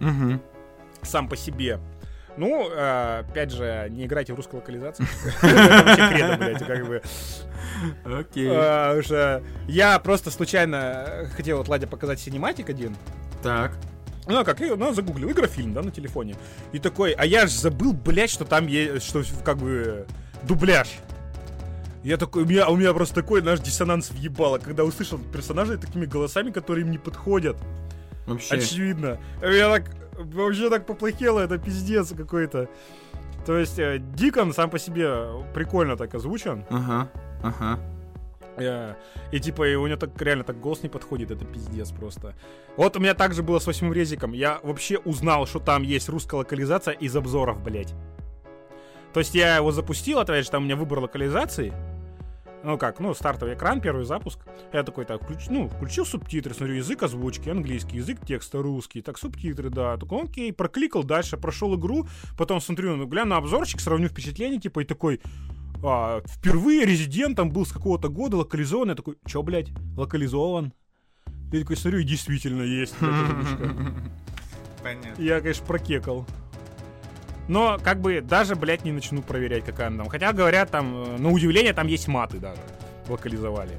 [0.01, 0.41] Uh-huh.
[1.03, 1.80] Сам по себе.
[2.37, 5.07] Ну, э, опять же, не играйте в русской локализации.
[5.43, 7.03] Это блядь, как бы.
[8.05, 8.49] Окей.
[8.51, 12.97] А, я просто случайно хотел вот Ладя показать синематик один.
[13.43, 13.72] Так.
[14.26, 16.34] Ну, а как, ну, загуглил, игрофильм, да, на телефоне.
[16.72, 20.07] И такой, а я же забыл, блядь, что там есть, что, как бы,
[20.43, 20.89] дубляж.
[22.03, 26.07] Я такой, у меня, у меня просто такой наш диссонанс въебало, когда услышал персонажей такими
[26.07, 27.57] голосами, которые им не подходят.
[28.26, 28.57] Вообще.
[28.57, 29.18] Очевидно.
[29.43, 32.68] Я так, вообще так поплохело, это пиздец какой-то.
[33.44, 36.64] То есть, э, Дикон сам по себе прикольно так озвучен.
[36.70, 37.08] Ага,
[37.42, 37.78] ага.
[38.56, 38.96] Yeah.
[39.32, 42.34] И типа, и у него так реально так голос не подходит, это пиздец просто.
[42.76, 44.32] Вот у меня также было с восьмым резиком.
[44.32, 47.94] Я вообще узнал, что там есть русская локализация из обзоров, блять.
[49.12, 51.72] То есть я его запустил, опять же, там у меня выбор локализации.
[52.66, 54.40] Ну как, ну, стартовый экран, первый запуск.
[54.72, 59.18] Я такой, так, включ, ну, включил субтитры, смотрю, язык озвучки, английский, язык текста, русский, так,
[59.18, 59.96] субтитры, да.
[59.96, 64.80] Такой, окей, прокликал дальше, прошел игру, потом смотрю, ну, гляну на обзорчик, сравню впечатление, типа,
[64.80, 65.20] и такой,
[65.84, 68.88] а, впервые резидентом был с какого-то года локализован.
[68.88, 70.72] Я такой, чё, блядь, локализован?
[71.52, 72.96] Я такой смотрю, и действительно есть.
[74.82, 75.22] Понятно.
[75.22, 76.26] Я, конечно, прокекал.
[77.49, 80.09] Но, как бы, даже, блядь, не начну проверять, какая она там.
[80.09, 82.61] Хотя, говорят, там, э, на удивление, там есть маты даже.
[83.09, 83.78] Локализовали.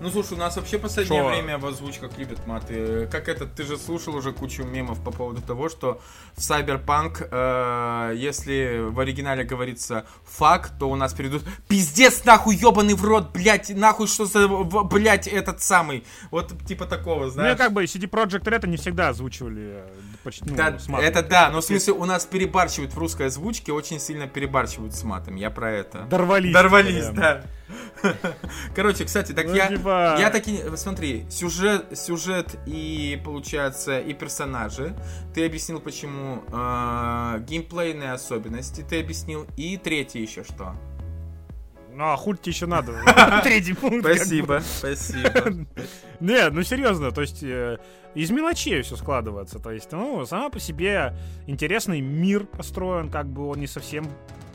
[0.00, 1.28] Ну, слушай, у нас вообще последнее Шо?
[1.28, 3.06] время в озвучках любят маты.
[3.12, 6.00] Как это, ты же слушал уже кучу мемов по поводу того, что
[6.34, 12.94] в Cyberpunk, э, если в оригинале говорится факт, то у нас перейдут пиздец нахуй, ебаный
[12.94, 16.04] в рот, блядь, нахуй, что за, блядь, этот самый.
[16.30, 17.58] Вот типа такого, знаешь.
[17.58, 19.88] Ну, как бы CD Projekt Red не всегда озвучивали э,
[20.22, 21.06] почти, ну, да, с матом.
[21.06, 25.02] Это да, но в смысле у нас перебарщивают в русской озвучке, очень сильно перебарщивают с
[25.02, 26.00] матом, я про это.
[26.10, 26.52] Дорвались.
[26.52, 27.42] Дорвались, да.
[28.74, 30.16] Короче, кстати, так ну, я, типа...
[30.18, 34.94] я таки, смотри, сюжет, сюжет и, получается, и персонажи,
[35.34, 40.74] ты объяснил, почему э, геймплейные особенности, ты объяснил, и третье еще что?
[41.92, 42.94] Ну, а хуль тебе еще надо?
[43.42, 44.06] Третий пункт.
[44.06, 45.66] Спасибо, спасибо.
[46.20, 47.78] Не, ну серьезно, то есть э,
[48.14, 49.58] из мелочей все складывается.
[49.58, 51.14] То есть, ну, сама по себе
[51.46, 54.06] интересный мир построен, как бы он не совсем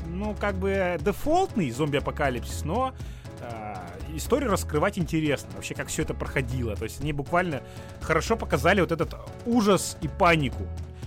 [0.08, 2.94] ну, как бы дефолтный зомби-апокалипсис, но
[3.42, 3.76] э,
[4.16, 5.50] историю раскрывать интересно.
[5.56, 6.76] Вообще, как все это проходило.
[6.76, 7.64] То есть они буквально
[8.02, 10.64] хорошо показали вот этот ужас и панику.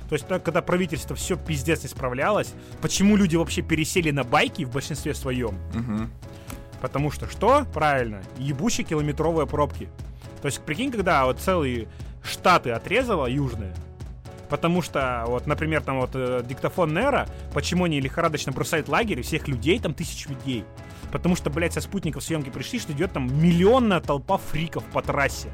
[0.09, 4.71] То есть, когда правительство все пиздец не справлялось, почему люди вообще пересели на байки в
[4.71, 5.59] большинстве своем?
[5.75, 6.09] Угу.
[6.81, 7.67] Потому что что?
[7.75, 9.89] Правильно, ебучие километровые пробки.
[10.41, 11.89] То есть, прикинь, когда вот целые
[12.29, 13.75] штаты отрезало южные,
[14.49, 19.47] Потому что, вот, например, там вот э, диктофон Нера, почему они лихорадочно бросают лагерь, всех
[19.47, 20.65] людей, там тысяч людей.
[21.13, 25.51] Потому что, блядь, со спутников съемки пришли, что идет там миллионная толпа фриков по трассе.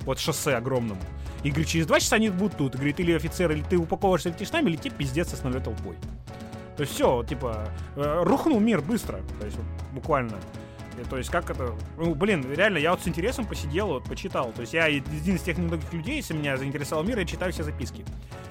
[0.00, 1.00] Вот шоссе огромному.
[1.42, 2.74] И говорит, через два часа они будут тут.
[2.74, 5.96] И говорит, или офицер, или ты упаковываешься, летишь с или тебе пиздец основной толпой.
[6.76, 9.20] То есть все, типа, э, рухнул мир быстро.
[9.40, 10.36] То есть, вот, буквально.
[11.10, 11.74] То есть как это...
[11.96, 14.52] Ну, блин, реально, я вот с интересом посидел, вот, почитал.
[14.52, 17.62] То есть я один из тех немногих людей, если меня заинтересовал мир, я читаю все
[17.62, 18.04] записки.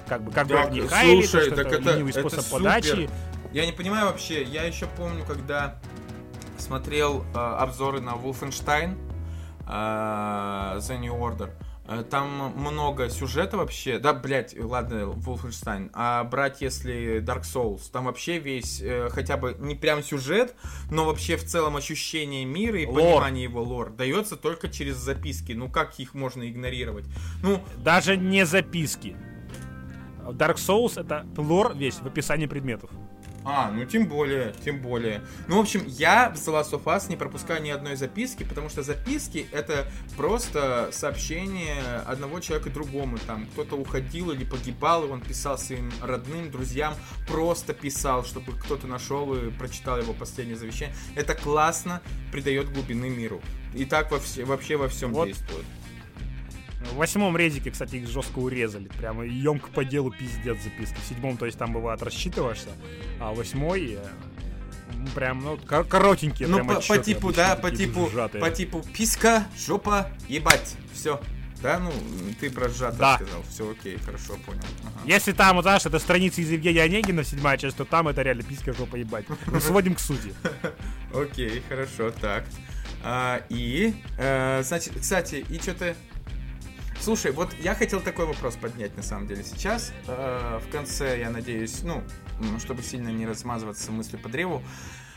[0.06, 2.58] Как бы, как да, бы не хайли, слушай, то, так это, это способ супер.
[2.58, 3.10] подачи.
[3.52, 5.78] Я не понимаю вообще, я еще помню, когда
[6.58, 8.96] смотрел э, обзоры на Wolfenstein
[9.66, 11.73] э, The New Order, Э,
[12.10, 13.98] там много сюжета вообще.
[13.98, 15.90] Да, блядь, ладно, Wolfenstein.
[15.92, 20.54] А брать, если Dark Souls, там вообще весь, э, хотя бы не прям сюжет,
[20.90, 23.00] но вообще в целом ощущение мира и лор.
[23.00, 25.52] понимание его лор дается только через записки.
[25.52, 27.04] Ну как их можно игнорировать?
[27.42, 29.16] Ну, даже не записки.
[30.24, 32.90] Dark Souls это лор весь в описании предметов.
[33.44, 35.22] А, ну тем более, тем более.
[35.48, 38.70] Ну, в общем, я в The Last of Us не пропускаю ни одной записки, потому
[38.70, 39.86] что записки это
[40.16, 43.18] просто сообщение одного человека другому.
[43.26, 46.94] Там кто-то уходил или погибал, и он писал своим родным, друзьям,
[47.28, 50.96] просто писал, чтобы кто-то нашел и прочитал его последнее завещание.
[51.14, 52.00] Это классно,
[52.32, 53.42] придает глубины миру.
[53.74, 55.26] И так во все, вообще во всем вот.
[55.26, 55.64] действует.
[56.92, 58.88] В восьмом редике, кстати, их жестко урезали.
[58.98, 60.96] Прямо емко по делу пиздец записки.
[61.04, 62.68] В седьмом, то есть там бывает рассчитываешься,
[63.20, 64.06] а восьмой э,
[65.14, 66.48] прям, ну, кор- коротенькие.
[66.48, 68.42] Ну, по, по типу, да, по типу, сжатые.
[68.42, 70.76] по типу писка, жопа, ебать.
[70.92, 71.20] Все.
[71.62, 71.90] Да, ну,
[72.38, 73.16] ты про сжато да.
[73.16, 73.42] сказал.
[73.48, 74.60] Все окей, хорошо, понял.
[74.82, 75.00] Ага.
[75.06, 78.42] Если там, вот, знаешь, это страница из Евгения Онегина, седьмая часть, то там это реально
[78.42, 79.24] писка, жопа, ебать.
[79.46, 80.34] Ну, сводим к сути.
[81.14, 82.44] Окей, хорошо, так.
[83.02, 85.94] А, и, э, значит, кстати, и что-то
[87.04, 89.92] Слушай, вот я хотел такой вопрос поднять на самом деле сейчас.
[90.06, 92.02] Э, в конце, я надеюсь, ну,
[92.58, 94.62] чтобы сильно не размазываться мысли по древу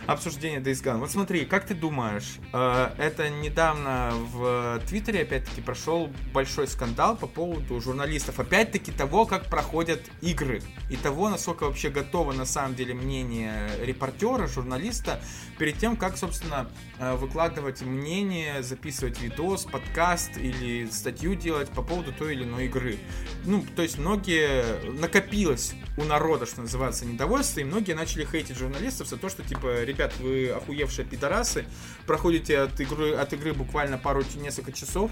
[0.06, 1.00] обсуждение Days Gone.
[1.00, 7.28] Вот смотри, как ты думаешь, э, это недавно в Твиттере опять-таки прошел большой скандал по
[7.28, 12.94] поводу журналистов, опять-таки того, как проходят игры и того, насколько вообще готово на самом деле
[12.94, 15.22] мнение репортера, журналиста
[15.58, 16.70] перед тем, как, собственно,
[17.00, 22.98] э, выкладывать мнение, записывать видос, подкаст или статью делать по поводу той или иной игры.
[23.46, 24.64] Ну, то есть многие
[25.00, 29.84] накопилось у народа, что называется, недовольство, и многие начали хейтить журналистов за то, что типа
[29.88, 31.66] ребят, вы охуевшие пидорасы,
[32.06, 35.12] проходите от игры, от игры буквально пару, несколько часов,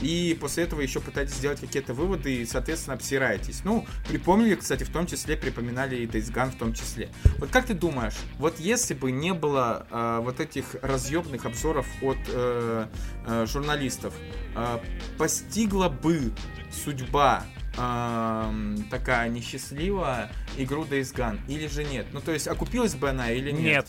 [0.00, 3.62] и после этого еще пытаетесь сделать какие-то выводы и, соответственно, обсираетесь.
[3.64, 7.10] Ну, припомнили, кстати, в том числе, припоминали и Days Gone в том числе.
[7.38, 12.18] Вот как ты думаешь, вот если бы не было э, вот этих разъемных обзоров от
[12.28, 12.86] э,
[13.26, 14.14] э, журналистов,
[14.56, 14.78] э,
[15.18, 16.32] постигла бы
[16.72, 17.44] судьба
[17.76, 22.06] э, такая несчастливая игру Days Gone или же нет?
[22.12, 23.62] Ну, то есть, окупилась бы она или нет?
[23.62, 23.88] Нет.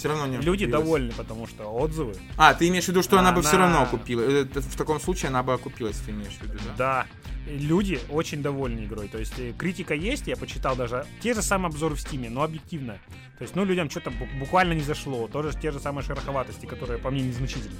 [0.00, 2.14] Все равно не Люди довольны, потому что отзывы.
[2.38, 4.22] А, ты имеешь в виду, что она, она бы все равно окупила?
[4.22, 6.74] Э, в таком случае она бы окупилась, ты имеешь в виду, да?
[6.78, 7.06] Да.
[7.46, 9.08] Люди очень довольны игрой.
[9.08, 12.42] То есть э, критика есть, я почитал даже те же самые обзоры в Стиме, но
[12.42, 12.94] объективно.
[13.36, 15.28] То есть, ну, людям что-то буквально не зашло.
[15.28, 17.76] Тоже те же самые шероховатости, которые по мне незначительны.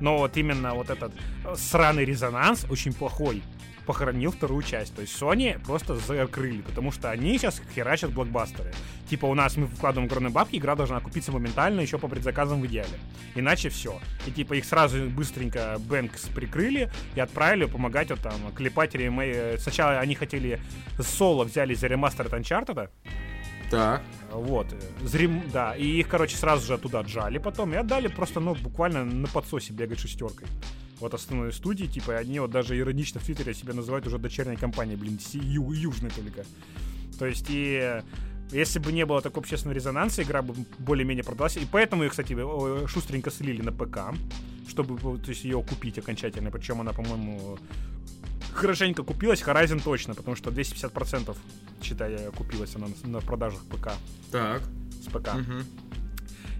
[0.00, 1.12] Но вот именно вот этот
[1.44, 3.40] э, сраный резонанс очень плохой
[3.86, 4.94] похоронил вторую часть.
[4.94, 8.72] То есть Sony просто закрыли, потому что они сейчас херачат блокбастеры.
[9.08, 12.66] Типа у нас мы вкладываем огромные бабки, игра должна купиться моментально, еще по предзаказам в
[12.66, 12.98] идеале.
[13.34, 14.00] Иначе все.
[14.26, 19.58] И типа их сразу быстренько Бэнкс прикрыли и отправили помогать вот там клепать ремей.
[19.58, 20.60] Сначала они хотели
[21.00, 22.88] соло взяли за ремастер Uncharted,
[23.70, 24.02] так.
[24.30, 24.66] Вот.
[25.02, 25.74] Зрим, да.
[25.74, 29.72] И их, короче, сразу же оттуда отжали потом и отдали просто, ну, буквально на подсосе
[29.72, 30.46] бегать шестеркой
[31.02, 34.96] вот основной студии, типа, они вот даже иронично в Твиттере себя называют уже дочерней компанией,
[34.96, 36.44] блин, ю- южной только.
[37.18, 38.02] То есть и
[38.52, 41.56] если бы не было такого общественного резонанса, игра бы более-менее продалась.
[41.56, 42.36] И поэтому ее, кстати,
[42.86, 44.14] шустренько слили на ПК,
[44.68, 46.50] чтобы то есть, ее купить окончательно.
[46.50, 47.58] Причем она, по-моему,
[48.52, 49.42] хорошенько купилась.
[49.42, 51.36] Horizon точно, потому что 250%,
[51.82, 53.92] считай, купилась она на продажах ПК.
[54.30, 54.62] Так.
[55.02, 55.34] С ПК.
[55.34, 55.91] Угу.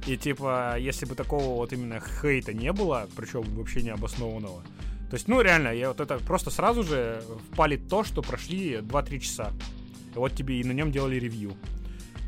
[0.06, 4.62] И типа, если бы такого вот именно хейта не было, причем вообще необоснованного,
[5.12, 7.22] то есть, ну, реально, я вот это просто сразу же
[7.52, 9.52] впалит то, что прошли 2-3 часа.
[10.14, 11.52] И вот тебе и на нем делали ревью.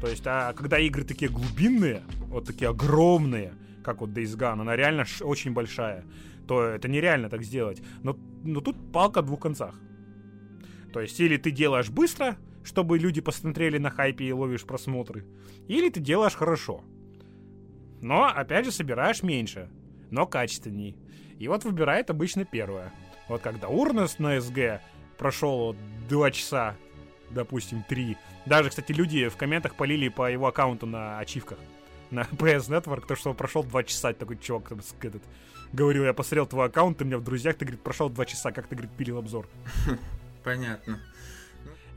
[0.03, 4.77] То есть, а когда игры такие глубинные, вот такие огромные, как вот Days Gone, она
[4.77, 6.05] реально очень большая,
[6.47, 7.83] то это нереально так сделать.
[8.03, 9.75] Но, но тут палка в двух концах.
[10.93, 15.25] То есть, или ты делаешь быстро, чтобы люди посмотрели на хайпе и ловишь просмотры,
[15.69, 16.85] или ты делаешь хорошо.
[18.05, 19.71] Но, опять же, собираешь меньше,
[20.11, 20.95] но качественней.
[21.39, 22.93] И вот выбирает обычно первое.
[23.31, 24.83] Вот когда Урнес на СГ
[25.17, 25.75] прошел
[26.11, 26.77] 2 часа,
[27.31, 28.19] допустим, 3.
[28.45, 31.59] Даже, кстати, люди в комментах полили по его аккаунту на ачивках.
[32.11, 34.13] На PS Network, то, что он прошел 2 часа.
[34.13, 35.23] Такой чувак этот,
[35.73, 38.67] говорил, я посмотрел твой аккаунт, ты меня в друзьях, ты, говорит, прошел 2 часа, как
[38.67, 39.49] ты, говорит, пилил обзор.
[40.45, 41.01] Понятно.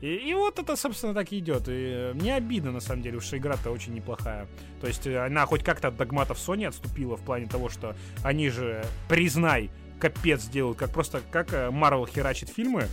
[0.00, 1.64] И, и вот это, собственно, так и идет.
[1.66, 4.46] И мне обидно, на самом деле, что игра-то очень неплохая.
[4.80, 8.48] То есть э, она хоть как-то от догматов Sony отступила в плане того, что они
[8.48, 12.88] же, признай, капец делают, как просто, как э, Marvel херачит фильмы,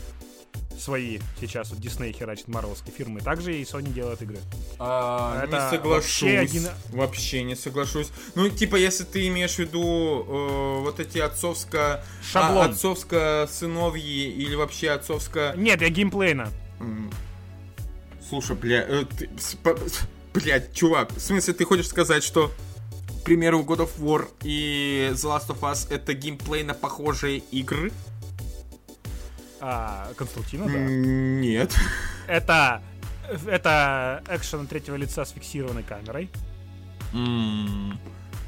[0.80, 4.38] свои сейчас, вот Disney херачит марвелские фирмы, также и Sony делает игры.
[4.80, 6.22] А, Это не соглашусь.
[6.22, 6.68] Вообще, один...
[6.90, 8.12] вообще не соглашусь.
[8.36, 12.04] Ну, типа, если ты имеешь в виду э, вот эти отцовско...
[12.22, 12.68] Шаблон.
[12.68, 15.54] А, отцовско-сыновьи или вообще отцовско...
[15.56, 16.50] Нет, я геймплейно.
[18.28, 19.30] Слушай, бля, э, ты,
[20.34, 22.52] блядь, чувак, в смысле ты хочешь сказать, что,
[23.22, 27.92] к примеру, God of War и The Last of Us это геймплейно похожие игры?
[29.60, 30.80] А, конструктивно, да?
[30.80, 31.76] Нет.
[32.28, 32.82] Это,
[33.48, 36.30] это экшен третьего лица с фиксированной камерой.
[37.14, 37.98] Mm.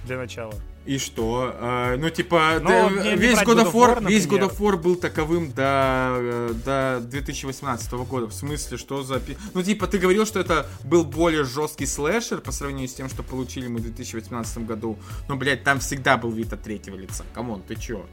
[0.05, 0.53] Для начала.
[0.87, 1.53] И что?
[1.59, 4.95] А, ну, типа, Но да, весь God of War, War весь God of War был
[4.95, 8.27] таковым до, до 2018 года.
[8.27, 9.21] В смысле, что за...
[9.53, 13.21] Ну, типа, ты говорил, что это был более жесткий слэшер по сравнению с тем, что
[13.21, 14.97] получили мы в 2018 году.
[15.27, 17.25] Но, блядь, там всегда был вид от третьего лица.
[17.33, 18.05] Come on, ты чё?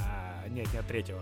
[0.00, 1.20] А, нет, не от третьего.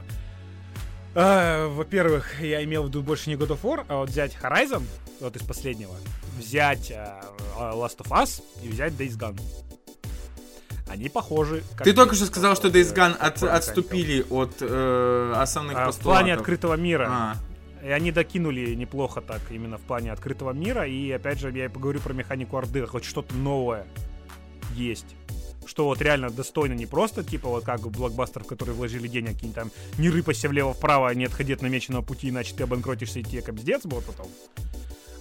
[1.15, 4.85] А, во-первых, я имел в виду больше не God of War, а вот взять Horizon,
[5.21, 5.95] вот из последнего,
[6.39, 7.23] взять uh,
[7.59, 9.39] Last of Us и взять Days Gone
[10.87, 11.63] они похожи.
[11.83, 16.01] Ты только что сказал, что Days Gone от, отступили от э, основных а, постулатов.
[16.01, 17.09] В плане открытого мира.
[17.11, 17.37] А.
[17.85, 20.87] И они докинули неплохо так именно в плане открытого мира.
[20.87, 23.87] И опять же, я поговорю про механику Орды, хоть что-то новое
[24.75, 25.17] есть
[25.67, 29.55] что вот реально достойно не просто, типа вот как блокбастер, в который вложили денег, какие-нибудь
[29.55, 33.85] там не рыпайся влево-вправо, не отходи от намеченного пути, иначе ты обанкротишься и тебе капздец
[33.85, 34.29] будет потом.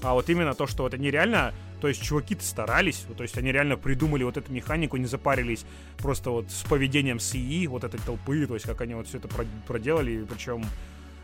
[0.05, 3.51] А вот именно то, что вот они реально то есть чуваки-то старались, то есть они
[3.51, 5.65] реально придумали вот эту механику, не запарились
[5.97, 9.27] просто вот с поведением СИИ, вот этой толпы, то есть как они вот все это
[9.67, 10.63] проделали, причем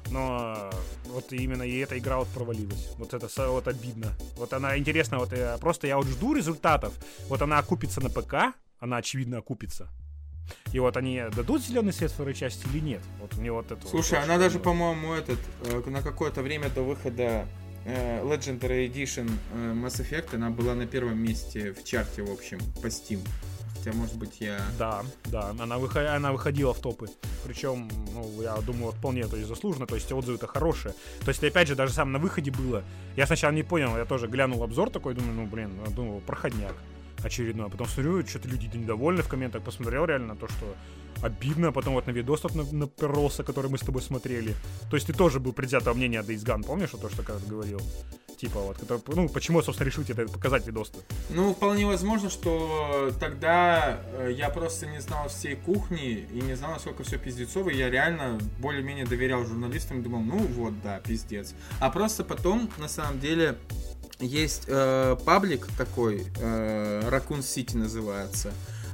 [0.10, 0.70] но
[1.06, 2.94] вот именно и эта игра вот провалилась.
[2.98, 4.08] Вот это вот обидно.
[4.36, 6.94] Вот она интересна, вот я, просто я вот жду результатов.
[7.30, 9.90] Вот она окупится на ПК, она очевидно окупится.
[10.74, 13.02] И вот они дадут зеленый свет второй части или нет?
[13.20, 13.88] Вот мне вот это.
[13.88, 17.48] Слушай, вот она даже, по-моему, этот э, на какое-то время до выхода
[17.86, 22.88] Legendary Edition э, Mass Effect, она была на первом месте в чарте, в общем, по
[22.88, 23.20] Steam.
[23.76, 24.60] Хотя, может быть, я...
[24.78, 26.08] Да, да, она, выход...
[26.08, 27.08] она выходила в топы.
[27.44, 30.94] Причем, ну, я думаю, вполне то есть заслуженно, то есть отзывы-то хорошие.
[31.22, 32.84] То есть, опять же, даже сам на выходе было.
[33.16, 36.76] Я сначала не понял, я тоже глянул обзор такой, думаю, ну, блин, думал, проходняк
[37.24, 37.68] очередной.
[37.68, 40.76] А потом смотрю, что-то люди недовольны в комментах, посмотрел реально то, что
[41.22, 44.56] обидно, а потом вот на видос на, напирался, который мы с тобой смотрели.
[44.90, 47.82] То есть ты тоже был предвзятого мнения Days Gone, помнишь, то, что когда говорил?
[48.42, 51.04] типа, вот, который, ну, почему, собственно, решил тебе показать видос -то?
[51.30, 56.72] Ну, вполне возможно, что тогда э, я просто не знал всей кухни и не знал,
[56.72, 61.54] насколько все пиздецово, и я реально более-менее доверял журналистам и думал, ну вот, да, пиздец.
[61.80, 63.58] А просто потом, на самом деле,
[64.22, 68.54] есть э, паблик такой, э, City называется,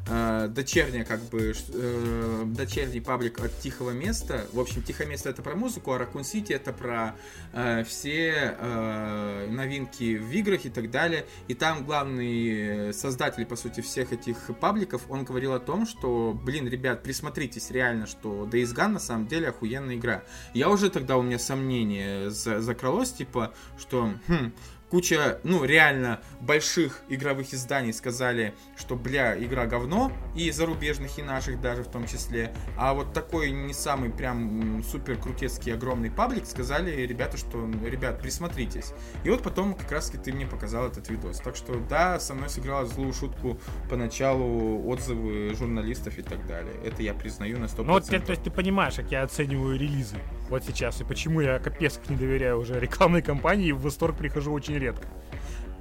[0.10, 4.46] э, дочерняя, как бы, э, дочерний паблик от Тихого Места.
[4.54, 7.16] В общем, Тихое Место это про музыку, а Raccoon City это про
[7.54, 11.26] э, все э, новинки в играх и так далее.
[11.48, 16.68] И там главный создатель, по сути, всех этих пабликов, он говорил о том, что, блин,
[16.68, 20.24] ребят, присмотритесь реально, что Days Gone на самом деле охуенная игра.
[20.54, 24.54] Я уже тогда у меня сомнение закралось, типа, что, хм,
[24.90, 31.60] куча, ну, реально больших игровых изданий сказали, что, бля, игра говно, и зарубежных, и наших
[31.62, 32.54] даже в том числе.
[32.78, 38.94] А вот такой не самый прям супер крутецкий огромный паблик сказали ребята, что, ребят, присмотритесь.
[39.24, 41.40] И вот потом как раз ты мне показал этот видос.
[41.40, 43.60] Так что, да, со мной сыграла злую шутку
[43.90, 46.74] поначалу отзывы журналистов и так далее.
[46.84, 47.84] Это я признаю на 100%.
[47.84, 50.18] Ну, вот, то есть ты понимаешь, как я оцениваю релизы
[50.50, 54.54] вот сейчас, и почему я капец не доверяю уже рекламной кампании и в восторг прихожу
[54.54, 55.08] очень редко.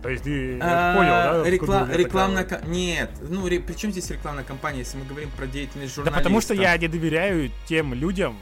[0.02, 1.50] То есть ты а, понял, да?
[1.50, 2.44] Рекла- рекламная...
[2.44, 2.68] Такая...
[2.68, 6.12] Нет, ну при чем здесь рекламная кампания, если мы говорим про деятельность журналиста?
[6.12, 8.36] Да потому что я не доверяю тем людям,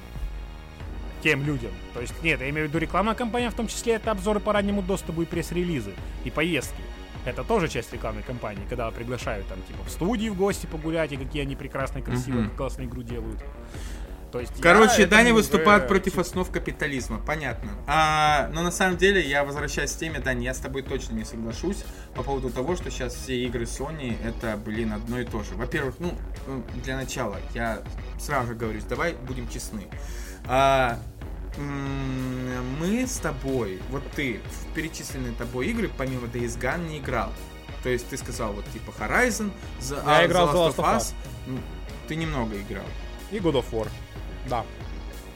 [1.23, 1.71] тем людям.
[1.95, 4.53] То есть, нет, я имею в виду рекламная кампания, в том числе это обзоры по
[4.53, 5.95] раннему доступу и пресс-релизы,
[6.25, 6.83] и поездки.
[7.25, 11.17] Это тоже часть рекламной кампании, когда приглашают там, типа, в студии в гости погулять, и
[11.17, 12.57] какие они прекрасные, красивые, mm-hmm.
[12.57, 13.43] классную игру делают.
[14.35, 17.71] То есть Короче, Даня выступает против основ капитализма, понятно.
[17.87, 21.25] А, но на самом деле, я возвращаюсь к теме, Даня, я с тобой точно не
[21.25, 21.85] соглашусь
[22.17, 25.55] по поводу того, что сейчас все игры Sony это, блин, одно и то же.
[25.55, 26.13] Во-первых, ну,
[26.83, 27.85] для начала, я
[28.19, 29.87] сразу же говорю, давай будем честны.
[30.47, 30.99] А,
[31.57, 37.33] мы с тобой, вот ты в перечисленные тобой игры, помимо Days Gone, не играл.
[37.85, 41.15] То есть ты сказал, вот типа Horizon, The, я uh, играл The Last of Us.
[42.09, 42.87] Ты немного играл.
[43.31, 43.89] И God of War.
[44.49, 44.65] Да.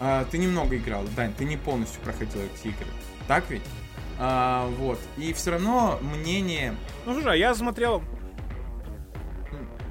[0.00, 2.86] А, ты немного играл, Дань, ты не полностью проходил эти игры.
[3.26, 3.62] Так ведь?
[4.18, 4.98] А, вот.
[5.16, 6.74] И все равно мнение...
[7.06, 8.02] Ну слушай, а я смотрел...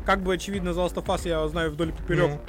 [0.05, 2.29] Как бы очевидно, The Last of Us я знаю вдоль и поперек.
[2.29, 2.41] Ну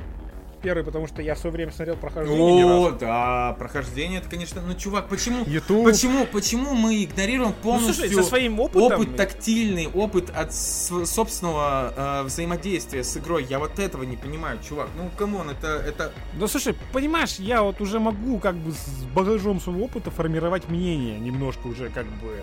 [0.61, 2.67] первый, потому что я в свое время смотрел прохождение.
[2.67, 5.85] О, да, прохождение, это, конечно, ну, чувак, почему, YouTube.
[5.85, 9.01] почему, почему мы игнорируем полностью ну, слушай, со своим опытом...
[9.01, 13.45] опыт тактильный, опыт от собственного э, взаимодействия с игрой?
[13.49, 14.89] Я вот этого не понимаю, чувак.
[14.97, 16.13] Ну, come on, это, это...
[16.35, 21.19] Ну, слушай, понимаешь, я вот уже могу как бы с багажом своего опыта формировать мнение
[21.19, 22.43] немножко уже как бы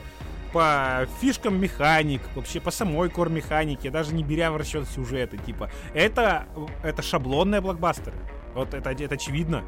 [0.56, 5.70] по фишкам механик, вообще по самой кор механике, даже не беря в расчет сюжеты, типа,
[5.94, 6.48] это,
[6.82, 8.16] это шаблонные блокбастеры.
[8.54, 9.66] Вот это, это очевидно.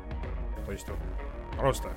[0.66, 0.98] То есть вот,
[1.58, 1.90] просто.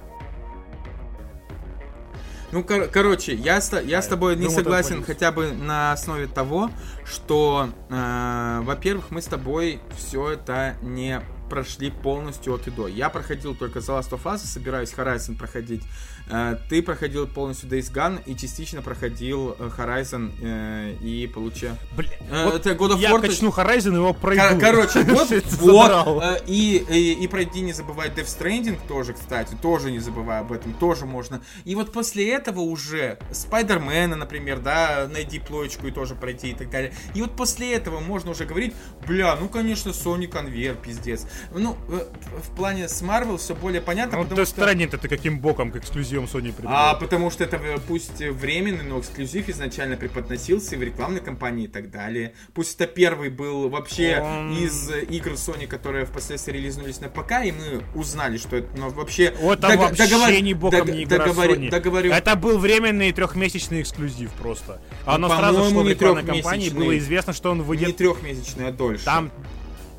[2.50, 6.68] Ну, кор- короче, я, с, я с тобой не согласен хотя бы на основе того,
[7.04, 12.86] что, э, во-первых, мы с тобой все это не прошли полностью от и до.
[12.86, 15.82] Я проходил только The Last of Us, собираюсь Horizon проходить
[16.30, 21.70] Э, ты проходил полностью Days Gone и частично проходил э, Horizon э, и получил...
[21.96, 22.10] Блин,
[22.44, 23.20] вот это God of я War...
[23.20, 24.42] качну Horizon, его пройду.
[24.42, 25.28] Кор- короче, вот,
[25.60, 30.52] вот и, и, и пройди, не забывай Death Stranding тоже, кстати, тоже не забывай об
[30.52, 31.42] этом, тоже можно.
[31.64, 36.70] И вот после этого уже Спайдермена, например, да, найди плоечку и тоже пройти и так
[36.70, 36.92] далее.
[37.14, 38.74] И вот после этого можно уже говорить,
[39.06, 41.26] бля, ну, конечно, Sony конвейер, пиздец.
[41.52, 44.60] Ну, в плане с Marvel все более понятно, ну, потому что...
[44.62, 46.76] Stranding это каким боком к эксклюзиву прием Sony придумал.
[46.76, 51.64] А потому что это э, пусть временный, но эксклюзив изначально преподносился и в рекламной кампании
[51.64, 52.34] и так далее.
[52.54, 54.52] Пусть это первый был вообще Он...
[54.52, 59.34] из игр Sony, которые впоследствии релизнулись на ПК, и мы узнали, что это ну, вообще...
[59.40, 60.30] Вот там дог- вообще договор...
[60.30, 61.50] не боком дог- не игра договор...
[61.50, 61.70] Sony.
[61.70, 62.12] Договорю...
[62.12, 64.80] Это был временный трехмесячный эксклюзив просто.
[65.04, 67.88] А ну, оно сразу шло в рекламной кампании, было известно, что он выйдет...
[67.88, 69.04] Не трехмесячный, а дольше.
[69.04, 69.30] Там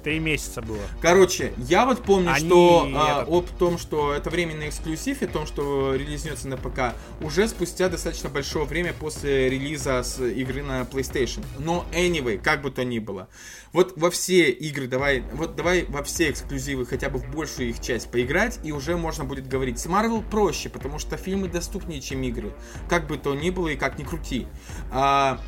[0.04, 0.82] Три месяца было.
[1.00, 5.46] Короче, я вот помню, Они что а, об том, что это временный эксклюзив и том,
[5.46, 11.46] что релизнется на ПК, уже спустя достаточно большое время после релиза с игры на PlayStation.
[11.60, 13.28] Но anyway, как бы то ни было.
[13.74, 17.80] Вот во все игры давай, вот давай во все эксклюзивы хотя бы в большую их
[17.80, 19.80] часть поиграть, и уже можно будет говорить.
[19.80, 22.54] С Marvel проще, потому что фильмы доступнее, чем игры.
[22.90, 24.48] Как бы то ни было и как ни крути.
[24.90, 25.40] А,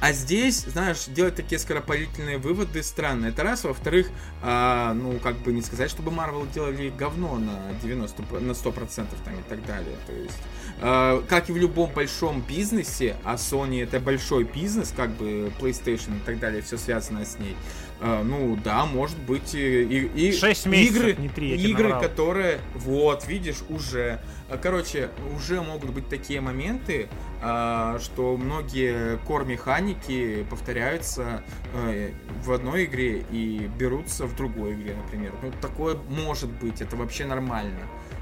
[0.00, 3.26] а здесь, знаешь, делать такие скоропалительные выводы странно.
[3.26, 3.64] Это раз.
[3.64, 4.10] Во-вторых,
[4.42, 9.34] а, ну, как бы не сказать, чтобы Marvel делали говно на 90, на 100% там
[9.34, 9.96] и так далее.
[10.06, 10.38] То есть,
[10.80, 16.18] а, как и в любом большом бизнесе, а Sony это большой бизнес, как бы PlayStation
[16.18, 17.56] и так далее, все связано с ней,
[18.00, 19.82] э, ну да, может быть и,
[20.14, 24.20] и, 6 месяцев, игры, не 3, игры, которые, вот, видишь, уже,
[24.62, 27.08] короче, уже могут быть такие моменты,
[27.42, 31.42] э, что многие кор-механики повторяются
[31.74, 32.10] э,
[32.44, 35.32] в одной игре и берутся в другой игре, например.
[35.42, 37.80] Ну, такое может быть, это вообще нормально.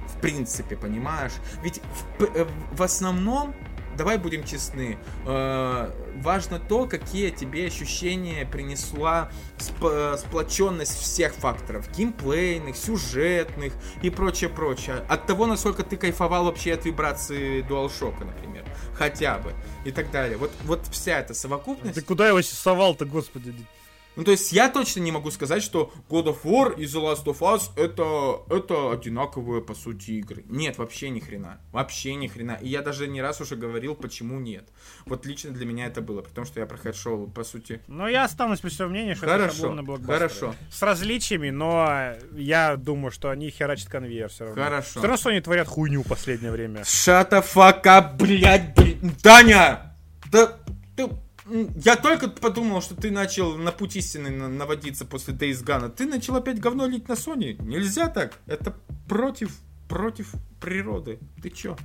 [0.09, 1.33] В принципе, понимаешь?
[1.62, 1.81] Ведь
[2.18, 3.55] в, э, в основном
[3.97, 12.77] давай будем честны, э, важно то, какие тебе ощущения принесла сп- сплоченность всех факторов, геймплейных,
[12.77, 13.73] сюжетных
[14.03, 15.05] и прочее, прочее.
[15.09, 18.65] От того, насколько ты кайфовал вообще от вибрации DualShock, например,
[18.95, 19.53] хотя бы,
[19.85, 20.37] и так далее.
[20.37, 21.95] Вот, вот вся эта совокупность...
[21.95, 23.55] Ты куда его совал-то, господи?
[24.17, 27.25] Ну, то есть я точно не могу сказать, что God of War и The Last
[27.25, 30.45] of Us это, это одинаковые, по сути, игры.
[30.49, 31.61] Нет, вообще ни хрена.
[31.73, 32.59] Вообще ни хрена.
[32.61, 34.69] И я даже не раз уже говорил, почему нет.
[35.07, 37.81] Вот лично для меня это было, потому что я прошел, по сути...
[37.89, 40.15] Ну, я останусь при своем мнении, что хорошо, это шаблонный блокбастер.
[40.15, 40.55] Хорошо.
[40.71, 44.62] С различиями, но я думаю, что они херачат конвейер все равно.
[44.62, 45.01] Хорошо.
[45.01, 46.83] Все равно Sony творят хуйню в последнее время.
[46.83, 49.23] Up, блядь, блядь.
[49.23, 49.97] Таня!
[50.31, 50.59] Да
[50.97, 51.09] ты
[51.47, 55.91] я только подумал, что ты начал на путь истины наводиться после Days Gone.
[55.91, 57.61] Ты начал опять говно лить на Sony.
[57.63, 58.39] Нельзя так.
[58.47, 58.77] Это
[59.09, 59.57] против,
[59.89, 61.19] против природы.
[61.43, 61.77] Ты чё?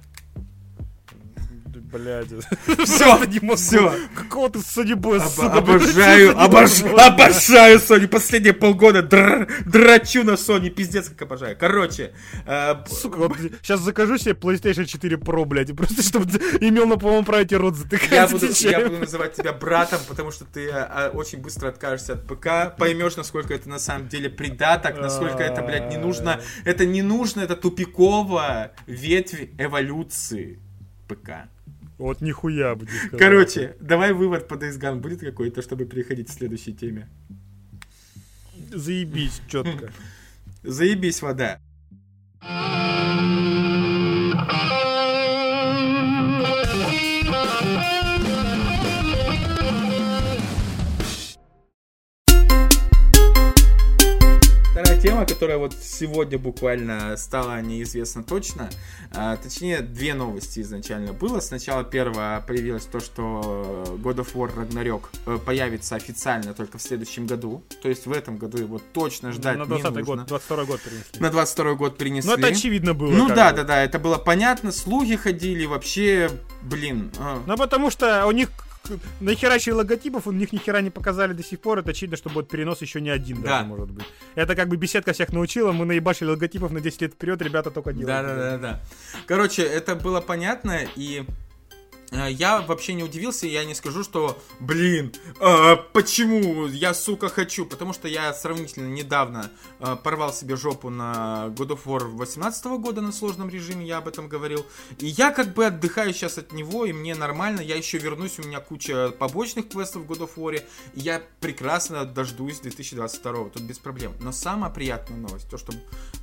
[1.75, 2.27] Блядь.
[2.85, 3.55] Все, не могу.
[3.55, 3.93] Все.
[4.15, 8.07] Какого ты Sony Boy, Об, Обожаю, обожаю, обожаю Sony.
[8.07, 10.69] Последние полгода др, драчу на Sony.
[10.69, 11.57] Пиздец, как обожаю.
[11.57, 12.13] Короче.
[12.45, 15.75] Э, Сука, сейчас закажу себе PlayStation 4 Pro, блядь.
[15.75, 16.25] Просто чтобы
[16.59, 18.11] имел на полном праве эти рот затыкать.
[18.11, 22.27] Я буду, я буду называть тебя братом, потому что ты а, очень быстро откажешься от
[22.27, 22.75] ПК.
[22.77, 26.41] Поймешь, насколько это на самом деле придаток, насколько это, блядь, не нужно.
[26.65, 30.59] Это не нужно, это тупиковая ветвь эволюции
[31.07, 31.49] ПК.
[31.99, 36.31] Вот нихуя бы не Короче, давай вывод по Days Gone будет какой-то, чтобы переходить к
[36.31, 37.09] следующей теме.
[38.71, 39.91] Заебись, четко.
[40.63, 41.59] Заебись, вода.
[55.01, 58.69] Тема, которая вот сегодня буквально стала неизвестна точно.
[59.13, 61.39] А, точнее, две новости изначально было.
[61.39, 67.27] Сначала первая появилась то, что God of War Ragnarok э, появится официально только в следующем
[67.27, 67.63] году.
[67.81, 70.15] То есть в этом году его точно ждать На 20 не нужно.
[70.15, 71.21] год, 22 год перенесли.
[71.21, 72.29] На 22 год перенесли.
[72.31, 73.11] Ну это очевидно было.
[73.11, 74.71] Ну да, да, да, это было понятно.
[74.71, 76.29] Слуги ходили, вообще,
[76.61, 77.11] блин.
[77.19, 77.41] А.
[77.45, 78.49] Ну потому что у них
[79.19, 81.79] нахерачили логотипов, у них ни хера не показали до сих пор.
[81.79, 83.49] Это очевидно, что будет перенос еще не один да.
[83.49, 84.05] даже, может быть.
[84.35, 87.93] Это как бы беседка всех научила, мы наебашили логотипов на 10 лет вперед, ребята только
[87.93, 88.07] делают.
[88.07, 88.81] Да, да, да, да.
[89.25, 91.25] Короче, это было понятно, и
[92.11, 96.67] я вообще не удивился, я не скажу, что, блин, э, почему?
[96.67, 101.83] Я, сука, хочу, потому что я сравнительно недавно э, порвал себе жопу на God of
[101.85, 104.65] War 18 года на сложном режиме, я об этом говорил,
[104.97, 108.43] и я как бы отдыхаю сейчас от него, и мне нормально, я еще вернусь, у
[108.43, 110.63] меня куча побочных квестов в God of War,
[110.95, 114.13] и я прекрасно дождусь 2022, тут без проблем.
[114.19, 115.73] Но самая приятная новость, то, что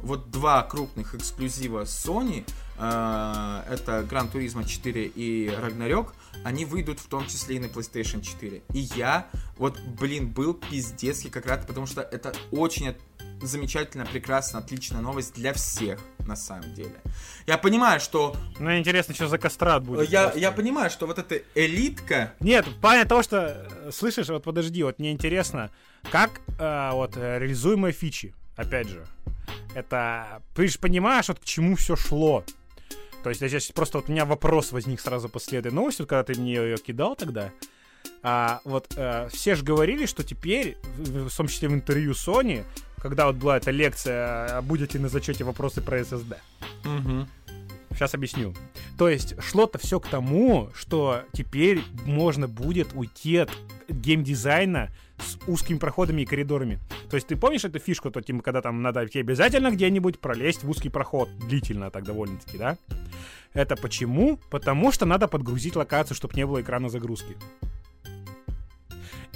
[0.02, 6.12] вот два крупных эксклюзива Sony, э, это Gran Turismo 4 и Ragnarok,
[6.44, 8.62] они выйдут в том числе и на PlayStation 4.
[8.72, 12.94] И я, вот, блин, был пиздецкий как раз, потому что это очень
[13.40, 16.94] замечательная, прекрасная, отличная новость для всех, на самом деле.
[17.46, 18.36] Я понимаю, что...
[18.58, 20.08] Ну, интересно, что за кастрат будет.
[20.08, 22.34] Я, я понимаю, что вот эта элитка...
[22.40, 23.66] Нет, понятно того, что...
[23.68, 25.70] Э, слышишь, вот подожди, вот мне интересно,
[26.10, 29.06] как э, вот реализуемые фичи, опять же,
[29.74, 30.42] это...
[30.54, 32.44] Ты же понимаешь, вот к чему все шло.
[33.26, 36.40] То есть здесь просто вот у меня вопрос возник сразу после этой новости, когда ты
[36.40, 37.50] мне ее кидал тогда.
[38.22, 42.64] А, вот э, все же говорили, что теперь, в, в том числе в интервью Sony,
[42.98, 46.36] когда вот была эта лекция, а будете на зачете вопросы про SSD.
[46.84, 47.26] Угу.
[47.90, 48.54] Сейчас объясню.
[48.96, 53.50] То есть шло-то все к тому, что теперь можно будет уйти от
[53.88, 56.78] геймдизайна с узкими проходами и коридорами.
[57.10, 60.64] То есть ты помнишь эту фишку, то, типа, когда там надо тебе обязательно где-нибудь пролезть
[60.64, 62.78] в узкий проход, длительно так довольно-таки, да?
[63.54, 64.38] Это почему?
[64.50, 67.36] Потому что надо подгрузить локацию, чтобы не было экрана загрузки.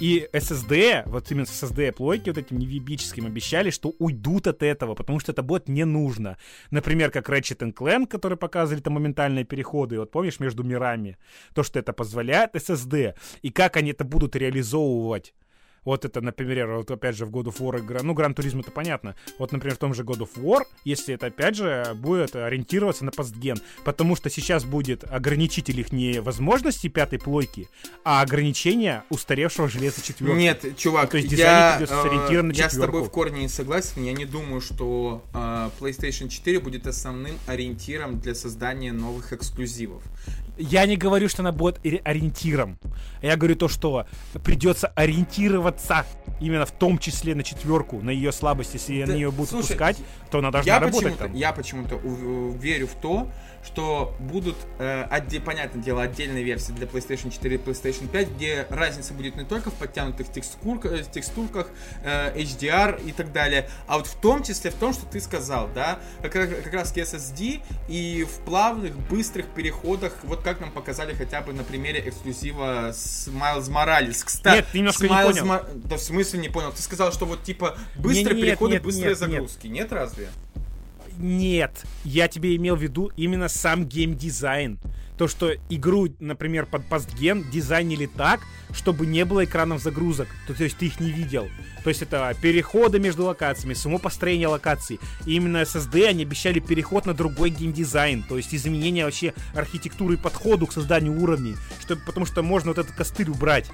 [0.01, 5.19] И SSD, вот именно SSD плойки вот этим невибическим обещали, что уйдут от этого, потому
[5.19, 6.37] что это будет не нужно.
[6.71, 11.17] Например, как Ratchet Clank, который показывали там моментальные переходы, вот помнишь, между мирами.
[11.53, 13.13] То, что это позволяет SSD.
[13.43, 15.35] И как они это будут реализовывать
[15.83, 18.69] Вот это, например, вот опять же в God of War игра, ну, Гран Туризм это
[18.71, 19.15] понятно.
[19.39, 23.11] Вот, например, в том же God of War, если это опять же будет ориентироваться на
[23.11, 27.67] постген, потому что сейчас будет ограничитель их не возможности пятой плойки,
[28.03, 30.37] а ограничение устаревшего железа четверки.
[30.37, 34.03] Нет, чувак, то есть я, э, на я с тобой в корне не согласен.
[34.03, 40.03] Я не думаю, что э, PlayStation 4 будет основным ориентиром для создания новых эксклюзивов.
[40.57, 42.77] Я не говорю, что она будет ориентиром.
[43.21, 44.05] Я говорю то, что
[44.43, 46.05] придется ориентироваться
[46.39, 48.73] именно в том числе на четверку, на ее слабости.
[48.73, 49.97] Если да, на нее будут слушай, пускать,
[50.29, 51.95] то она должна я работать почему-то, Я почему-то
[52.57, 53.29] верю в то,
[53.63, 58.65] что будут, э, отде- понятное дело, отдельные версии для PlayStation 4 и PlayStation 5, где
[58.69, 61.69] разница будет не только в подтянутых текстур, э, текстурках,
[62.03, 65.69] э, HDR и так далее, а вот в том числе в том, что ты сказал,
[65.75, 66.31] да, как,
[66.63, 71.63] как раз SSD и в плавных, быстрых переходах, вот как нам показали хотя бы на
[71.63, 74.23] примере эксклюзива с Майлз Моралес.
[74.23, 75.45] Кстати, нет, немножко не понял.
[75.45, 75.65] Ма...
[75.75, 76.71] Да в смысле не понял?
[76.71, 79.67] Ты сказал, что вот типа быстрые нет, переходы, нет, быстрые нет, загрузки.
[79.67, 79.75] Нет.
[79.75, 80.29] нет разве?
[81.17, 84.79] Нет, я тебе имел в виду именно сам геймдизайн.
[85.21, 88.39] То, что игру, например, под постген дизайнили так,
[88.73, 90.27] чтобы не было экранов загрузок.
[90.47, 91.47] То, то есть ты их не видел.
[91.83, 94.99] То есть это переходы между локациями, само построение локаций.
[95.27, 98.23] И именно SSD они обещали переход на другой геймдизайн.
[98.23, 101.55] То есть изменение вообще архитектуры и подходу к созданию уровней.
[101.79, 103.69] Чтобы, потому что можно вот этот костыль убрать.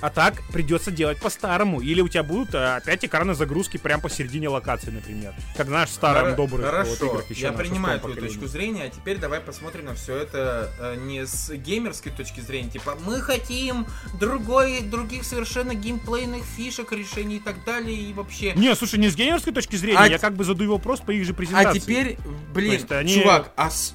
[0.00, 1.80] А так придется делать по-старому.
[1.80, 5.34] Или у тебя будут а, опять экраны загрузки прямо посередине локации, например.
[5.56, 8.88] Как знаешь, старым Хор- добрым Хорошо, вот, играх еще я принимаю твою точку зрения, а
[8.88, 12.70] теперь давай посмотрим на все это э, не с геймерской точки зрения.
[12.70, 13.86] Типа, мы хотим
[14.20, 18.52] другой, других совершенно геймплейных фишек, решений и так далее, и вообще...
[18.54, 21.24] Не, слушай, не с геймерской точки зрения, а я как бы задаю вопрос по их
[21.24, 21.78] же презентации.
[21.78, 22.18] А теперь,
[22.54, 23.14] блин, они...
[23.14, 23.70] чувак, а...
[23.70, 23.94] С...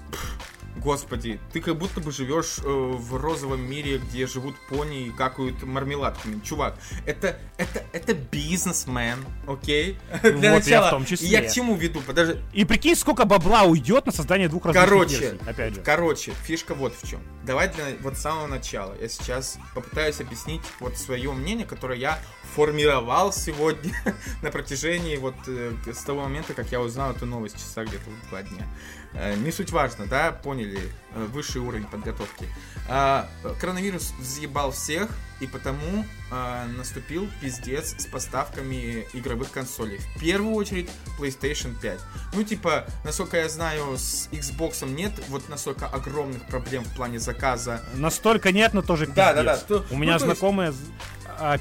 [0.78, 5.62] Господи, ты как будто бы живешь э, в розовом мире, где живут пони и какают
[5.64, 6.40] мармеладками.
[6.42, 9.98] Чувак, это, это, это бизнесмен, окей?
[10.24, 11.28] Для вот начала, я в том числе.
[11.28, 12.02] Я к чему веду?
[12.02, 12.40] Подожди.
[12.54, 15.82] И прикинь, сколько бабла уйдет на создание двух разных короче, версий, опять же.
[15.82, 17.22] Короче, фишка вот в чем.
[17.46, 18.96] Давай для вот самого начала.
[19.00, 22.20] Я сейчас попытаюсь объяснить вот свое мнение, которое я
[22.56, 23.94] формировал сегодня
[24.42, 28.44] на протяжении вот э, с того момента, как я узнал эту новость часа где-то два
[28.44, 28.68] дня.
[29.16, 30.80] Э, не суть важно, да, поняли,
[31.14, 32.47] э, высший уровень подготовки.
[32.89, 35.09] А, коронавирус взъебал всех,
[35.39, 39.99] и потому а, наступил пиздец с поставками игровых консолей.
[40.16, 40.89] В первую очередь
[41.20, 41.99] PlayStation 5.
[42.34, 47.82] Ну, типа, насколько я знаю, с Xbox нет вот настолько огромных проблем в плане заказа.
[47.93, 49.16] Настолько нет, но тоже пиздец.
[49.16, 49.57] Да, да, да.
[49.57, 50.70] То, у меня ну, знакомые...
[50.70, 50.82] Есть...
[51.28, 51.57] А,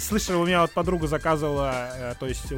[0.00, 2.52] слышал, у меня вот подруга заказывала, э, то есть,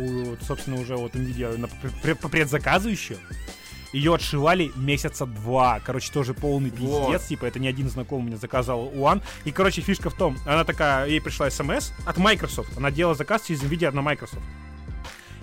[0.46, 3.16] собственно, уже вот Nvidia по предзаказу еще
[3.92, 5.80] ее отшивали месяца два.
[5.84, 6.88] Короче, тоже полный пиздец.
[6.88, 7.22] Вот.
[7.22, 9.22] Типа, это не один знакомый мне заказал One.
[9.44, 12.76] И, короче, фишка в том, она такая, ей пришла смс от Microsoft.
[12.76, 14.42] Она делала заказ через NVIDIA на Microsoft.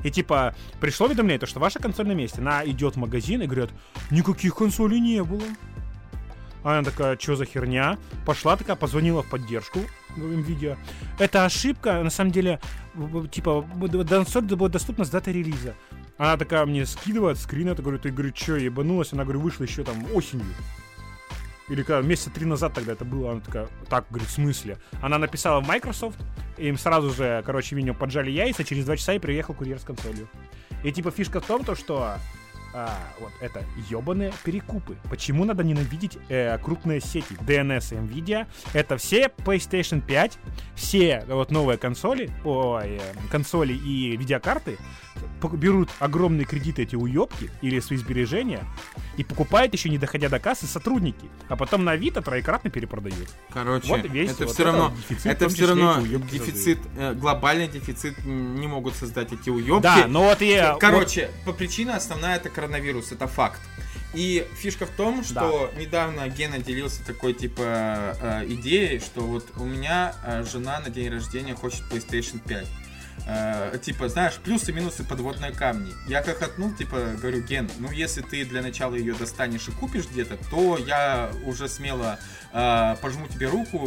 [0.03, 2.39] И типа, пришло уведомление, то, что ваша консоль на месте.
[2.39, 3.71] Она идет в магазин и говорит,
[4.11, 5.43] никаких консолей не было.
[6.63, 7.97] Она такая, что за херня?
[8.25, 9.79] Пошла такая, позвонила в поддержку
[10.15, 10.77] NVIDIA.
[11.19, 12.59] Это ошибка, на самом деле,
[13.31, 13.65] типа,
[14.07, 15.75] консоль будет доступна с даты релиза.
[16.17, 19.11] Она такая мне скидывает скрин, это говорю, ты, говорю, что, ебанулась?
[19.11, 20.45] Она, говорю, вышла еще там осенью.
[21.67, 24.77] Или когда месяца три назад тогда это было, она такая, так, говорит, в смысле?
[25.01, 26.17] Она написала в Microsoft,
[26.57, 30.29] им сразу же, короче, видимо, поджали яйца, через два часа и приехал курьер с консолью.
[30.83, 32.17] И типа фишка в том, то, что
[32.77, 32.89] а,
[33.21, 34.97] вот это ебаные перекупы.
[35.09, 37.33] Почему надо ненавидеть э, крупные сети?
[37.39, 38.47] DNS Nvidia.
[38.73, 40.37] Это все PlayStation 5,
[40.75, 42.99] все вот новые консоли, ой, э,
[43.31, 44.77] консоли и видеокарты
[45.53, 48.65] берут огромные кредиты эти уебки или свои сбережения
[49.17, 53.29] и покупают еще не доходя до кассы сотрудники, а потом на Авито троекратно перепродают.
[53.51, 58.25] Короче, вот весь, это вот все равно, дефицит, это все равно дефицит, э, глобальный дефицит
[58.25, 59.83] не могут создать эти уебки.
[59.83, 60.75] Да, но вот я...
[60.79, 61.53] Короче, вот...
[61.53, 63.59] по причине основная это коронавирус, это факт.
[64.13, 65.79] И фишка в том, что да.
[65.79, 71.09] недавно Гена делился такой типа э, идеей, что вот у меня э, жена на день
[71.09, 72.65] рождения хочет PlayStation 5
[73.25, 75.93] э, типа, знаешь, плюсы минусы подводные камни.
[76.07, 80.37] Я хохотнул, типа, говорю, Ген, ну если ты для начала ее достанешь и купишь где-то,
[80.49, 82.19] то я уже смело
[83.01, 83.77] пожму тебе руку,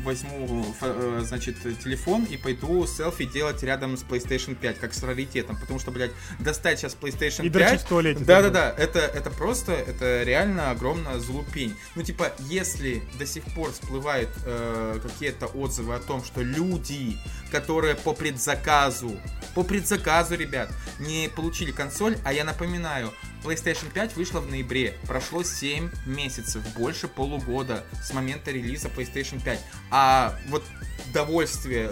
[0.00, 5.56] возьму, э, значит, телефон и пойду селфи делать рядом с PlayStation 5, как с раритетом,
[5.56, 6.10] потому что, блядь,
[6.40, 7.82] достать сейчас PlayStation и 5...
[7.82, 8.24] в туалете.
[8.24, 11.76] Да-да-да, это, это просто, это реально огромная злупень.
[11.94, 17.16] Ну, типа, если до сих пор всплывают э, какие-то отзывы о том, что люди,
[17.52, 19.16] которые по предзаказу,
[19.54, 23.12] по предзаказу, ребят, не получили консоль, а я напоминаю,
[23.46, 24.94] PlayStation 5 вышла в ноябре.
[25.06, 29.60] Прошло 7 месяцев, больше полугода с момента релиза PlayStation 5.
[29.92, 30.64] А вот
[31.12, 31.90] довольствие,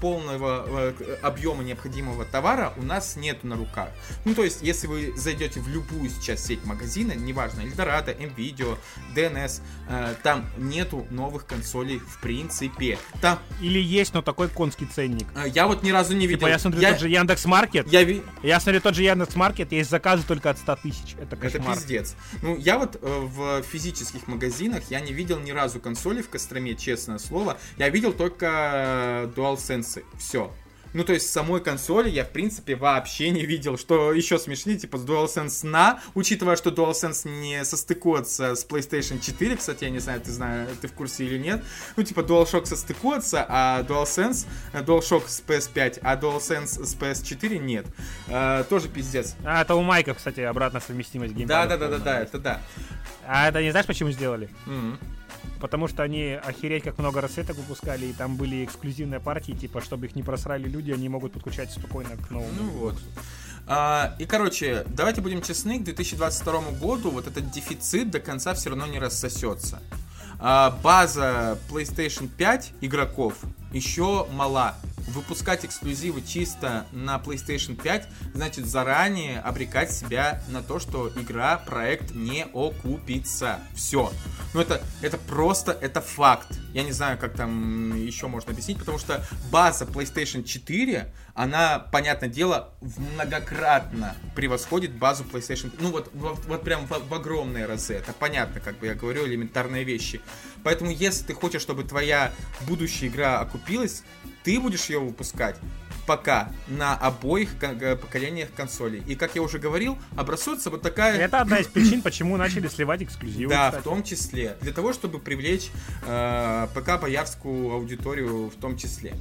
[0.00, 3.88] полного э, объема необходимого товара у нас нету на руках.
[4.24, 8.76] Ну, то есть, если вы зайдете в любую сейчас сеть магазина, неважно, Эльдорадо, NVIDIA,
[9.14, 12.98] DNS, э, там нету новых консолей в принципе.
[13.20, 13.38] Там...
[13.60, 15.26] Или есть, но такой конский ценник.
[15.34, 16.38] Э, я вот ни разу не типа, видел.
[16.40, 16.92] Типа я смотрю я...
[16.92, 17.92] тот же Яндекс.Маркет.
[17.92, 18.22] Я, ви...
[18.42, 21.16] я смотрю тот же Яндекс.Маркет, есть заказы только от 100 тысяч.
[21.20, 21.62] Это кошмар.
[21.62, 22.14] Это пиздец.
[22.42, 27.18] Ну, я вот в физических магазинах, я не видел ни разу консоли в Костроме, честное
[27.18, 27.58] слово.
[27.76, 30.02] Я видел только э, DualSense.
[30.18, 30.52] Все.
[30.96, 33.76] Ну, то есть самой консоли я, в принципе, вообще не видел.
[33.76, 39.56] Что еще смешнее, типа с DualSense на, учитывая, что DualSense не состыкуется с PlayStation 4,
[39.56, 41.62] кстати, я не знаю, ты знаешь, ты в курсе или нет.
[41.96, 47.84] Ну, типа DualShock состыкуется, а DualSense, э, DualShock с PS5, а DualSense с PS4 нет.
[48.28, 49.34] А, тоже пиздец.
[49.44, 51.76] А, это у Майка, кстати, обратная совместимость геймпада.
[51.76, 52.62] Да, да, да, да, да, это да.
[53.26, 54.48] А это не знаешь, почему сделали?
[54.66, 55.15] Mm-hmm
[55.60, 60.06] потому что они охереть как много рассветок выпускали, и там были эксклюзивные партии, типа, чтобы
[60.06, 62.52] их не просрали люди, они могут подключать спокойно к новому.
[62.58, 62.96] Ну вот.
[63.66, 68.70] А, и, короче, давайте будем честны, к 2022 году вот этот дефицит до конца все
[68.70, 69.80] равно не рассосется.
[70.38, 73.34] А, база PlayStation 5 игроков
[73.72, 74.76] еще мала
[75.08, 82.14] выпускать эксклюзивы чисто на PlayStation 5, значит заранее обрекать себя на то, что игра, проект
[82.14, 83.60] не окупится.
[83.74, 84.12] Все.
[84.54, 86.58] Ну это, это просто, это факт.
[86.72, 92.28] Я не знаю, как там еще можно объяснить, потому что база PlayStation 4, она, понятное
[92.28, 92.70] дело,
[93.14, 95.72] многократно превосходит базу PlayStation.
[95.78, 97.94] Ну вот, вот, вот прям в, в огромные разы.
[97.94, 100.20] Это понятно, как бы я говорю, элементарные вещи.
[100.66, 102.32] Поэтому если ты хочешь, чтобы твоя
[102.66, 104.02] будущая игра окупилась,
[104.42, 105.54] ты будешь ее выпускать
[106.06, 109.02] пока на обоих э, поколениях консолей.
[109.06, 111.18] И, как я уже говорил, образуется вот такая...
[111.18, 113.50] Это одна из причин, почему начали сливать эксклюзивы.
[113.50, 113.80] Да, кстати.
[113.82, 114.56] в том числе.
[114.60, 115.70] Для того, чтобы привлечь
[116.06, 119.14] э, ПК-боярскую аудиторию в том числе.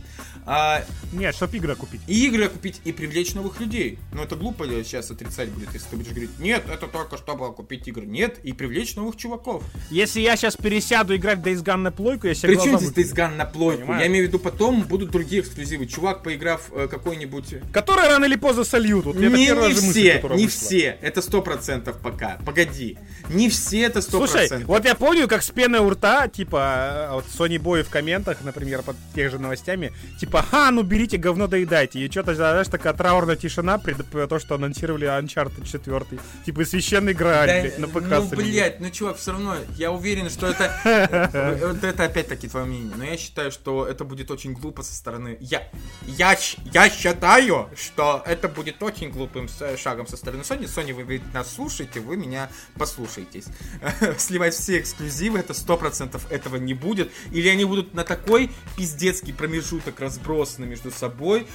[0.45, 2.01] А, Нет, чтобы игры купить.
[2.07, 3.99] И игры купить, и привлечь новых людей.
[4.13, 7.87] Но это глупо сейчас отрицать будет, если ты будешь говорить, нет, это только чтобы купить
[7.87, 8.05] игры.
[8.05, 9.63] Нет, и привлечь новых чуваков.
[9.89, 13.15] Если я сейчас пересяду играть в Days Gone на плойку, я себе Причем здесь Days
[13.15, 13.81] Gone на плойку?
[13.81, 14.01] Понимаешь?
[14.01, 15.87] Я имею в виду, потом будут другие эксклюзивы.
[15.87, 17.55] Чувак, поиграв какой-нибудь...
[17.71, 19.05] Который рано или поздно сольют.
[19.05, 20.47] Вот не, не все, мысль, не вышла.
[20.47, 20.97] все.
[21.01, 22.37] Это сто процентов пока.
[22.45, 22.97] Погоди.
[23.29, 24.49] Не все это сто процентов.
[24.49, 27.89] Слушай, вот я помню, как с пеной у рта, типа, а, вот Sony Boy в
[27.89, 31.99] комментах, например, под тех же новостями, типа, ха, ну берите говно доедайте.
[31.99, 36.05] И что-то, знаешь, такая траурная тишина при то, что анонсировали Uncharted 4.
[36.45, 38.09] Типа, священный грааль, да, блядь, на ПК.
[38.09, 40.71] Ну, блядь, ну, чувак, все равно, я уверен, что это...
[41.85, 42.93] Это опять-таки твое мнение.
[42.97, 45.37] Но я считаю, что это будет очень глупо со стороны...
[45.39, 45.67] Я,
[46.05, 46.35] я,
[46.73, 49.47] я считаю, что это будет очень глупым
[49.77, 50.63] шагом со стороны Sony.
[50.65, 53.45] Sony, вы ведь нас слушаете, вы меня послушаетесь.
[54.17, 57.11] Сливать все эксклюзивы, это сто процентов этого не будет.
[57.31, 61.47] Или они будут на такой пиздецкий промежуток разбросаны между собой,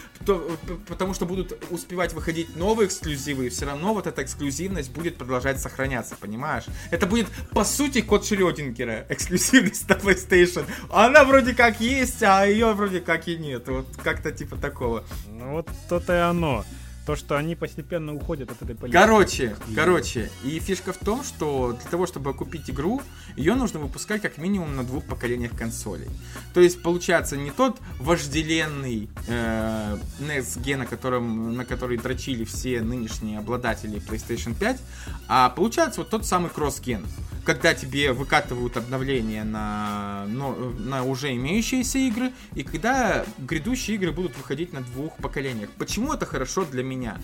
[0.86, 5.60] потому что будут успевать выходить новые эксклюзивы, и все равно вот эта эксклюзивность будет продолжать
[5.60, 6.64] сохраняться, понимаешь?
[6.90, 10.64] Это будет, по сути, код Шрёдингера, эксклюзивность на PlayStation.
[10.90, 13.68] Она вроде как есть, а ее вроде как и нет.
[13.68, 14.99] Вот как-то типа такого.
[15.28, 16.64] Ну вот то-то и оно.
[17.06, 18.96] То, что они постепенно уходят от этой политики.
[18.96, 19.74] Короче, и...
[19.74, 23.02] короче, и фишка в том, что для того, чтобы купить игру,
[23.36, 26.08] ее нужно выпускать как минимум на двух поколениях консолей.
[26.54, 32.80] То есть, получается, не тот вожделенный э, Next Gen, на, котором, на который дрочили все
[32.80, 34.80] нынешние обладатели PlayStation 5,
[35.28, 37.04] а получается вот тот самый кросс-ген
[37.44, 44.36] когда тебе выкатывают обновления на, но, на уже имеющиеся игры, и когда грядущие игры будут
[44.36, 45.70] выходить на двух поколениях.
[45.78, 47.18] Почему это хорошо для меня?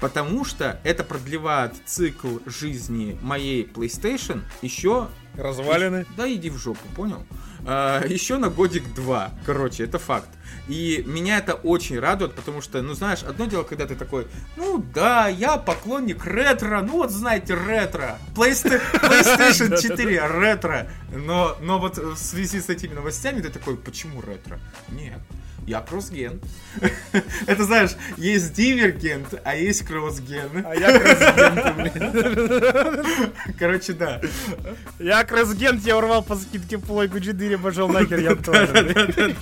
[0.00, 5.08] Потому что это продлевает цикл жизни моей PlayStation еще...
[5.34, 6.06] Развалины?
[6.16, 7.24] Да иди в жопу, понял?
[7.64, 9.30] А, еще на годик два.
[9.44, 10.28] Короче, это факт.
[10.68, 14.84] И меня это очень радует, потому что, ну знаешь, одно дело, когда ты такой, ну
[14.94, 18.18] да, я поклонник ретро, ну вот знаете, ретро.
[18.34, 20.88] PlayStation 4 ретро.
[21.14, 24.58] Но, но вот в связи с этими новостями ты такой, почему ретро?
[24.88, 25.20] Нет,
[25.68, 26.40] я кроссген.
[27.46, 30.64] Это знаешь, есть дивергент, а есть кроссген.
[30.64, 31.94] А я кроссген,
[33.58, 34.20] Короче, да.
[34.98, 39.36] Я кроссген, я урвал по скидке плойку 4, пошел нахер, я тоже.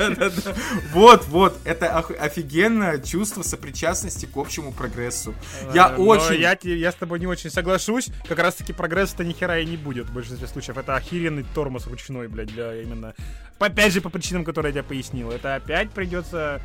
[0.93, 5.35] Вот, вот, это офигенное чувство сопричастности к общему прогрессу.
[5.73, 6.41] Я очень...
[6.63, 8.09] Я с тобой не очень соглашусь.
[8.29, 10.77] Как раз таки прогресса-то ни хера и не будет в большинстве случаев.
[10.77, 13.15] Это охеренный тормоз ручной, блядь, для именно...
[13.59, 15.31] Опять же, по причинам, которые я тебе пояснил.
[15.31, 16.61] Это опять придется...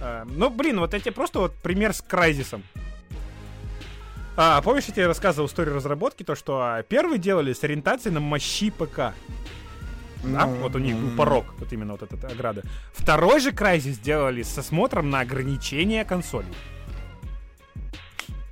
[0.00, 2.62] Э, ну, блин, вот тебе просто вот пример с Крайзисом.
[4.36, 8.70] А, помнишь, я тебе рассказывал историю разработки, то, что первые делали с ориентацией на мощи
[8.70, 9.12] ПК.
[10.24, 10.46] Да?
[10.46, 12.62] Ну, вот у них был порог, вот именно вот эта ограда.
[12.94, 16.48] Второй же Crysis сделали со смотром на ограничение консолей.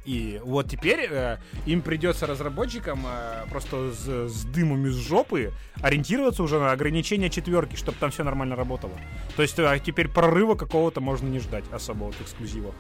[0.05, 5.53] И вот теперь э, им придется разработчикам э, просто с, с дымом из жопы
[5.83, 8.95] ориентироваться уже на ограничение четверки, чтобы там все нормально работало.
[9.37, 12.75] То есть э, теперь прорыва какого-то можно не ждать особо от эксклюзива.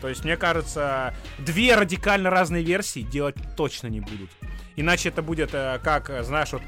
[0.00, 4.30] То есть, мне кажется, две радикально разные версии делать точно не будут.
[4.76, 6.62] Иначе это будет э, как, знаешь, вот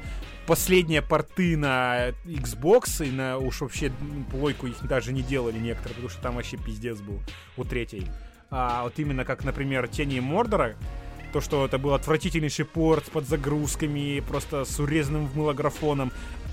[0.45, 3.91] последние порты на Xbox, и на уж вообще
[4.29, 7.21] плойку их даже не делали некоторые, потому что там вообще пиздец был
[7.57, 8.07] у третьей.
[8.55, 10.75] А вот именно как, например, Тени Мордора,
[11.33, 16.11] то, что это был отвратительнейший порт под загрузками, просто с урезанным мылографоном.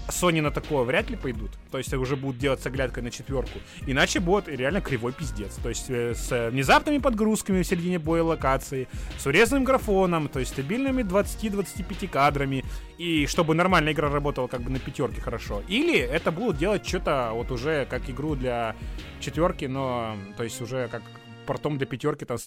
[0.08, 1.50] Sony на такое вряд ли пойдут.
[1.70, 3.58] То есть уже будут делать с оглядкой на четверку.
[3.86, 5.54] Иначе будет реально кривой пиздец.
[5.62, 10.52] То есть э, с внезапными подгрузками в середине боя локации, с урезанным графоном, то есть
[10.52, 12.64] стабильными 20-25 кадрами.
[12.96, 15.62] И чтобы нормальная игра работала как бы на пятерке хорошо.
[15.68, 18.74] Или это будут делать что-то вот уже как игру для
[19.20, 21.02] четверки, но то есть уже как
[21.50, 22.38] портом для пятерки там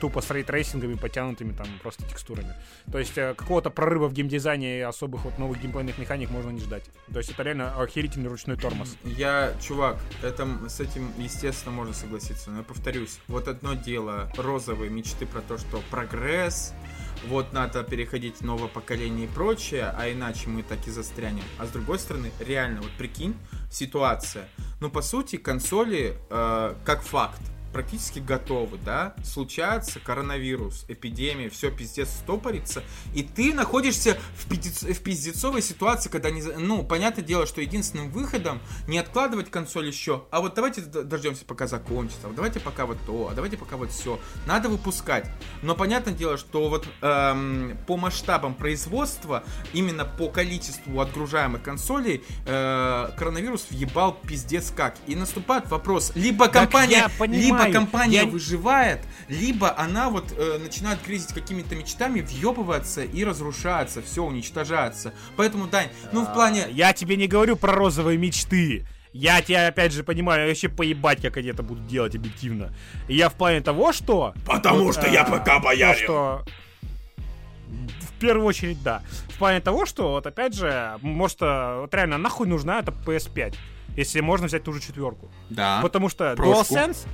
[0.00, 2.52] тупо с рейтрейсингами, потянутыми там просто текстурами.
[2.90, 6.58] То есть э, какого-то прорыва в геймдизайне и особых вот новых геймплейных механик можно не
[6.58, 6.82] ждать.
[7.12, 8.96] То есть это реально охерительный ручной тормоз.
[9.04, 12.50] Я, чувак, это, с этим, естественно, можно согласиться.
[12.50, 16.74] Но я повторюсь, вот одно дело розовые мечты про то, что прогресс,
[17.28, 21.44] вот надо переходить в новое поколение и прочее, а иначе мы так и застрянем.
[21.58, 23.36] А с другой стороны, реально, вот прикинь,
[23.70, 24.48] ситуация.
[24.80, 27.40] Ну, по сути, консоли э, как факт
[27.72, 32.82] практически готовы, да, случается коронавирус, эпидемия, все пиздец стопорится,
[33.14, 38.10] и ты находишься в, пиздец, в пиздецовой ситуации, когда, не, ну, понятное дело, что единственным
[38.10, 42.98] выходом не откладывать консоль еще, а вот давайте дождемся, пока закончится, а давайте пока вот
[43.06, 44.18] то, а давайте пока вот все.
[44.46, 45.30] Надо выпускать.
[45.62, 53.10] Но понятное дело, что вот эм, по масштабам производства, именно по количеству отгружаемых консолей, э,
[53.16, 54.96] коронавирус въебал пиздец как.
[55.06, 58.26] И наступает вопрос, либо компания, либо либо компания я...
[58.26, 65.12] выживает, либо она вот э, начинает кризить какими-то мечтами, въебываться и разрушаться, все уничтожается.
[65.36, 66.66] Поэтому, Дань, ну в плане...
[66.70, 68.86] Я тебе не говорю про розовые мечты.
[69.12, 72.72] Я тебя, опять же, понимаю, вообще поебать, как они это будут делать объективно.
[73.08, 74.34] И я в плане того, что...
[74.46, 76.04] Потому вот, что а, я пока боярин.
[76.04, 76.44] что...
[77.66, 79.02] В первую очередь, да.
[79.28, 83.54] В плане того, что, вот опять же, может, э, вот реально, нахуй нужна эта PS5,
[83.96, 85.30] если можно взять ту же четверку.
[85.48, 85.80] Да.
[85.80, 86.74] Потому что Прошку.
[86.74, 87.06] DualSense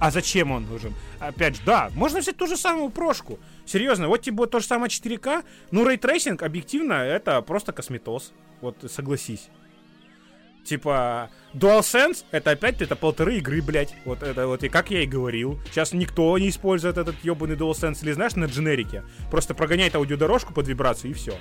[0.00, 0.94] а зачем он нужен?
[1.20, 3.38] Опять же, да, можно взять ту же самую прошку.
[3.64, 5.44] Серьезно, вот тебе то же самое 4К.
[5.70, 8.32] Ну, рейтрейсинг, объективно, это просто косметоз.
[8.60, 9.48] Вот согласись.
[10.64, 13.94] Типа, DualSense, это опять это полторы игры, блядь.
[14.04, 15.60] Вот это вот, и как я и говорил.
[15.70, 19.04] Сейчас никто не использует этот ебаный DualSense, или знаешь, на дженерике.
[19.30, 21.38] Просто прогоняет аудиодорожку под вибрацию и все.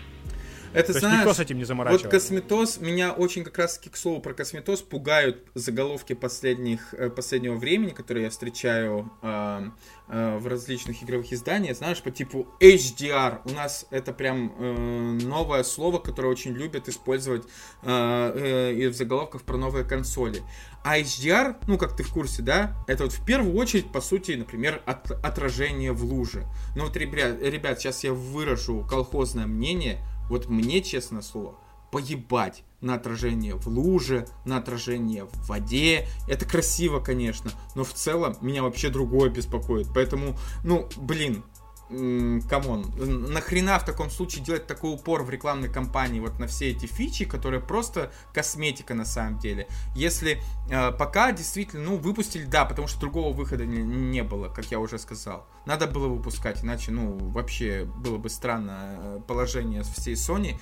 [0.75, 2.07] Это, То знаешь, никто с этим не заморачивается.
[2.07, 7.55] Вот косметоз, меня очень как раз к слову про косметоз пугают заголовки последних, э, последнего
[7.55, 9.69] времени, которые я встречаю э,
[10.09, 13.39] э, в различных игровых изданиях, знаешь, по типу HDR.
[13.45, 17.43] У нас это прям э, новое слово, которое очень любят использовать
[17.83, 20.43] э, э, и в заголовках про новые консоли.
[20.83, 24.33] А HDR, ну, как ты в курсе, да, это вот в первую очередь, по сути,
[24.33, 26.45] например, от, отражение в луже.
[26.75, 29.99] Ну вот, ребят, ребят, сейчас я выражу колхозное мнение,
[30.29, 31.55] вот мне, честно слово,
[31.91, 36.07] поебать на отражение в луже, на отражение в воде.
[36.27, 39.87] Это красиво, конечно, но в целом меня вообще другое беспокоит.
[39.93, 41.43] Поэтому, ну, блин,
[41.89, 42.91] come on,
[43.31, 47.25] нахрена в таком случае делать такой упор в рекламной кампании вот на все эти фичи,
[47.25, 49.67] которые просто косметика на самом деле.
[49.95, 54.65] Если э, пока действительно, ну, выпустили, да, потому что другого выхода не, не было, как
[54.71, 55.47] я уже сказал.
[55.65, 60.59] Надо было выпускать, иначе, ну, вообще было бы странное э, положение всей Sony.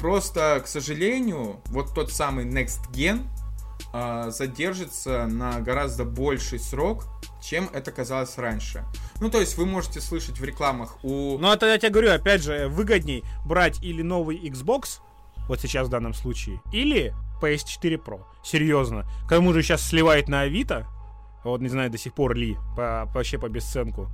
[0.00, 3.28] Просто, к сожалению, вот тот самый Next Gen
[3.92, 7.06] э, задержится на гораздо больший срок,
[7.44, 8.84] чем это казалось раньше.
[9.20, 11.38] Ну, то есть вы можете слышать в рекламах у...
[11.38, 15.00] Ну, это я тебе говорю, опять же, выгодней брать или новый Xbox,
[15.48, 18.22] вот сейчас в данном случае, или PS4 Pro.
[18.42, 19.06] Серьезно.
[19.28, 20.86] Кому же сейчас сливает на Авито,
[21.44, 24.08] вот не знаю до сих пор ли, по, вообще по бесценку,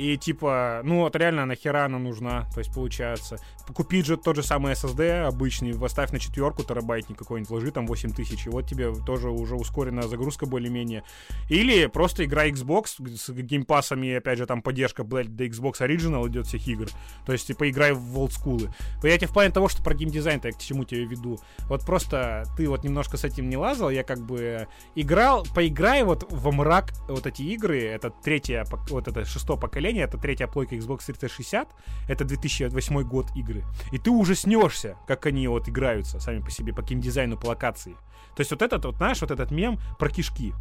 [0.00, 3.36] и типа, ну вот реально нахера она нужна, то есть получается.
[3.74, 8.46] Купить же тот же самый SSD обычный, поставь на четверку терабайтник какой-нибудь, ложи там 8000,
[8.46, 11.04] и вот тебе тоже уже ускоренная загрузка более-менее.
[11.50, 16.46] Или просто играй Xbox с геймпасами, опять же там поддержка, блядь, до Xbox Original идет
[16.46, 16.88] всех игр.
[17.26, 18.72] То есть типа играй в олдскулы.
[19.02, 21.38] Я тебе в плане того, что про геймдизайн-то я к чему тебе веду.
[21.68, 26.26] Вот просто ты вот немножко с этим не лазал, я как бы играл, поиграй вот
[26.30, 30.76] во мрак вот эти игры, это третье, вот это шестое поколение, поколения, это третья плойка
[30.76, 31.68] Xbox 360,
[32.08, 33.64] это 2008 год игры.
[33.92, 37.96] И ты уже снешься, как они вот играются сами по себе, по геймдизайну, по локации.
[38.36, 40.52] То есть вот этот вот, знаешь, вот этот мем про кишки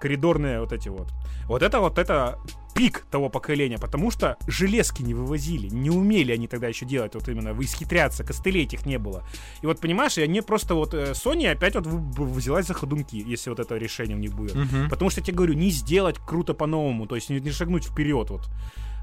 [0.00, 1.08] коридорные вот эти вот.
[1.46, 2.38] Вот это вот это
[2.74, 7.28] пик того поколения, потому что железки не вывозили, не умели они тогда еще делать, вот
[7.28, 9.24] именно исхитряться, костылей этих не было.
[9.62, 13.50] И вот понимаешь, и они просто вот э, Sony опять вот взялась за ходунки, если
[13.50, 14.54] вот это решение у них будет.
[14.54, 14.88] Uh-huh.
[14.88, 18.30] Потому что я тебе говорю, не сделать круто по-новому, то есть не, не шагнуть вперед
[18.30, 18.48] вот.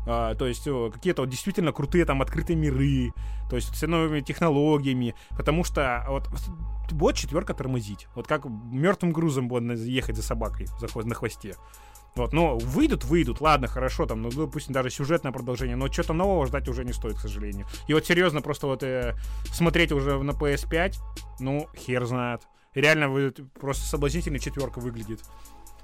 [0.07, 3.11] А, то есть какие-то вот действительно крутые там открытые миры,
[3.49, 6.29] то есть с новыми технологиями, потому что вот
[6.91, 8.07] будет четверка тормозить.
[8.15, 11.55] Вот как мертвым грузом будет ехать за собакой за хвост, на хвосте.
[12.15, 16.45] Вот, но выйдут, выйдут, ладно, хорошо, там, ну, допустим, даже сюжетное продолжение, но что-то нового
[16.45, 17.67] ждать уже не стоит, к сожалению.
[17.87, 19.15] И вот серьезно, просто вот э,
[19.51, 20.95] смотреть уже на PS5,
[21.41, 22.43] ну, хер знает.
[22.73, 25.19] реально вы, просто соблазнительная четверка выглядит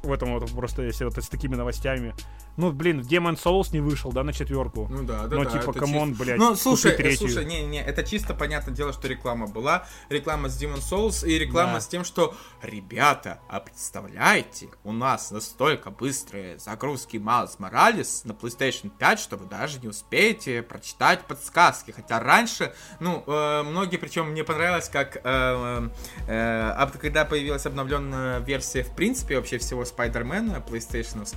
[0.04, 2.16] в этом вот просто, если вот с такими новостями.
[2.58, 4.88] Ну, блин, Demon Souls не вышел, да, на четверку.
[4.90, 6.24] Ну да, да, Ну, да, типа, come on, чисто...
[6.24, 9.88] блядь, Ну, слушай, э, слушай, не, не, это чисто понятное дело, что реклама была.
[10.10, 11.82] Реклама с Demon Souls и реклама да.
[11.82, 18.92] с тем, что, ребята, а представляете, у нас настолько быстрые загрузки Miles Morales на PlayStation
[18.98, 21.92] 5, что вы даже не успеете прочитать подсказки.
[21.92, 25.90] Хотя раньше, ну, э, многие, причем мне понравилось, как э,
[26.28, 31.28] э, когда появилась обновленная версия, в принципе, вообще всего Спайдермена PlayStation,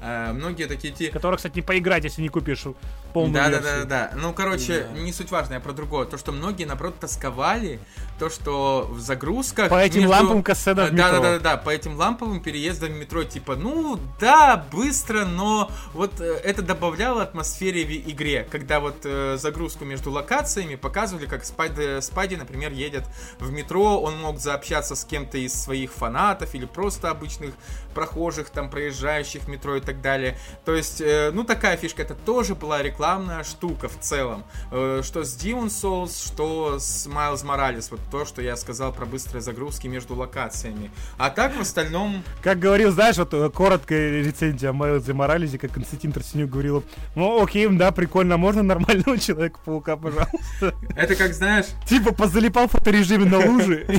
[0.00, 0.94] э, многие такие...
[0.94, 1.10] Те...
[1.10, 2.64] Который, кстати, не поиграть, если не купишь
[3.12, 3.72] полную да, версию.
[3.74, 5.00] Да, да, да, Ну, короче, да.
[5.00, 6.06] не суть важно, я про другое.
[6.06, 7.80] То, что многие, наоборот, тосковали,
[8.18, 9.68] то, что в загрузках...
[9.68, 10.12] По этим между...
[10.12, 11.10] лампам кассета в метро.
[11.10, 15.70] Да, да, да, да, по этим ламповым переездам в метро, типа, ну, да, быстро, но
[15.92, 21.44] вот э, это добавляло атмосфере в игре, когда вот э, загрузку между локациями показывали, как
[21.44, 23.04] Спайди, Спайди, например, едет
[23.40, 27.54] в метро, он мог заобщаться с кем-то из своих фанатов или просто обычных
[27.98, 30.38] прохожих, там, проезжающих в метро и так далее.
[30.64, 34.44] То есть, э, ну, такая фишка, это тоже была рекламная штука в целом.
[34.70, 37.88] Э, что с Demon Souls, что с Miles Morales.
[37.90, 40.92] Вот то, что я сказал про быстрые загрузки между локациями.
[41.16, 42.22] А так в остальном...
[42.40, 46.84] Как говорил, знаешь, вот э, короткая рецензия о Майлзе Моралезе, как Константин Тростенюк говорил,
[47.16, 50.72] ну окей, да, прикольно, а можно нормального Человека-паука, пожалуйста.
[50.94, 51.66] Это как, знаешь...
[51.88, 53.88] Типа позалипал в фоторежиме на луже.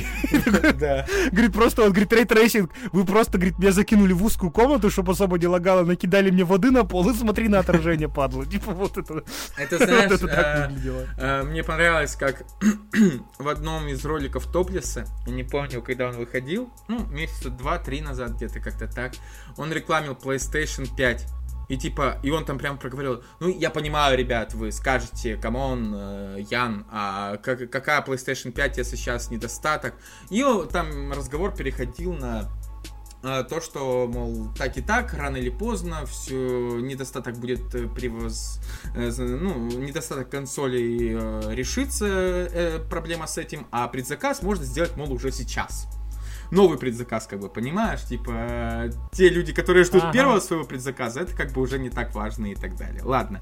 [0.80, 1.06] Да.
[1.32, 5.38] Говорит, просто вот, говорит, рейтрейсинг, вы просто, говорит, меня закинули в узкую комнату, чтобы особо
[5.38, 8.46] не лагало, накидали мне воды на пол и смотри на отражение, падло.
[8.46, 9.24] Типа вот это.
[9.56, 12.44] Это, знаешь, э, э, мне понравилось, как
[13.38, 18.32] в одном из роликов Топлиса, я не помню, когда он выходил, ну, месяца два-три назад
[18.32, 19.12] где-то как-то так,
[19.56, 21.26] он рекламил PlayStation 5.
[21.68, 25.92] И типа, и он там прям проговорил, ну, я понимаю, ребят, вы скажете, come on,
[25.94, 29.94] э, Ян, а как, какая PlayStation 5, если сейчас недостаток?
[30.30, 32.50] И там разговор переходил на
[33.22, 38.60] то, что, мол, так и так, рано или поздно, все недостаток будет э, привоз,
[38.94, 45.32] э, ну, недостаток консолей э, решится, проблема с этим, а предзаказ можно сделать, мол, уже
[45.32, 45.86] сейчас
[46.50, 48.02] новый предзаказ, как бы, понимаешь?
[48.04, 50.12] Типа, те люди, которые ждут ага.
[50.12, 53.02] первого своего предзаказа, это как бы уже не так важно и так далее.
[53.04, 53.38] Ладно.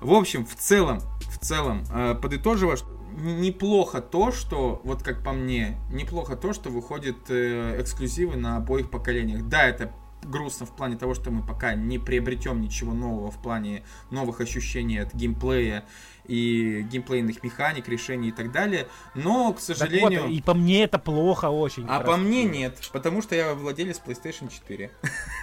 [0.00, 1.00] В общем, в целом,
[1.30, 1.84] в целом,
[2.20, 2.76] подытоживая,
[3.20, 8.90] неплохо то, что, вот как по мне, неплохо то, что выходит э, эксклюзивы на обоих
[8.90, 9.48] поколениях.
[9.48, 9.92] Да, это
[10.22, 14.98] грустно в плане того, что мы пока не приобретем ничего нового в плане новых ощущений
[14.98, 15.84] от геймплея
[16.28, 18.86] и геймплейных механик, решений и так далее.
[19.14, 20.22] Но, к сожалению...
[20.22, 21.86] вот, и по мне это плохо очень.
[21.88, 24.90] А по мне нет, потому что я владелец PlayStation 4.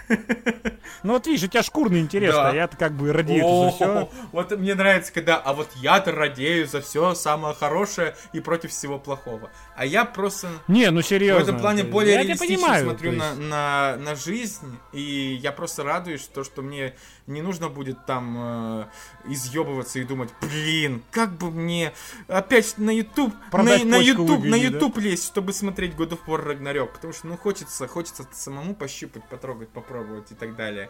[1.03, 2.49] Ну вот видишь, у тебя шкурный интерес, да.
[2.49, 4.10] а я-то как бы радею за все.
[4.32, 8.99] Вот мне нравится, когда, а вот я-то радею за все самое хорошее и против всего
[8.99, 9.49] плохого.
[9.76, 10.47] А я просто...
[10.69, 11.43] Не, ну серьезно.
[11.43, 16.61] В этом плане более реалистично смотрю на, на жизнь, и я просто радуюсь, что, что
[16.61, 16.95] мне
[17.27, 18.85] не нужно будет там э,
[19.26, 21.91] изъебываться и думать, блин, как бы мне
[22.30, 25.02] опять на YouTube, на, на YouTube, на YouTube да?
[25.02, 29.69] лезть, чтобы смотреть God of War Ragnarok, потому что, ну, хочется, хочется самому пощупать, потрогать,
[29.69, 30.89] попробовать и так далее.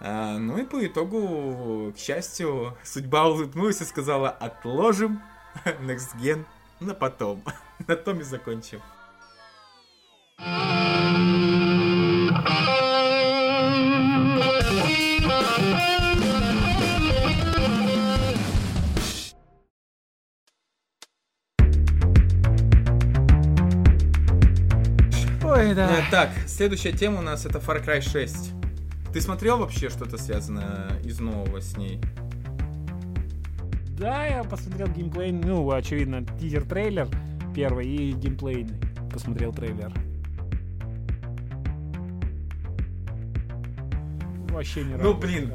[0.00, 5.22] А, ну и по итогу, к счастью, судьба улыбнулась и сказала, отложим
[5.64, 6.44] Next Gen
[6.84, 7.42] на потом.
[7.88, 8.80] на том и закончим.
[25.42, 25.98] Ой, да.
[25.98, 28.52] Э, так, следующая тема у нас это Far Cry 6.
[29.12, 32.00] Ты смотрел вообще что-то связанное из нового с ней?
[33.98, 37.08] Да, я посмотрел геймплей, ну, очевидно, тизер-трейлер
[37.54, 38.66] первый и геймплей
[39.12, 39.92] посмотрел трейлер.
[44.50, 45.52] Вообще не Ну, блин.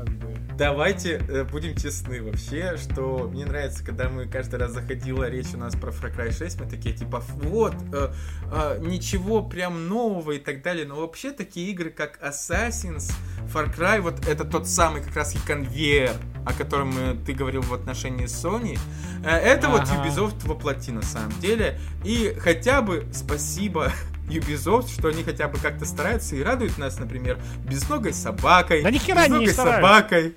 [0.60, 5.58] Давайте э, будем честны вообще, что мне нравится, когда мы каждый раз заходила речь у
[5.58, 8.12] нас про Far Cry 6, мы такие типа, вот, э,
[8.52, 13.10] э, ничего прям нового и так далее, но вообще такие игры, как Assassin's,
[13.54, 16.12] Far Cry, вот это тот самый как раз и конвейер,
[16.46, 18.78] о котором э, ты говорил в отношении Sony,
[19.24, 19.78] э, это ага.
[19.78, 23.94] вот Ubisoft воплоти на самом деле, и хотя бы спасибо
[24.28, 28.84] Ubisoft, что они хотя бы как-то стараются и радуют нас, например, безногой собакой.
[28.84, 30.36] Да ни хера не собакой.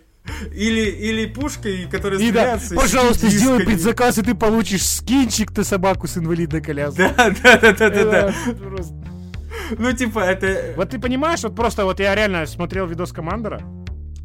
[0.55, 2.31] Или, или пушкой, которая и.
[2.31, 7.11] Да, пожалуйста, сделай предзаказ, и ты получишь скинчик ты собаку с инвалидной коляской.
[7.17, 8.35] Да, да, да, да, да, да.
[9.79, 10.75] Ну, типа, это...
[10.77, 13.63] Вот ты понимаешь, вот просто вот я реально смотрел видос Командора,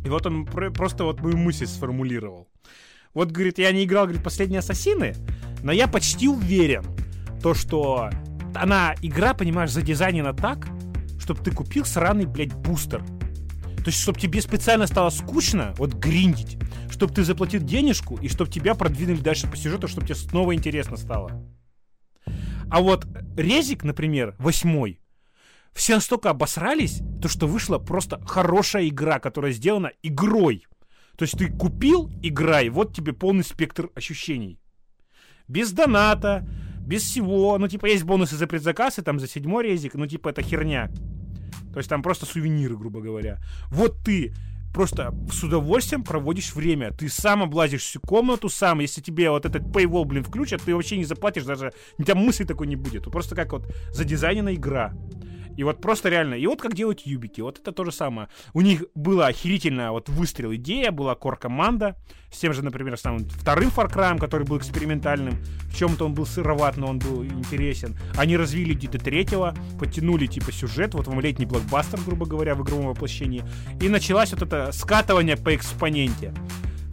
[0.06, 2.48] и вот он просто вот мою мысль сформулировал.
[3.14, 5.15] Вот, говорит, я не играл, говорит, последние Ассасины,
[5.64, 6.86] но я почти уверен,
[7.41, 8.10] то, что
[8.53, 10.68] она, игра, понимаешь, задизайнена так,
[11.19, 13.03] чтобы ты купил сраный, блядь, бустер.
[13.88, 16.57] То есть, чтобы тебе специально стало скучно, вот гриндить,
[16.89, 20.97] чтобы ты заплатил денежку, и чтобы тебя продвинули дальше по сюжету, чтобы тебе снова интересно
[20.97, 21.31] стало.
[22.69, 23.07] А вот
[23.38, 24.99] Резик, например, восьмой,
[25.72, 30.65] все настолько обосрались, то что вышла просто хорошая игра, которая сделана игрой.
[31.15, 34.59] То есть ты купил, играй, вот тебе полный спектр ощущений.
[35.47, 36.45] Без доната,
[36.85, 37.57] без всего.
[37.57, 40.91] Ну, типа, есть бонусы за предзаказ, и там за седьмой резик, ну, типа, это херня.
[41.74, 43.40] То есть там просто сувениры, грубо говоря.
[43.69, 44.34] Вот ты
[44.74, 46.91] просто с удовольствием проводишь время.
[46.91, 48.80] Ты сам облазишь всю комнату, сам.
[48.80, 52.44] Если тебе вот этот paywall, блин, включат, ты вообще не заплатишь, даже у тебя мысли
[52.44, 53.03] такой не будет.
[53.06, 54.94] Просто как вот задизайнена игра.
[55.57, 58.29] И вот просто реально, и вот как делают юбики, вот это то же самое.
[58.53, 61.95] У них была охерительная вот выстрел идея, была кор-команда,
[62.31, 66.25] с тем же, например, самым вторым Far Cry, который был экспериментальным, в чем-то он был
[66.25, 67.97] сыроват, но он был интересен.
[68.15, 72.88] Они развили где-то третьего, подтянули типа сюжет, вот вам летний блокбастер, грубо говоря, в игровом
[72.88, 73.43] воплощении,
[73.81, 76.34] и началось вот это скатывание по экспоненте.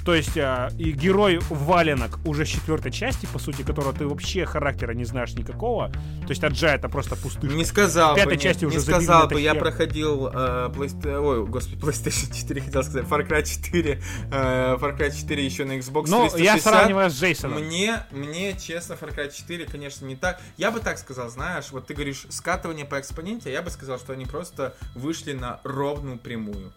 [0.05, 4.44] То есть э, и герой валенок уже с четвертой части, по сути, которого ты вообще
[4.44, 5.90] характера не знаешь никакого.
[5.90, 7.56] То есть Аджа это просто пустышка.
[7.56, 11.18] Не сказал Пятой бы, части не, уже не сказал бы, я проходил э, Playsta...
[11.18, 15.72] Ой, господи, PlayStation 4 хотел сказать, Far Cry 4, э, Far Cry 4 еще на
[15.78, 16.40] Xbox ну, 360.
[16.40, 17.62] я сравниваю с Джейсоном.
[17.62, 20.39] Мне, мне, честно, Far Cry 4, конечно, не так.
[20.59, 23.98] Я бы так сказал, знаешь, вот ты говоришь скатывание по экспоненте, а я бы сказал,
[23.98, 26.74] что они просто вышли на ровную прямую.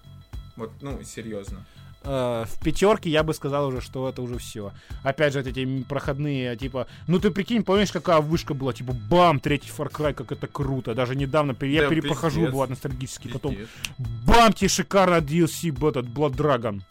[0.55, 1.65] Вот, ну, серьезно.
[2.09, 4.71] Э, в пятерке я бы сказал уже, что это уже все.
[5.03, 9.69] Опять же, эти проходные, типа, ну ты прикинь, помнишь, какая вышка была, типа, бам, третий
[9.69, 10.95] Far Cry, как это круто.
[10.95, 12.53] Даже недавно я да, перепрохожу, пиздец.
[12.53, 13.57] была ностальгически, потом
[13.97, 16.81] бам, тебе шикарно DLC, этот Blood Dragon.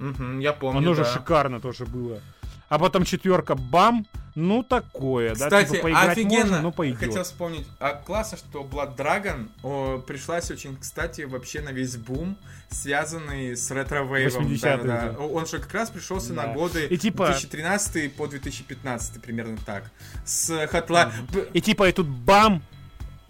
[0.00, 1.04] Угу, я помню, Оно да.
[1.04, 2.20] же шикарно тоже было.
[2.68, 6.40] А потом четверка, бам, ну такое, Кстати, да, типа поиграть офигенно.
[6.40, 6.98] можно, но пойдет.
[6.98, 12.36] Хотел вспомнить, а классно, что Blood Dragon о, пришлась очень, кстати, вообще на весь бум,
[12.68, 14.56] связанный с ретро-вейвом.
[14.58, 15.14] Да, да.
[15.18, 16.46] Он же как раз пришелся да.
[16.46, 17.26] на годы и, типа...
[17.26, 19.90] 2013 по 2015, примерно так.
[20.24, 21.12] С Hotline...
[21.52, 22.62] И типа и тут бам,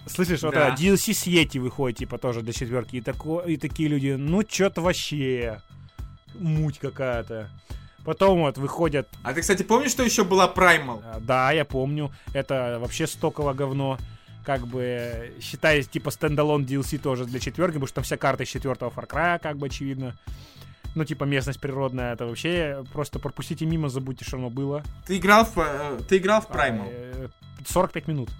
[0.06, 0.48] Слышишь, да.
[0.48, 2.96] вот это DLC с Yeti выходит, типа, тоже для четверки.
[2.96, 5.62] И, тако, и такие люди, ну, что-то вообще
[6.34, 7.50] муть какая-то.
[8.04, 9.08] Потом вот выходят...
[9.22, 11.02] А ты, кстати, помнишь, что еще была Primal?
[11.04, 12.12] А, да, я помню.
[12.34, 13.98] Это вообще стоковое говно.
[14.44, 18.48] Как бы, считаясь, типа, стендалон DLC тоже для четверки, потому что там вся карта из
[18.48, 20.14] четвертого Far Cry, как бы, очевидно.
[20.94, 24.84] Ну, типа, местность природная, это вообще просто пропустите мимо, забудьте, что оно было.
[25.06, 27.30] Ты играл в, э, ты играл в Primal?
[27.66, 28.30] 45 а, э, минут.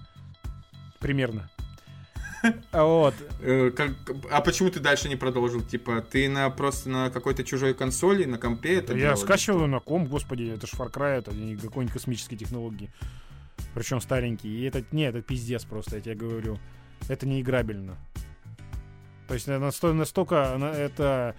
[1.00, 1.48] Примерно.
[2.72, 3.14] Вот.
[3.40, 3.70] Э,
[4.30, 5.62] а почему ты дальше не продолжил?
[5.62, 10.06] Типа, ты на просто на какой-то чужой консоли, на компе это Я скачиваю на ком,
[10.06, 12.90] господи, это ж Far Cry, это не какой-нибудь космической технологии.
[13.74, 14.48] Причем старенький.
[14.48, 16.58] И это, не, это пиздец просто, я тебе говорю.
[17.08, 17.96] Это не играбельно.
[19.28, 21.34] То есть настолько, настолько это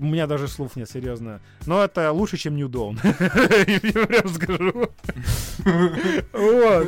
[0.00, 1.40] у меня даже слов нет, серьезно.
[1.66, 2.98] Но это лучше, чем New Dawn.
[3.98, 4.90] Я прям скажу.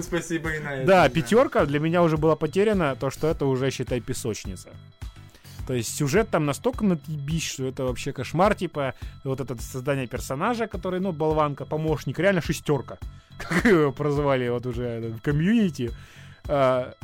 [0.03, 0.87] Спасибо и на это.
[0.87, 4.69] Да, пятерка для меня уже была потеряна, то что это уже, считай, песочница.
[5.67, 8.95] То есть сюжет там настолько натебись, что это вообще кошмар, типа
[9.25, 12.99] вот это создание персонажа, который, ну, болванка, помощник, реально шестерка,
[13.39, 15.93] как его прозвали вот уже в комьюнити.
[16.49, 16.95] А,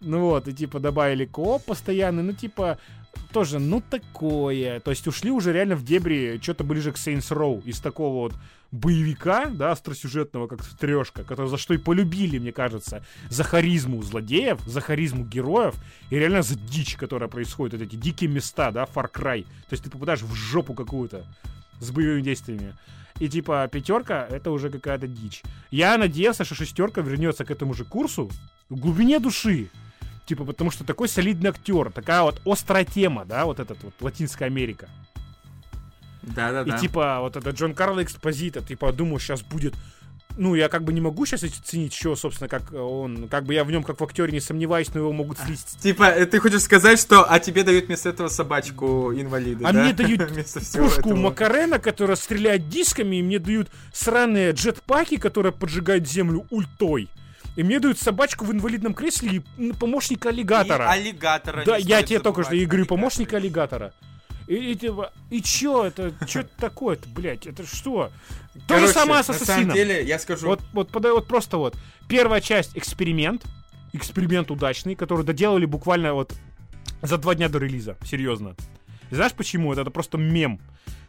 [0.00, 2.78] ну вот, и типа добавили кооп постоянный, ну типа
[3.32, 4.80] тоже, ну такое.
[4.80, 8.34] То есть ушли уже реально в дебри, что-то ближе к Saints Row из такого вот
[8.70, 14.60] боевика, да, остросюжетного, как трешка, который за что и полюбили, мне кажется, за харизму злодеев,
[14.66, 15.74] за харизму героев
[16.10, 19.44] и реально за дичь, которая происходит, вот эти дикие места, да, Far Cry.
[19.44, 21.24] То есть ты попадаешь в жопу какую-то
[21.80, 22.74] с боевыми действиями.
[23.20, 25.42] И типа пятерка это уже какая-то дичь.
[25.70, 28.28] Я надеялся, что шестерка вернется к этому же курсу
[28.68, 29.70] в глубине души.
[30.26, 34.46] Типа, потому что такой солидный актер, такая вот острая тема, да, вот этот вот Латинская
[34.46, 34.88] Америка.
[36.22, 36.76] Да, да, да.
[36.76, 39.74] И типа вот это Джон Карл экспозита, типа думал, сейчас будет
[40.36, 43.64] ну, я как бы не могу сейчас оценить, что, собственно, как он, как бы я
[43.64, 45.64] в нем как в актере не сомневаюсь, но его могут слить.
[45.80, 49.82] Типа, э, ты хочешь сказать, что, а тебе дают вместо этого собачку инвалида, А да?
[49.84, 50.22] мне дают
[50.74, 57.08] пушку Макарена, которая стреляет дисками, и мне дают сраные джетпаки, которые поджигают землю ультой.
[57.56, 60.86] И мне дают собачку в инвалидном кресле и помощника аллигатора.
[60.86, 61.64] И аллигатора.
[61.64, 63.92] Да, я тебе только что и говорю, помощника аллигатора.
[64.46, 66.12] И, и, типа, и чё это?
[66.26, 67.46] Чё это такое-то, блядь?
[67.46, 68.10] Это что?
[68.68, 69.56] То же самое с Ассасином.
[69.56, 70.46] На самом деле, я скажу...
[70.46, 71.76] Вот, вот, вот просто вот.
[72.08, 73.44] Первая часть эксперимент.
[73.92, 76.34] Эксперимент удачный, который доделали буквально вот
[77.00, 77.96] за два дня до релиза.
[78.04, 78.54] Серьезно.
[79.10, 79.72] знаешь почему?
[79.72, 80.60] Это, это просто мем.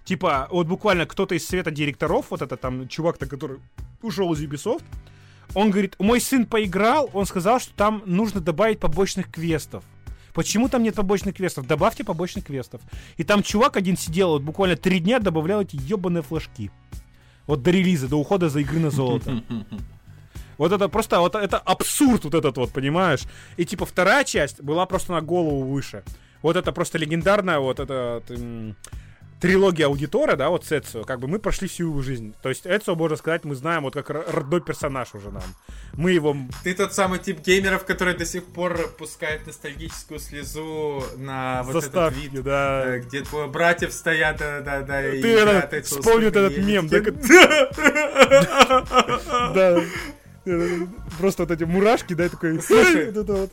[0.06, 3.60] Типа, вот буквально кто-то из совета директоров, вот это там чувак-то, который
[4.02, 4.84] ушел из Ubisoft,
[5.54, 9.84] он говорит, мой сын поиграл, он сказал, что там нужно добавить побочных квестов.
[10.34, 11.66] Почему там нет побочных квестов?
[11.66, 12.82] Добавьте побочных квестов.
[13.16, 16.72] И там чувак один сидел, вот буквально три дня добавлял эти ебаные флажки.
[17.48, 19.44] Вот до релиза, до ухода за игры на золото.
[20.58, 23.24] Вот это просто, вот это абсурд вот этот вот, понимаешь?
[23.58, 26.04] И типа вторая часть была просто на голову выше.
[26.42, 28.24] Вот это просто легендарная вот это
[29.40, 32.34] трилогия аудитора, да, вот с Эцио, как бы мы прошли всю его жизнь.
[32.42, 35.44] То есть Эцио, можно сказать, мы знаем вот как родной персонаж уже нам.
[35.94, 36.36] Мы его...
[36.64, 42.18] Ты тот самый тип геймеров, который до сих пор пускает ностальгическую слезу на вот Заставки,
[42.18, 42.96] этот вид, да.
[42.96, 45.02] Э, где твои братьев стоят, да, да, да.
[45.02, 47.02] Ты это, вспомнил этот мем, да?
[49.54, 49.82] Да.
[51.18, 52.62] Просто вот эти мурашки, да, такой...
[52.62, 53.52] Слушай, вот это вот.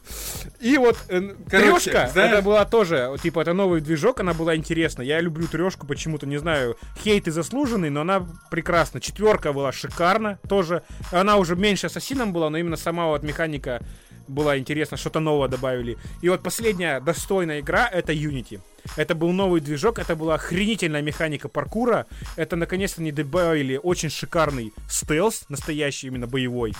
[0.60, 5.02] И вот э, трешка, это была тоже, типа, это новый движок, она была интересна.
[5.02, 9.00] Я люблю трешку почему-то, не знаю, хейт и заслуженный, но она прекрасна.
[9.00, 10.82] Четверка была шикарна тоже.
[11.10, 13.82] Она уже меньше ассасином была, но именно сама вот механика
[14.28, 15.98] была интересна, что-то новое добавили.
[16.20, 18.60] И вот последняя достойная игра это Unity.
[18.96, 22.06] Это был новый движок, это была охренительная механика паркура.
[22.36, 26.74] Это наконец-то не добавили очень шикарный стелс, настоящий именно боевой.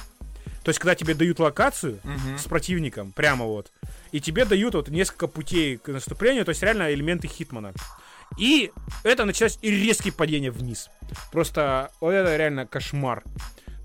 [0.64, 2.39] То есть, когда тебе дают локацию uh-huh.
[2.39, 3.73] с противником, прямо вот,
[4.12, 7.73] и тебе дают вот несколько путей к наступлению, то есть реально элементы Хитмана.
[8.39, 10.89] И это началось и резкие падения вниз.
[11.32, 13.23] Просто вот это реально кошмар.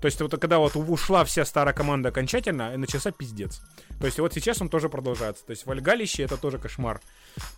[0.00, 3.60] То есть вот когда вот ушла вся старая команда окончательно, начался пиздец.
[3.98, 5.44] То есть вот сейчас он тоже продолжается.
[5.44, 7.00] То есть вальгалище это тоже кошмар.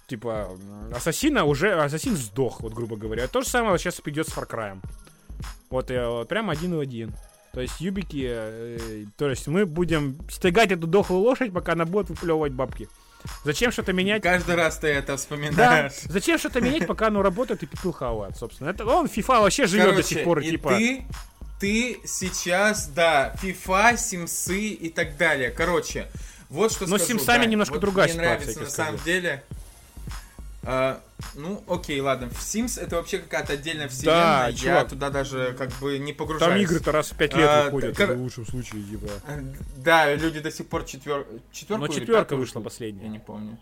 [0.07, 0.51] Типа,
[0.95, 3.29] Ассасина уже, Ассасин сдох, вот грубо говоря.
[3.29, 4.81] То же самое вот сейчас придет с Far Cry.
[5.69, 7.15] Вот, и, вот прям один в один.
[7.53, 12.09] То есть юбики, э, то есть мы будем стегать эту дохлую лошадь, пока она будет
[12.09, 12.89] выплевывать бабки.
[13.45, 14.23] Зачем что-то менять?
[14.23, 15.93] Каждый раз ты это вспоминаешь.
[16.05, 16.13] Да.
[16.13, 18.71] Зачем что-то менять, пока оно работает и пепел хавает, собственно.
[18.71, 20.71] Это он FIFA вообще живет Короче, до сих пор, и типа.
[20.71, 21.05] Ты
[21.61, 25.51] ты сейчас, да, FIFA, Симсы и так далее.
[25.51, 26.09] Короче,
[26.49, 27.05] вот что Но скажу.
[27.05, 28.39] с Симсами да, немножко вот другая мне ситуация.
[28.39, 29.45] нравится на самом деле.
[30.63, 31.01] А,
[31.35, 32.29] ну, окей, ладно.
[32.31, 34.23] В Sims это вообще какая-то отдельная вселенная.
[34.23, 36.53] Да, я чувак, туда даже как бы не погружаюсь.
[36.53, 38.15] Там игры-то раз в пять лет а, выходят, кор...
[38.15, 39.09] в лучшем случае, типа.
[39.77, 41.27] Да, люди до сих пор четвер...
[41.53, 41.87] четверку.
[41.87, 43.05] Но четверка вышла последняя.
[43.05, 43.59] Я не помню.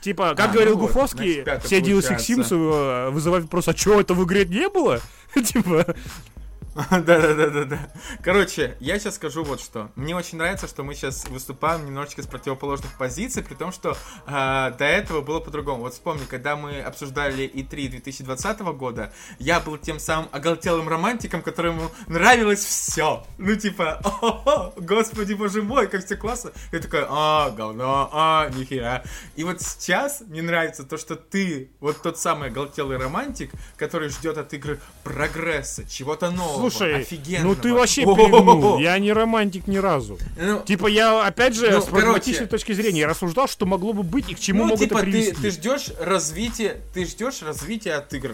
[0.00, 4.00] Типа, как а, говорил ну Гуфовский, вот, все DLC Sims э, вызывают вопрос, а чего
[4.00, 5.00] это в игре не было?
[5.34, 5.94] типа,
[6.90, 7.90] Да-да-да-да-да.
[8.22, 9.90] Короче, я сейчас скажу вот что.
[9.96, 14.72] Мне очень нравится, что мы сейчас выступаем немножечко с противоположных позиций, при том, что э,
[14.78, 15.82] до этого было по-другому.
[15.82, 21.90] Вот вспомни, когда мы обсуждали E3 2020 года, я был тем самым оголтелым романтиком, которому
[22.06, 23.26] нравилось все.
[23.38, 26.52] Ну, типа, о, господи, боже мой, как все классно.
[26.70, 29.02] Я такой, а, говно, а, нихера.
[29.34, 34.38] И вот сейчас мне нравится то, что ты вот тот самый оголтелый романтик, который ждет
[34.38, 37.06] от игры прогресса, чего-то нового Слушай,
[37.42, 38.78] ну ты вообще перегнул.
[38.78, 40.18] Я не романтик ни разу.
[40.36, 44.28] Ну, типа я, опять же, ну, с прагматичной точки зрения, рассуждал, что могло бы быть
[44.28, 45.32] и к чему ну, могут типа, это привести.
[45.32, 48.32] Ты, ты ждешь развития, ты ждешь развития от игр.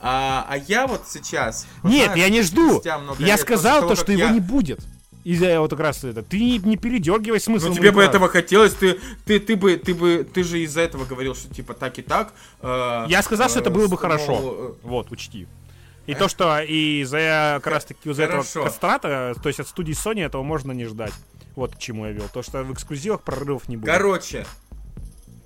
[0.00, 1.66] А, а я вот сейчас...
[1.82, 2.82] Нет, знаешь, я не жду.
[3.18, 4.24] Я сказал того, то, что я...
[4.24, 4.80] его не будет.
[5.24, 6.22] Из-за вот как раз это.
[6.22, 7.68] Ты не, не передергивай смысл.
[7.68, 11.04] Ну тебе бы этого хотелось, ты, ты, ты бы, ты бы, ты же из-за этого
[11.04, 12.32] говорил, что типа так и так.
[12.62, 14.38] Э, я сказал, э, что это было бы хорошо.
[14.40, 15.48] Э, вот, учти.
[16.06, 20.24] И то, что из-за как раз таки из-за этого кастрата, то есть от студии Sony
[20.24, 21.12] этого можно не ждать.
[21.54, 22.28] Вот к чему я вел.
[22.32, 23.90] То, что в эксклюзивах прорывов не будет.
[23.90, 24.46] Короче,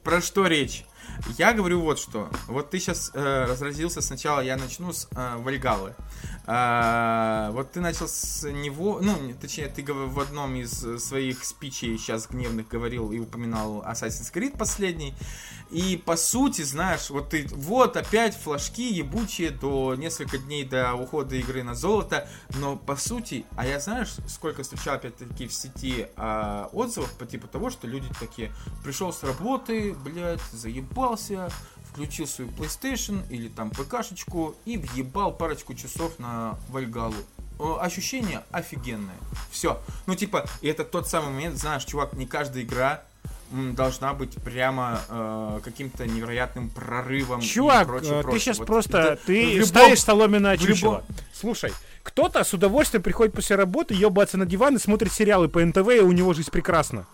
[0.02, 0.84] про что речь?
[1.36, 2.30] Я говорю вот что.
[2.46, 5.94] Вот ты сейчас э, разразился сначала, я начну с э, Вальгалы.
[6.46, 10.70] Э, вот ты начал с него, ну, точнее, ты в одном из
[11.02, 15.14] своих спичей сейчас гневных говорил и упоминал Assassin's Creed последний.
[15.70, 21.36] И по сути, знаешь, вот ты, вот опять флажки ебучие до несколько дней до ухода
[21.36, 22.28] игры на золото,
[22.58, 27.46] но по сути, а я знаешь, сколько встречал опять-таки в сети а, отзывов по типу
[27.46, 28.52] того, что люди такие,
[28.82, 30.40] пришел с работы, блядь,
[31.16, 31.50] заебался,
[31.92, 37.14] включил свою PlayStation или там ПКшечку и въебал парочку часов на Вальгалу.
[37.80, 39.16] Ощущение офигенное.
[39.50, 39.80] Все.
[40.06, 43.02] Ну, типа, и это тот самый момент, знаешь, чувак, не каждая игра
[43.50, 47.40] должна быть прямо э, каким-то невероятным прорывом.
[47.40, 48.40] Чувак, прочее, э, ты прочее.
[48.40, 51.04] сейчас вот просто это, ты любом, ставишь соломенное чучело.
[51.34, 51.72] Слушай,
[52.04, 56.00] кто-то с удовольствием приходит после работы, ебаться на диван и смотрит сериалы по НТВ, и
[56.00, 57.06] у него жизнь прекрасна.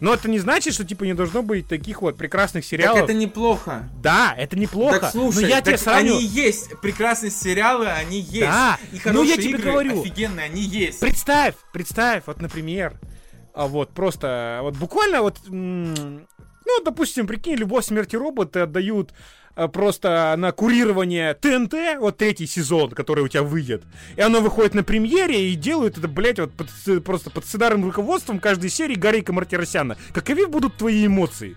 [0.00, 3.00] Но это не значит, что типа не должно быть таких вот прекрасных сериалов.
[3.00, 3.88] Так это неплохо.
[4.02, 5.00] Да, это неплохо.
[5.00, 6.16] Так слушай, но я так тебе сравню...
[6.16, 6.78] они есть.
[6.80, 8.46] Прекрасные сериалы, они есть.
[8.46, 8.78] Да.
[8.92, 10.00] И хорошие ну, я тебе игры говорю.
[10.00, 11.00] офигенные, они есть.
[11.00, 12.98] Представь, представь, вот, например,
[13.54, 19.12] а вот просто, вот буквально вот, ну, допустим, прикинь, любовь смерти роботы отдают
[19.72, 23.82] просто на курирование ТНТ, вот третий сезон, который у тебя выйдет.
[24.16, 26.68] И оно выходит на премьере и делают это, блядь, вот под,
[27.04, 29.96] просто под сценарным руководством каждой серии Гарика Мартиросяна.
[30.12, 31.56] Каковы будут твои эмоции?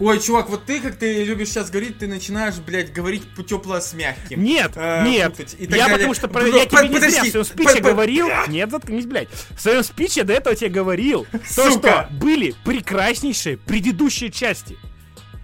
[0.00, 3.92] Ой, чувак, вот ты, как ты любишь сейчас говорить, ты начинаешь, блядь, говорить тепло с
[3.92, 4.42] мягким.
[4.42, 5.38] Нет, э, нет.
[5.60, 5.96] я далее.
[5.96, 8.28] потому что про, я тебе не зря в своем спиче говорил.
[8.48, 9.28] Нет, заткнись, блядь.
[9.56, 11.26] В своем спиче до этого тебе говорил.
[11.54, 14.76] То, что были прекраснейшие предыдущие части.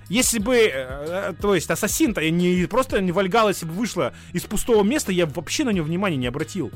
[0.08, 4.42] Если бы, э, э, то есть, Ассасин-то не просто не вальгал, если бы вышла из
[4.42, 6.72] пустого места, я вообще на него внимания не обратил.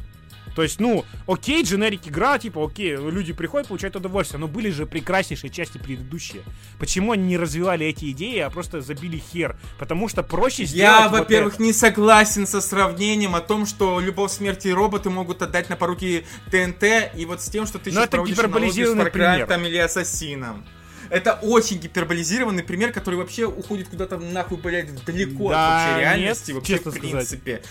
[0.55, 4.87] То есть, ну, окей, дженерик игра, типа, окей, люди приходят, получают удовольствие, но были же
[4.87, 6.43] прекраснейшие части предыдущие.
[6.79, 9.57] Почему они не развивали эти идеи, а просто забили хер?
[9.79, 11.63] Потому что проще сделать Я, вот во-первых, это.
[11.63, 16.27] не согласен со сравнением о том, что «Любовь, смерти и роботы» могут отдать на поруки
[16.51, 20.65] ТНТ, и вот с тем, что ты но сейчас проводишь аналогию с Фаркрафтом или Ассасином.
[21.13, 26.53] Это очень гиперболизированный пример, который вообще уходит куда-то нахуй, блядь, далеко да, от вообще реальности,
[26.53, 27.57] нет, вообще в принципе.
[27.57, 27.63] Сказать.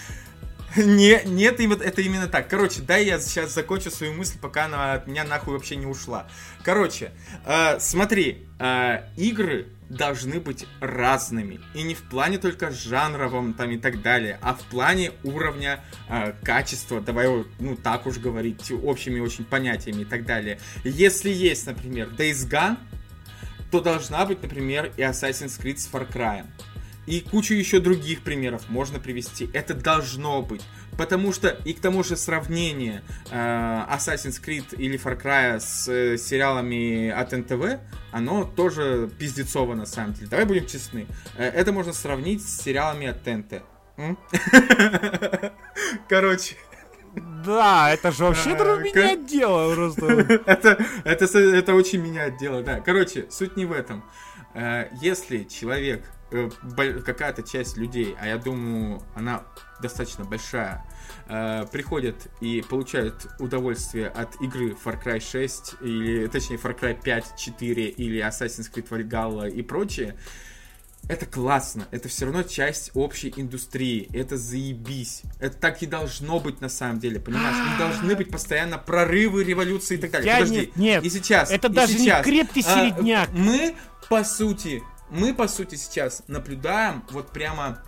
[0.77, 2.47] Не, нет, это именно так.
[2.47, 6.27] Короче, дай я сейчас закончу свою мысль, пока она от меня нахуй вообще не ушла.
[6.63, 7.11] Короче,
[7.45, 11.59] э, смотри, э, игры должны быть разными.
[11.73, 16.33] И не в плане только жанровом там и так далее, а в плане уровня э,
[16.43, 17.27] качества, давай
[17.59, 20.59] ну так уж говорить, общими очень понятиями и так далее.
[20.85, 22.77] Если есть, например, Days Gone,
[23.71, 26.45] то должна быть, например, и Assassin's Creed с Far Cry.
[27.07, 29.49] И кучу еще других примеров можно привести.
[29.53, 30.61] Это должно быть.
[30.97, 36.17] Потому что, и к тому же сравнение э, Assassin's Creed или Far Cry с э,
[36.17, 37.79] сериалами от НТВ,
[38.11, 40.27] оно тоже пиздецово на самом деле.
[40.27, 41.07] Давай будем честны.
[41.37, 43.63] Э, это можно сравнить с сериалами от ТНТ.
[46.09, 46.55] Короче.
[47.15, 50.05] Да, это же вообще а, меняет дело просто.
[50.45, 52.79] это, это, это очень меняет дело, да.
[52.79, 54.03] Короче, суть не в этом.
[54.53, 56.49] Э, если человек Э,
[57.05, 59.43] какая-то часть людей, а я думаю, она
[59.81, 60.85] достаточно большая,
[61.27, 67.35] э, приходят и получают удовольствие от игры Far Cry 6, или, точнее, Far Cry 5,
[67.37, 70.15] 4, или Assassin's Creed Valhalla и прочее,
[71.07, 75.23] это классно, это все равно часть общей индустрии, это заебись.
[75.39, 77.55] Это так и должно быть на самом деле, понимаешь?
[77.71, 80.27] Не должны быть постоянно прорывы, революции и так далее.
[80.27, 81.03] Я Подожди, нет, нет.
[81.03, 83.29] И сейчас, это и даже сейчас, не крепкий а, середняк.
[83.29, 83.75] А, мы,
[84.09, 87.83] по сути, мы, по сути, сейчас наблюдаем вот прямо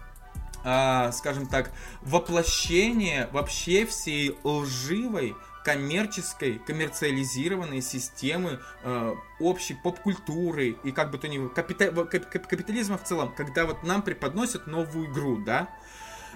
[0.64, 1.72] э, скажем так,
[2.02, 11.38] воплощение вообще всей лживой коммерческой, коммерциализированной системы э, общей поп-культуры и как бы то ни
[11.38, 15.70] было, капита капитализма в целом, когда вот нам преподносят новую игру, да,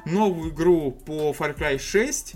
[0.05, 2.35] новую игру по Far Cry 6,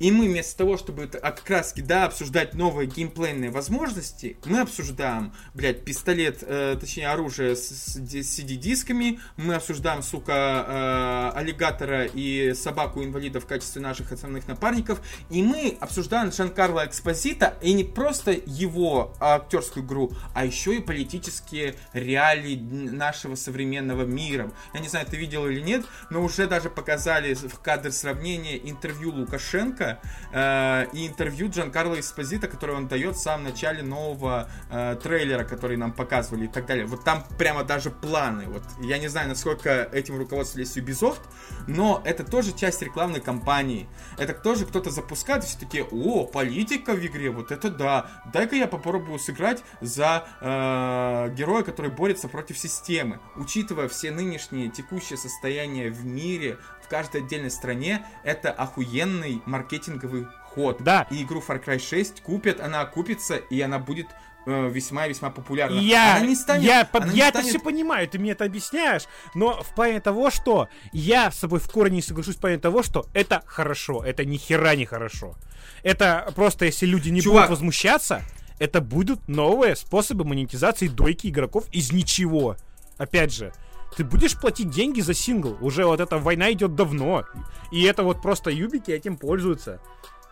[0.00, 5.84] и мы вместо того, чтобы от краски, да, обсуждать новые геймплейные возможности, мы обсуждаем, блядь,
[5.84, 13.46] пистолет, э, точнее оружие с, с CD-дисками, мы обсуждаем, сука, э, аллигатора и собаку-инвалида в
[13.46, 20.12] качестве наших основных напарников, и мы обсуждаем Жан-Карло Экспозита, и не просто его актерскую игру,
[20.34, 24.50] а еще и политические реалии нашего современного мира.
[24.72, 29.12] Я не знаю, ты видел или нет, но уже даже показали в кадр сравнения интервью
[29.12, 29.89] Лукашенко,
[30.32, 35.44] э, и интервью Джан Карло Эспозита, которое он дает в самом начале нового э, трейлера,
[35.44, 36.86] который нам показывали и так далее.
[36.86, 38.46] Вот там прямо даже планы.
[38.46, 41.20] Вот я не знаю, насколько этим руководствовались Ubisoft,
[41.66, 43.88] но это тоже часть рекламной кампании.
[44.18, 48.06] Это тоже кто-то запускает, и все такие, о, политика в игре, вот это да.
[48.32, 53.20] Дай-ка я попробую сыграть за э, героя, который борется против системы.
[53.36, 56.58] Учитывая все нынешние текущее состояние в мире,
[56.90, 60.82] каждой отдельной стране это охуенный маркетинговый ход.
[60.82, 61.06] Да.
[61.10, 64.08] И игру Far Cry 6 купят, она окупится, и она будет
[64.46, 65.78] э, весьма-весьма популярна.
[65.78, 67.48] Я, она не станет, я, она я не это станет...
[67.48, 69.04] все понимаю, ты мне это объясняешь,
[69.34, 72.82] но в плане того, что я с собой в корне не соглашусь в плане того,
[72.82, 75.36] что это хорошо, это ни хера не хорошо.
[75.82, 78.22] Это просто, если люди не Чувак, будут возмущаться,
[78.58, 82.56] это будут новые способы монетизации дойки игроков из ничего.
[82.98, 83.52] опять же,
[83.96, 85.56] ты будешь платить деньги за сингл.
[85.60, 87.24] Уже вот эта война идет давно.
[87.70, 89.80] И это вот просто юбики этим пользуются.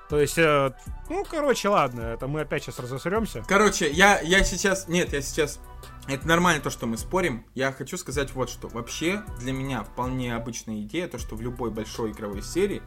[0.09, 0.73] То есть, э,
[1.11, 3.45] ну, короче, ладно, это мы опять сейчас разосремся.
[3.47, 5.61] Короче, я, я сейчас, нет, я сейчас,
[6.07, 7.45] это нормально то, что мы спорим.
[7.55, 8.69] Я хочу сказать вот что.
[8.69, 12.81] Вообще, для меня вполне обычная идея, то, что в любой большой игровой серии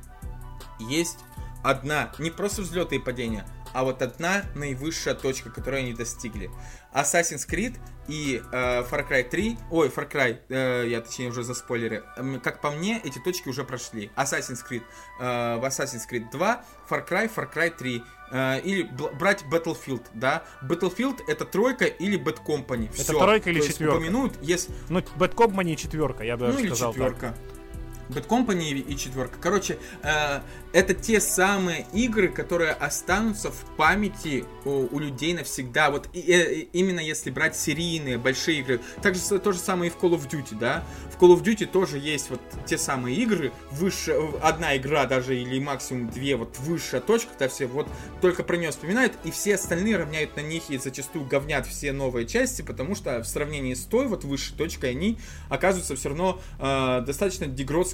[0.80, 1.20] есть
[1.64, 6.50] одна, не просто взлеты и падения, а вот одна наивысшая точка, которую они достигли.
[6.94, 7.78] Assassin's Creed
[8.08, 12.04] и э, Far Cry 3, ой, Far Cry, э, я точнее уже за спойлеры,
[12.44, 14.12] как по мне, эти точки уже прошли.
[14.16, 14.84] Assassin's Creed,
[15.20, 20.44] э, в Assassin's Creed 2, Far Cry, Far Cry 3, э, или брать Battlefield, да,
[20.62, 23.04] Battlefield это тройка или Bad Company, Все.
[23.04, 23.96] Это тройка или четверка?
[23.96, 24.74] упомянут, если...
[24.90, 27.28] Ну, Bad Company четверка, я бы ну, сказал или четверка.
[27.28, 27.61] Так.
[28.12, 29.38] Bad Company и четверка.
[29.40, 30.42] Короче, э,
[30.74, 35.92] это те самые игры, которые останутся в памяти у, у людей навсегда.
[35.92, 38.80] Вот и, и, именно если брать серийные большие игры.
[39.02, 40.84] Также то же самое и в Call of Duty, да.
[41.16, 45.60] В Call of Duty тоже есть вот те самые игры, выше, одна игра даже или
[45.60, 47.88] максимум две, вот высшая точка, когда все вот
[48.22, 52.28] только про нее вспоминают, и все остальные равняют на них и зачастую говнят все новые
[52.28, 55.18] части, потому что в сравнении с той вот высшей точкой они
[55.50, 57.48] оказываются все равно э, достаточно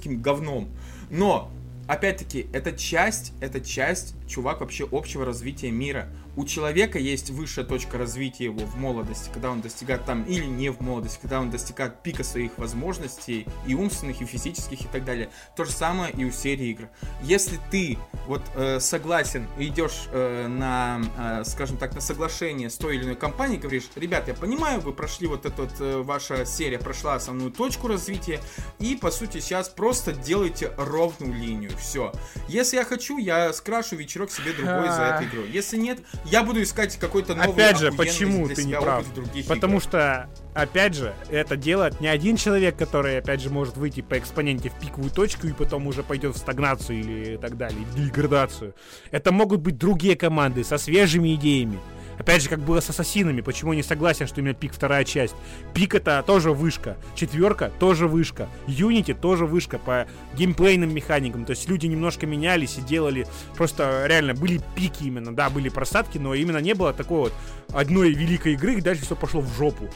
[0.07, 0.69] дегродским говном.
[1.09, 1.51] Но
[1.87, 6.07] опять-таки, это часть, это часть, чувак, вообще общего развития мира
[6.37, 10.69] у человека есть высшая точка развития его в молодости, когда он достигает там, или не
[10.69, 15.29] в молодости, когда он достигает пика своих возможностей, и умственных, и физических, и так далее.
[15.55, 16.89] То же самое и у серии игр.
[17.23, 17.97] Если ты
[18.27, 23.05] вот э, согласен и идешь э, на, э, скажем так, на соглашение с той или
[23.05, 27.15] иной компанией, говоришь, ребят, я понимаю, вы прошли вот эту вот, э, ваша серия прошла
[27.15, 28.39] основную точку развития,
[28.77, 32.11] и по сути сейчас просто делайте ровную линию, все.
[32.47, 35.43] Если я хочу, я скрашу вечерок себе другой за эту игру.
[35.45, 35.99] Если нет,
[36.29, 39.05] я буду искать какой-то новый Опять же, почему ты не прав?
[39.47, 39.83] Потому игр.
[39.83, 44.69] что, опять же, это делает не один человек, который, опять же, может выйти по экспоненте
[44.69, 48.75] в пиковую точку и потом уже пойдет в стагнацию или так далее, в деградацию.
[49.11, 51.79] Это могут быть другие команды со свежими идеями.
[52.17, 55.35] Опять же, как было с ассасинами, почему не согласен, что именно пик вторая часть.
[55.73, 56.97] Пик это тоже вышка.
[57.15, 58.49] Четверка тоже вышка.
[58.67, 61.45] Юнити тоже вышка по геймплейным механикам.
[61.45, 66.17] То есть люди немножко менялись и делали просто реально были пики именно, да, были просадки,
[66.17, 67.33] но именно не было такой вот
[67.73, 69.89] одной великой игры, и дальше все пошло в жопу.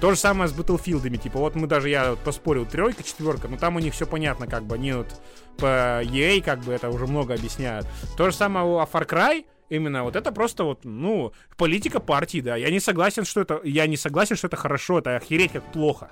[0.00, 3.56] То же самое с Battlefield'ами, типа, вот мы даже, я вот поспорил, тройка, четверка, но
[3.56, 5.20] там у них все понятно, как бы, они вот
[5.58, 7.86] по EA, как бы, это уже много объясняют.
[8.16, 12.56] То же самое у Far Cry, Именно вот это просто вот, ну, политика партии, да.
[12.56, 16.10] Я не согласен, что это, я не согласен, что это хорошо, это охереть как плохо.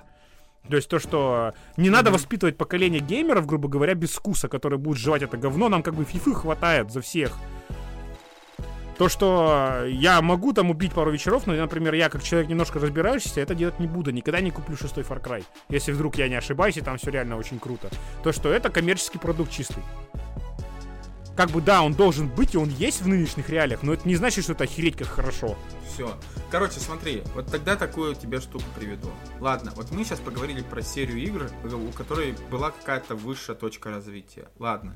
[0.67, 1.91] То есть то, что не mm-hmm.
[1.91, 5.93] надо воспитывать поколение геймеров, грубо говоря, без вкуса, которые будут жевать это говно, нам как
[5.93, 7.37] бы фифы хватает за всех.
[8.97, 13.41] То, что я могу там убить пару вечеров, но, например, я как человек немножко разбирающийся,
[13.41, 14.09] это делать не буду.
[14.09, 15.43] Никогда не куплю шестой Far Cry.
[15.69, 17.89] Если вдруг я не ошибаюсь, и там все реально очень круто.
[18.23, 19.83] То, что это коммерческий продукт чистый
[21.35, 24.15] как бы да, он должен быть, и он есть в нынешних реалиях, но это не
[24.15, 25.57] значит, что это охереть как хорошо.
[25.87, 26.17] Все.
[26.49, 29.09] Короче, смотри, вот тогда такую тебе штуку приведу.
[29.39, 34.49] Ладно, вот мы сейчас поговорили про серию игр, у которой была какая-то высшая точка развития.
[34.59, 34.93] Ладно.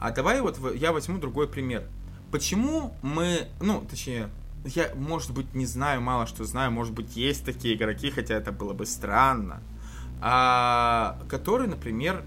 [0.00, 1.84] А давай вот я возьму другой пример.
[2.30, 4.30] Почему мы, ну, точнее,
[4.64, 8.52] я, может быть, не знаю, мало что знаю, может быть, есть такие игроки, хотя это
[8.52, 9.62] было бы странно,
[10.20, 12.24] а, которые, например,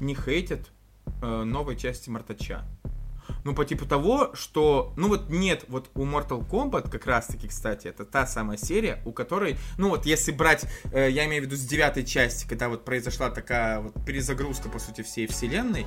[0.00, 0.70] не хейтят
[1.22, 2.64] э, новой части Мартача.
[3.44, 7.88] Ну, по типу того, что, ну вот нет, вот у Mortal Kombat как раз-таки, кстати,
[7.88, 11.56] это та самая серия, у которой, ну вот если брать, э, я имею в виду
[11.56, 15.86] с девятой части, когда вот произошла такая вот перезагрузка, по сути, всей вселенной,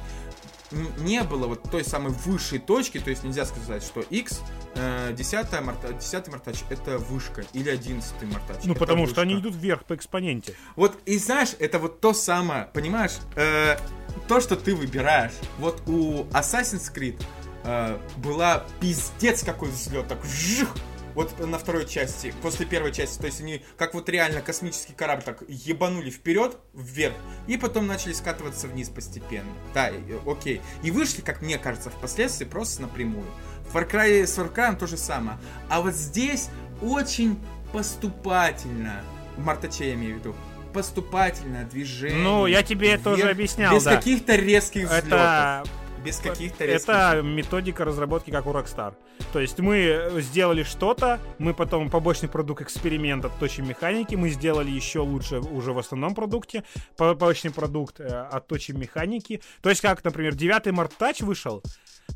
[0.72, 4.42] не было вот той самой высшей точки, то есть нельзя сказать, что X,
[4.76, 8.58] э, 10 марта, 10 мартач это вышка или 11 мартач.
[8.64, 9.16] Ну, потому вышка.
[9.16, 10.56] что они идут вверх по экспоненте.
[10.76, 13.78] Вот, и знаешь, это вот то самое, понимаешь, э,
[14.28, 15.34] то, что ты выбираешь.
[15.58, 17.22] Вот у Assassin's Creed
[17.64, 20.76] э, была пиздец какой взлет, так вжух,
[21.16, 25.24] вот на второй части, после первой части, то есть они как вот реально космический корабль
[25.24, 27.16] так ебанули вперед, вверх,
[27.48, 29.50] и потом начали скатываться вниз постепенно.
[29.74, 29.92] Да,
[30.26, 30.62] окей.
[30.84, 33.28] И вышли, как мне кажется, впоследствии просто напрямую.
[33.70, 35.38] В Far Cry с Far Cry то же самое.
[35.70, 36.50] А вот здесь
[36.82, 37.40] очень
[37.72, 39.04] поступательно,
[39.38, 40.36] Мартаче я имею в виду,
[40.74, 42.22] поступательное движение.
[42.22, 43.96] Ну, я тебе это уже объяснял, Без да.
[43.96, 45.08] каких-то резких взлетов.
[45.08, 45.64] Это
[46.04, 48.94] без каких-то Это методика разработки, как у Rockstar.
[49.34, 55.00] То есть мы сделали что-то, мы потом побочный продукт эксперимент отточим механики, мы сделали еще
[55.00, 56.64] лучше уже в основном продукте,
[56.98, 59.42] побочный продукт э, отточим механики.
[59.62, 61.62] То есть как, например, 9 Mart Touch вышел,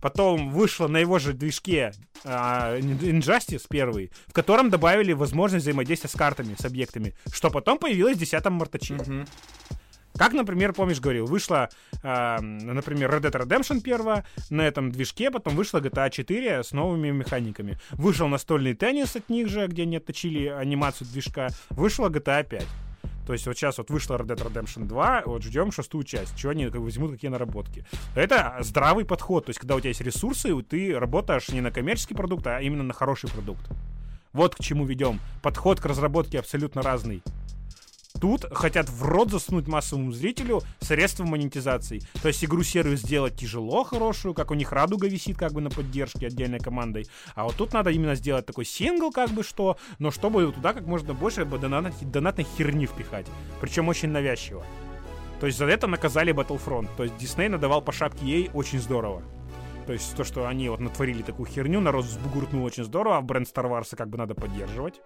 [0.02, 1.94] Потом вышло на его же движке
[2.24, 8.18] uh, Injustice первый, в котором добавили возможность взаимодействия с картами, с объектами, что потом появилось
[8.18, 8.96] в 10 мартаче.
[8.96, 9.28] Uh-huh.
[10.18, 11.70] Как, например, помнишь, говорил, вышла,
[12.04, 17.10] э, например, Red Dead Redemption 1 на этом движке, потом вышла GTA 4 с новыми
[17.10, 17.80] механиками.
[17.92, 21.48] Вышел настольный теннис от них же, где они отточили анимацию движка.
[21.72, 22.66] Вышла GTA 5.
[23.26, 26.50] То есть вот сейчас вот вышла Red Dead Redemption 2, вот ждем шестую часть, что
[26.50, 27.86] они как, возьмут, какие наработки.
[28.16, 32.16] Это здравый подход, то есть когда у тебя есть ресурсы, ты работаешь не на коммерческий
[32.16, 33.66] продукт, а именно на хороший продукт.
[34.34, 35.20] Вот к чему ведем.
[35.42, 37.22] Подход к разработке абсолютно разный.
[38.20, 42.02] Тут хотят в рот засунуть массовому зрителю средства монетизации.
[42.22, 46.28] То есть игру-сервис сделать тяжело, хорошую, как у них радуга висит как бы на поддержке
[46.28, 47.08] отдельной командой.
[47.36, 50.86] А вот тут надо именно сделать такой сингл, как бы что, но чтобы туда как
[50.86, 53.28] можно больше донатной, донатной херни впихать.
[53.60, 54.64] Причем очень навязчиво.
[55.40, 56.88] То есть за это наказали Battlefront.
[56.96, 59.24] То есть Дисней надавал по шапке ей очень здорово.
[59.86, 63.48] То есть то, что они вот натворили такую херню, народ взбугуртнул очень здорово, а бренд
[63.48, 65.02] Star Wars как бы надо поддерживать.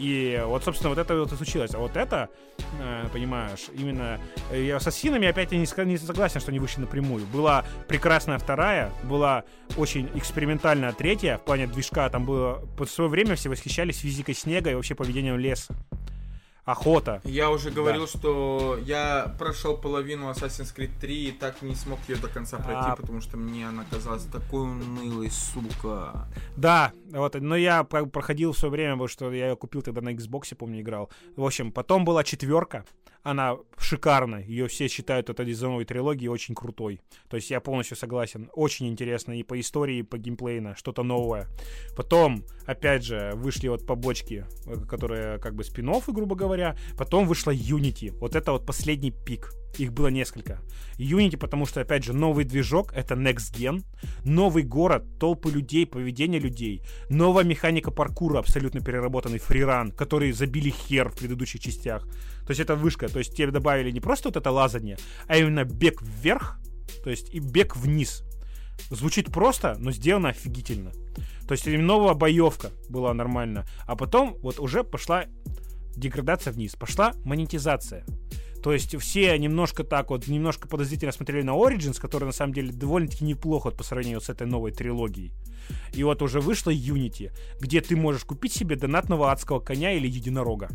[0.00, 1.74] И вот, собственно, вот это вот и случилось.
[1.74, 2.30] А вот это,
[2.80, 4.18] э, понимаешь, именно
[4.50, 7.26] э, и ассасинами опять я не, не согласен, что они вышли напрямую.
[7.26, 9.44] Была прекрасная вторая, была
[9.76, 12.66] очень экспериментальная третья, в плане движка там было...
[12.78, 15.76] Под свое время все восхищались физикой снега и вообще поведением леса
[16.64, 17.20] охота.
[17.24, 18.06] Я уже говорил, да.
[18.06, 22.90] что я прошел половину Assassin's Creed 3 и так не смог ее до конца пройти,
[22.90, 22.96] а...
[22.96, 26.28] потому что мне она казалась такой унылой, сука.
[26.56, 30.54] Да, вот, но я проходил все время, потому что я ее купил тогда на Xbox,
[30.54, 31.10] помню, играл.
[31.36, 32.84] В общем, потом была четверка,
[33.22, 37.00] она шикарная, ее все считают от из новой трилогии очень крутой.
[37.28, 41.48] То есть я полностью согласен, очень интересно и по истории, и по геймплейно, что-то новое.
[41.96, 46.76] Потом, опять же, вышли вот побочки, э, которые как бы спин грубо говоря.
[46.96, 49.52] Потом вышла Unity, вот это вот последний пик.
[49.78, 50.60] Их было несколько.
[50.98, 53.84] Unity, потому что, опять же, новый движок, это Next Gen,
[54.24, 61.08] новый город, толпы людей, поведение людей, новая механика паркура, абсолютно переработанный фриран, который забили хер
[61.08, 62.04] в предыдущих частях.
[62.46, 64.96] То есть это вышка, то есть тебе добавили не просто вот это лазание,
[65.28, 66.58] а именно бег вверх,
[67.04, 68.24] то есть и бег вниз.
[68.90, 70.92] Звучит просто, но сделано офигительно.
[71.50, 73.66] То есть новая боевка была нормально.
[73.88, 75.24] А потом вот уже пошла
[75.96, 78.04] деградация вниз, пошла монетизация.
[78.62, 82.72] То есть все немножко так вот, немножко подозрительно смотрели на Origins, который на самом деле
[82.72, 85.32] довольно-таки неплохо по сравнению с этой новой трилогией.
[85.92, 90.68] И вот уже вышла Unity, где ты можешь купить себе донатного адского коня или единорога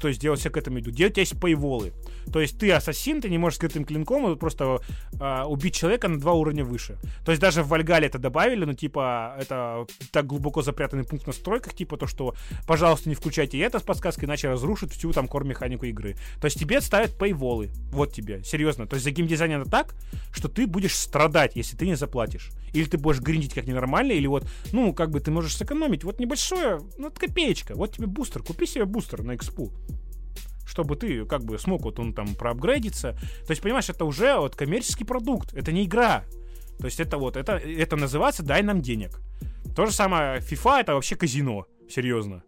[0.00, 0.94] то есть делать все к этому идут.
[0.94, 1.92] Делать есть пейволы.
[2.32, 4.80] То есть ты ассасин, ты не можешь скрытым клинком просто
[5.20, 6.98] э, убить человека на два уровня выше.
[7.24, 11.26] То есть даже в Вальгале это добавили, но типа это так глубоко запрятанный пункт в
[11.28, 12.34] настройках, типа то, что
[12.66, 16.16] пожалуйста не включайте это с подсказкой, иначе разрушит всю там кор-механику игры.
[16.40, 17.70] То есть тебе ставят пейволы.
[17.90, 18.86] Вот тебе, серьезно.
[18.86, 19.94] То есть за геймдизайн это так,
[20.32, 22.50] что ты будешь страдать, если ты не заплатишь.
[22.72, 26.04] Или ты будешь гриндить как ненормально, или вот, ну, как бы ты можешь сэкономить.
[26.04, 27.74] Вот небольшое, ну, копеечка.
[27.74, 28.42] Вот тебе бустер.
[28.42, 29.73] Купи себе бустер на экспу
[30.66, 33.12] чтобы ты как бы смог вот он там проапгрейдиться.
[33.46, 36.24] То есть, понимаешь, это уже вот коммерческий продукт, это не игра.
[36.78, 39.20] То есть это вот, это, это называется «дай нам денег».
[39.76, 42.42] То же самое FIFA— это вообще казино, серьезно.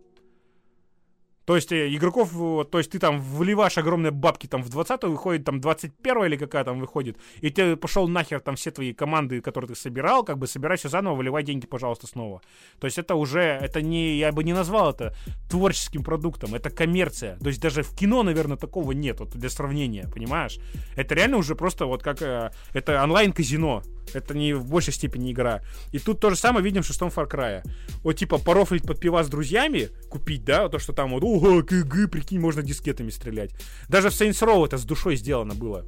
[1.46, 2.32] То есть э, игроков,
[2.70, 6.64] то есть ты там вливаешь огромные бабки, там в 20 выходит, там 21 или какая
[6.64, 10.46] там выходит, и ты пошел нахер там все твои команды, которые ты собирал, как бы
[10.48, 12.42] собирай все заново, выливай деньги, пожалуйста, снова.
[12.80, 15.14] То есть это уже, это не, я бы не назвал это
[15.48, 17.38] творческим продуктом, это коммерция.
[17.38, 20.58] То есть даже в кино, наверное, такого нет, вот для сравнения, понимаешь?
[20.96, 23.82] Это реально уже просто вот как, э, это онлайн-казино,
[24.14, 25.62] это не в большей степени игра.
[25.92, 27.62] И тут то же самое видим в шестом Far Cry.
[28.02, 32.10] Вот типа порофлить под пива с друзьями, купить, да, то, что там вот, ого, КГ,
[32.10, 33.50] прикинь, можно дискетами стрелять.
[33.88, 35.84] Даже в Saints Row это с душой сделано было.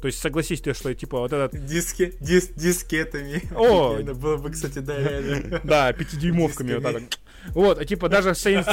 [0.00, 1.64] То есть согласись ты, что типа вот этот...
[1.66, 3.42] Диски, дис, дискетами.
[3.54, 3.96] О!
[4.14, 5.60] Было бы, кстати, да, реально.
[5.64, 7.02] Да, пятидюймовками вот так
[7.48, 7.78] вот.
[7.78, 8.66] А типа даже Saints,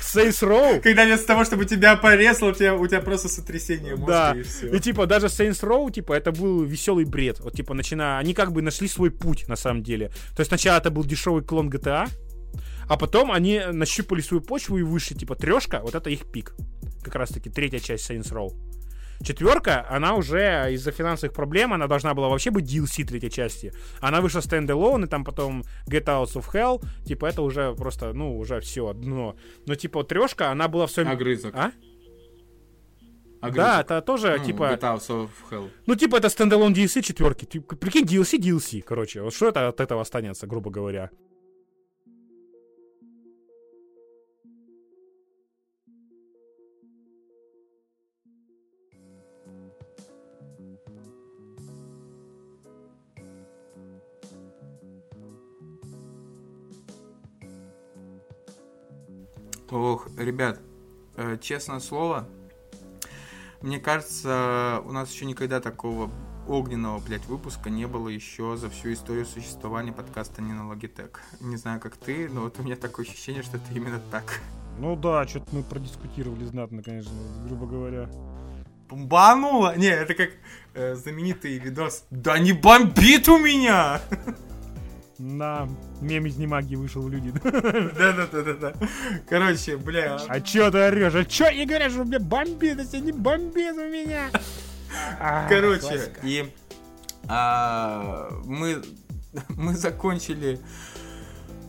[0.00, 0.80] Saints Row...
[0.80, 4.34] Когда вместо того, чтобы тебя порезал, у тебя, у тебя просто сотрясение мозга да.
[4.36, 4.68] и все.
[4.68, 7.40] И типа даже Saints Row, типа, это был веселый бред.
[7.40, 8.18] Вот типа начиная...
[8.18, 10.08] Они как бы нашли свой путь, на самом деле.
[10.34, 12.08] То есть сначала это был дешевый клон GTA,
[12.88, 16.54] а потом они нащупали свою почву и вышли, типа, трешка, вот это их пик.
[17.02, 18.52] Как раз таки третья часть Saints Row.
[19.22, 23.72] Четверка, она уже из-за финансовых проблем, она должна была вообще быть DLC третьей части.
[24.00, 28.38] Она вышла standalone, и там потом Get Out of Hell, типа это уже просто, ну,
[28.38, 29.36] уже все, дно.
[29.66, 31.08] Но типа трешка, она была в своем...
[31.08, 31.54] Огрызок.
[31.54, 31.72] А?
[33.50, 34.62] да, это тоже, ну, типа...
[34.72, 35.70] Get Out of Hell.
[35.86, 37.44] Ну, типа, это standalone DLC четверки.
[37.60, 39.22] Прикинь, DLC, DLC, короче.
[39.22, 41.10] Вот что это от этого останется, грубо говоря?
[59.70, 60.60] Ох, ребят,
[61.16, 62.28] э, честное слово,
[63.62, 66.10] мне кажется, у нас еще никогда такого
[66.46, 71.16] огненного, блядь, выпуска не было еще за всю историю существования подкаста не на Logitech.
[71.40, 74.40] Не знаю, как ты, но вот у меня такое ощущение, что это именно так.
[74.78, 77.10] Ну да, что-то мы продискутировали знатно, конечно,
[77.46, 78.08] грубо говоря.
[78.88, 79.76] Бомбануло?
[79.76, 80.30] Не, это как
[80.74, 82.04] э, знаменитый видос.
[82.10, 84.00] Да не бомбит у меня!
[85.18, 85.66] На
[86.02, 87.32] мем из немаги вышел в люди.
[87.42, 88.74] Да-да-да-да.
[89.28, 90.18] Короче, бля.
[90.28, 91.14] А чё ты орешь?
[91.14, 94.30] А чё не говоришь, что у меня бомбит, если не бомбит у меня?
[95.18, 96.52] А, Короче, и
[97.28, 98.82] а, мы,
[99.48, 100.60] мы закончили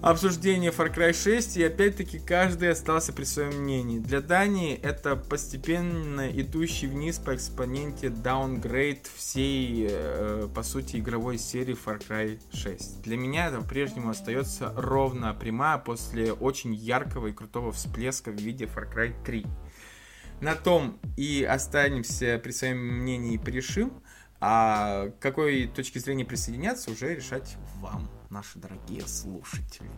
[0.09, 3.99] обсуждение Far Cry 6, и опять-таки каждый остался при своем мнении.
[3.99, 11.75] Для Дании это постепенно идущий вниз по экспоненте даунгрейд всей, э, по сути, игровой серии
[11.75, 13.01] Far Cry 6.
[13.01, 18.65] Для меня это по-прежнему остается ровно прямая после очень яркого и крутого всплеска в виде
[18.65, 19.45] Far Cry 3.
[20.39, 23.91] На том и останемся при своем мнении и порешим.
[24.39, 29.89] А какой точки зрения присоединяться, уже решать вам наши дорогие слушатели.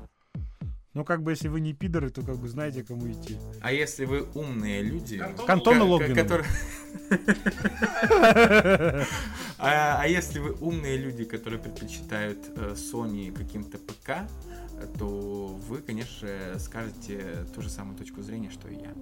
[0.95, 3.37] Ну, как бы, если вы не пидоры, то как бы знаете, кому идти.
[3.61, 5.23] А если вы умные люди...
[5.45, 6.43] К Антону Логвину.
[9.61, 14.25] А, а если вы умные люди, которые предпочитают э, Sony каким-то ПК,
[14.97, 18.93] то вы, конечно же, скажете ту же самую точку зрения, что и я.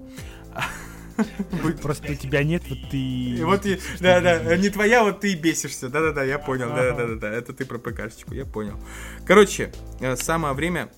[1.81, 3.39] Просто у тебя нет, вот ты...
[3.43, 5.89] Вот и, да, да, не твоя, вот ты и бесишься.
[5.89, 8.79] Да-да-да, я понял, да-да-да, это ты про ПКшечку, я понял.
[9.25, 10.89] Короче, э, самое время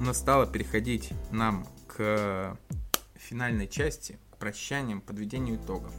[0.00, 2.56] настало переходить нам к
[3.14, 5.92] финальной части, к прощаниям, подведению итогов.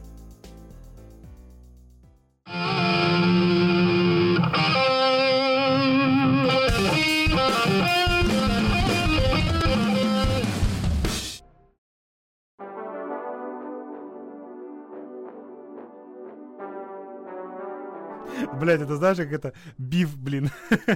[18.58, 20.50] Блять, это знаешь, как это биф, блин.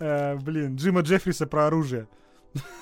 [0.00, 2.08] Э, блин, Джима Джеффриса про оружие.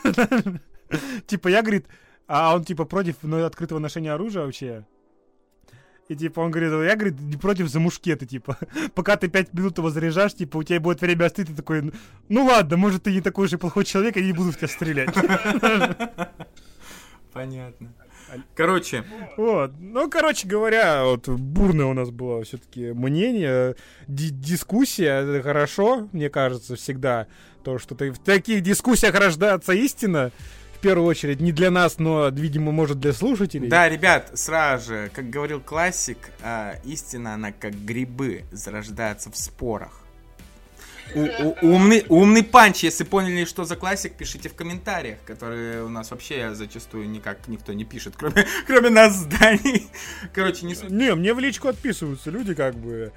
[1.26, 1.86] Типа, я, говорит,
[2.26, 4.86] а он, типа, против ну, открытого ношения оружия вообще.
[6.08, 8.58] И типа он говорит, я, говорит, не против за мушкеты, типа.
[8.94, 11.92] Пока ты пять минут его заряжаешь, типа, у тебя будет время остыть, ты такой,
[12.28, 15.14] ну ладно, может, ты не такой же плохой человек, я не буду в тебя стрелять.
[17.32, 17.94] Понятно.
[18.54, 19.04] Короче.
[19.36, 19.72] Вот.
[19.78, 23.76] Ну, короче говоря, вот бурное у нас было все-таки мнение,
[24.08, 27.26] ди- дискуссия, это хорошо, мне кажется, всегда.
[27.64, 30.32] То, что ты в таких дискуссиях рождается истина,
[30.76, 33.68] в первую очередь, не для нас, но, видимо, может, для слушателей.
[33.68, 40.01] Да, ребят, сразу же, как говорил классик, э, истина, она как грибы зарождается в спорах.
[41.14, 42.84] У, у, умный, умный панч.
[42.84, 47.72] Если поняли, что за классик, пишите в комментариях, которые у нас вообще зачастую никак никто
[47.72, 49.88] не пишет, кроме, кроме нас с Даней.
[50.34, 53.12] Короче, не Не, мне в личку отписываются люди, как бы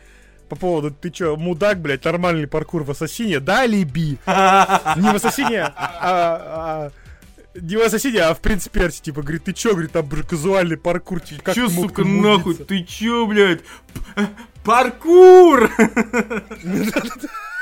[0.50, 4.20] по поводу, ты чё, мудак, блядь, нормальный паркур в Ассасине, да, либи?
[4.28, 6.92] Не в Ассасине, а, а
[7.60, 11.22] не в Ассасине, а в Принц Перси, типа, говорит, ты чё, говорит, там казуальный паркур,
[11.22, 13.62] типа, как Чё, сука, нахуй, ты чё, блядь,
[14.64, 15.72] паркур!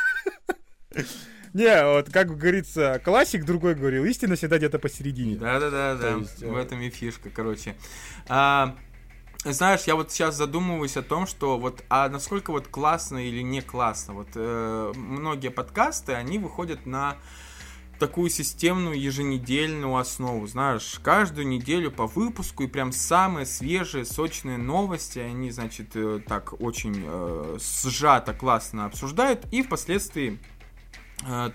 [1.54, 5.36] Не, вот как говорится, классик другой говорил, истина всегда где-то посередине.
[5.36, 6.48] Да-да-да, да.
[6.48, 7.76] в этом и фишка, короче.
[8.28, 8.76] А,
[9.46, 13.62] знаешь, я вот сейчас задумываюсь о том, что вот, а насколько вот классно или не
[13.62, 14.16] классно.
[14.16, 17.18] Вот э, многие подкасты, они выходят на
[18.00, 25.20] такую системную еженедельную основу, знаешь, каждую неделю по выпуску и прям самые свежие, сочные новости
[25.20, 30.53] они, значит, э, так очень э, сжато, классно обсуждают и впоследствии э,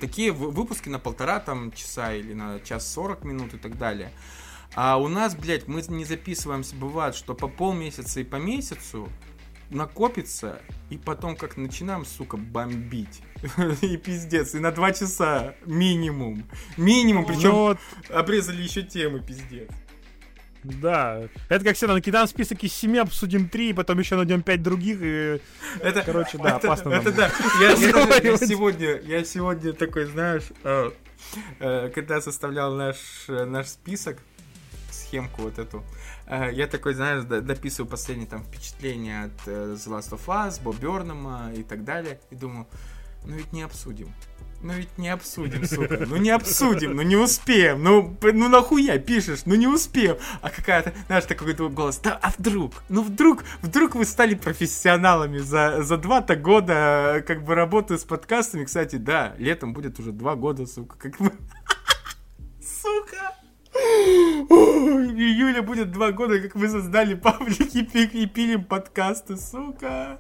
[0.01, 4.13] такие выпуски на полтора там часа или на час сорок минут и так далее.
[4.75, 9.09] А у нас, блядь, мы не записываемся, бывает, что по полмесяца и по месяцу
[9.71, 10.61] накопится,
[10.91, 13.23] и потом как начинаем, сука, бомбить.
[13.83, 16.45] и пиздец, и на два часа минимум.
[16.77, 17.79] Минимум, причем вот...
[18.09, 19.69] обрезали еще темы, пиздец.
[20.65, 24.99] Да, это как всегда, накидаем список из семи, обсудим три, потом еще найдем пять других,
[25.01, 25.41] и...
[25.81, 27.17] Это, Короче, да, это, опасно Это нам.
[27.17, 27.31] да,
[27.61, 30.91] я, я, я, сегодня, я сегодня такой, знаешь, э,
[31.61, 32.97] э, когда составлял наш,
[33.29, 34.19] наш список,
[34.91, 35.85] схемку вот эту.
[36.27, 41.53] Э, я такой, знаешь, дописываю последние там впечатления от The Last of Us, Боб Бернама
[41.55, 42.21] и так далее.
[42.31, 42.67] И думаю,
[43.25, 44.13] ну ведь не обсудим.
[44.61, 46.05] Ну ведь не обсудим, сука.
[46.09, 47.83] Ну не обсудим, ну не успеем.
[47.83, 49.43] Ну, ну нахуя пишешь?
[49.47, 50.17] Ну не успеем.
[50.43, 51.99] А какая-то, знаешь, такой голос.
[51.99, 52.73] Да, а вдруг?
[52.89, 58.65] Ну вдруг, вдруг вы стали профессионалами за, за два-то года как бы работы с подкастами.
[58.65, 61.33] Кстати, да, летом будет уже два года, сука, как бы.
[62.61, 63.35] Сука.
[63.75, 70.19] Июля будет два года, как мы создали паблики и пилим подкасты, сука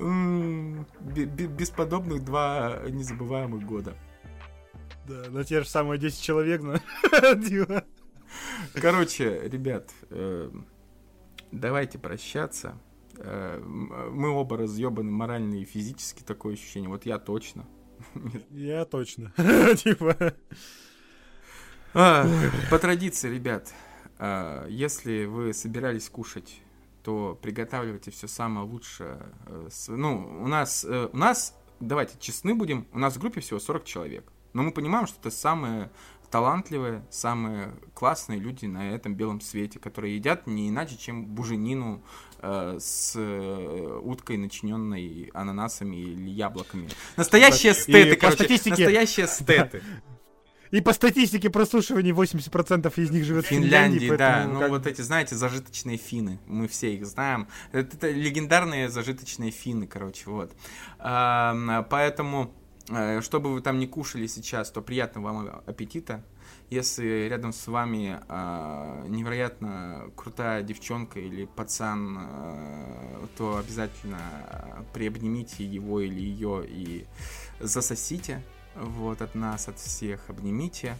[0.00, 3.96] бесподобных два незабываемых года.
[5.06, 6.76] Да, на те же самые 10 человек, но...
[8.74, 10.50] Короче, ребят, э,
[11.50, 12.78] давайте прощаться.
[13.16, 16.88] Э, мы оба разъебаны морально и физически, такое ощущение.
[16.88, 17.66] Вот я точно.
[18.50, 19.32] Я точно.
[19.76, 20.34] Типа...
[21.92, 23.74] По традиции, ребят,
[24.16, 26.62] а, если вы собирались кушать
[27.10, 29.18] то приготавливайте все самое лучшее.
[29.46, 33.58] Э, ну, у нас, э, у нас, давайте честны будем, у нас в группе всего
[33.58, 34.32] 40 человек.
[34.52, 35.90] Но мы понимаем, что это самые
[36.30, 42.04] талантливые, самые классные люди на этом белом свете, которые едят не иначе, чем буженину
[42.38, 46.88] э, с э, уткой, начиненной ананасами или яблоками.
[47.16, 48.44] Настоящие стеты, короче.
[48.44, 48.70] Статистике...
[48.70, 49.82] Настоящие стеты.
[50.70, 53.98] И по статистике прослушиваний 80% из них живет в Финляндии.
[53.98, 54.46] Финляндии, да.
[54.46, 56.38] Ну, вот эти, знаете, зажиточные финны.
[56.46, 57.48] Мы все их знаем.
[57.72, 60.52] Это, это легендарные зажиточные финны, короче, вот.
[60.98, 62.54] А, поэтому,
[62.88, 66.24] э, чтобы вы там не кушали сейчас, то приятного вам аппетита.
[66.68, 74.20] Если рядом с вами э, невероятно крутая девчонка или пацан, э, то обязательно
[74.94, 77.06] приобнимите его или ее и
[77.58, 78.44] засосите
[78.74, 80.96] вот, от нас, от всех, обнимите.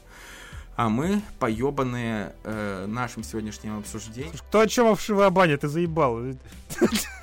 [0.76, 4.32] А мы, поебанные э, нашим сегодняшним обсуждением...
[4.32, 6.20] Кто о чем овшивая баня, ты заебал.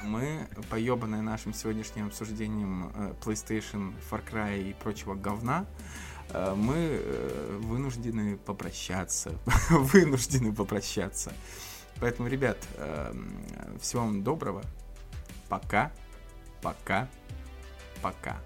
[0.04, 5.66] Мы, поебанные нашим сегодняшним обсуждением э, PlayStation, Far Cry и прочего говна,
[6.30, 9.32] э, мы э, вынуждены попрощаться.
[9.72, 11.34] вынуждены попрощаться.
[12.00, 13.12] Поэтому, ребят, э,
[13.82, 14.62] всего вам доброго.
[15.50, 15.92] Пока.
[16.62, 17.08] Пока.
[18.04, 18.38] Пока.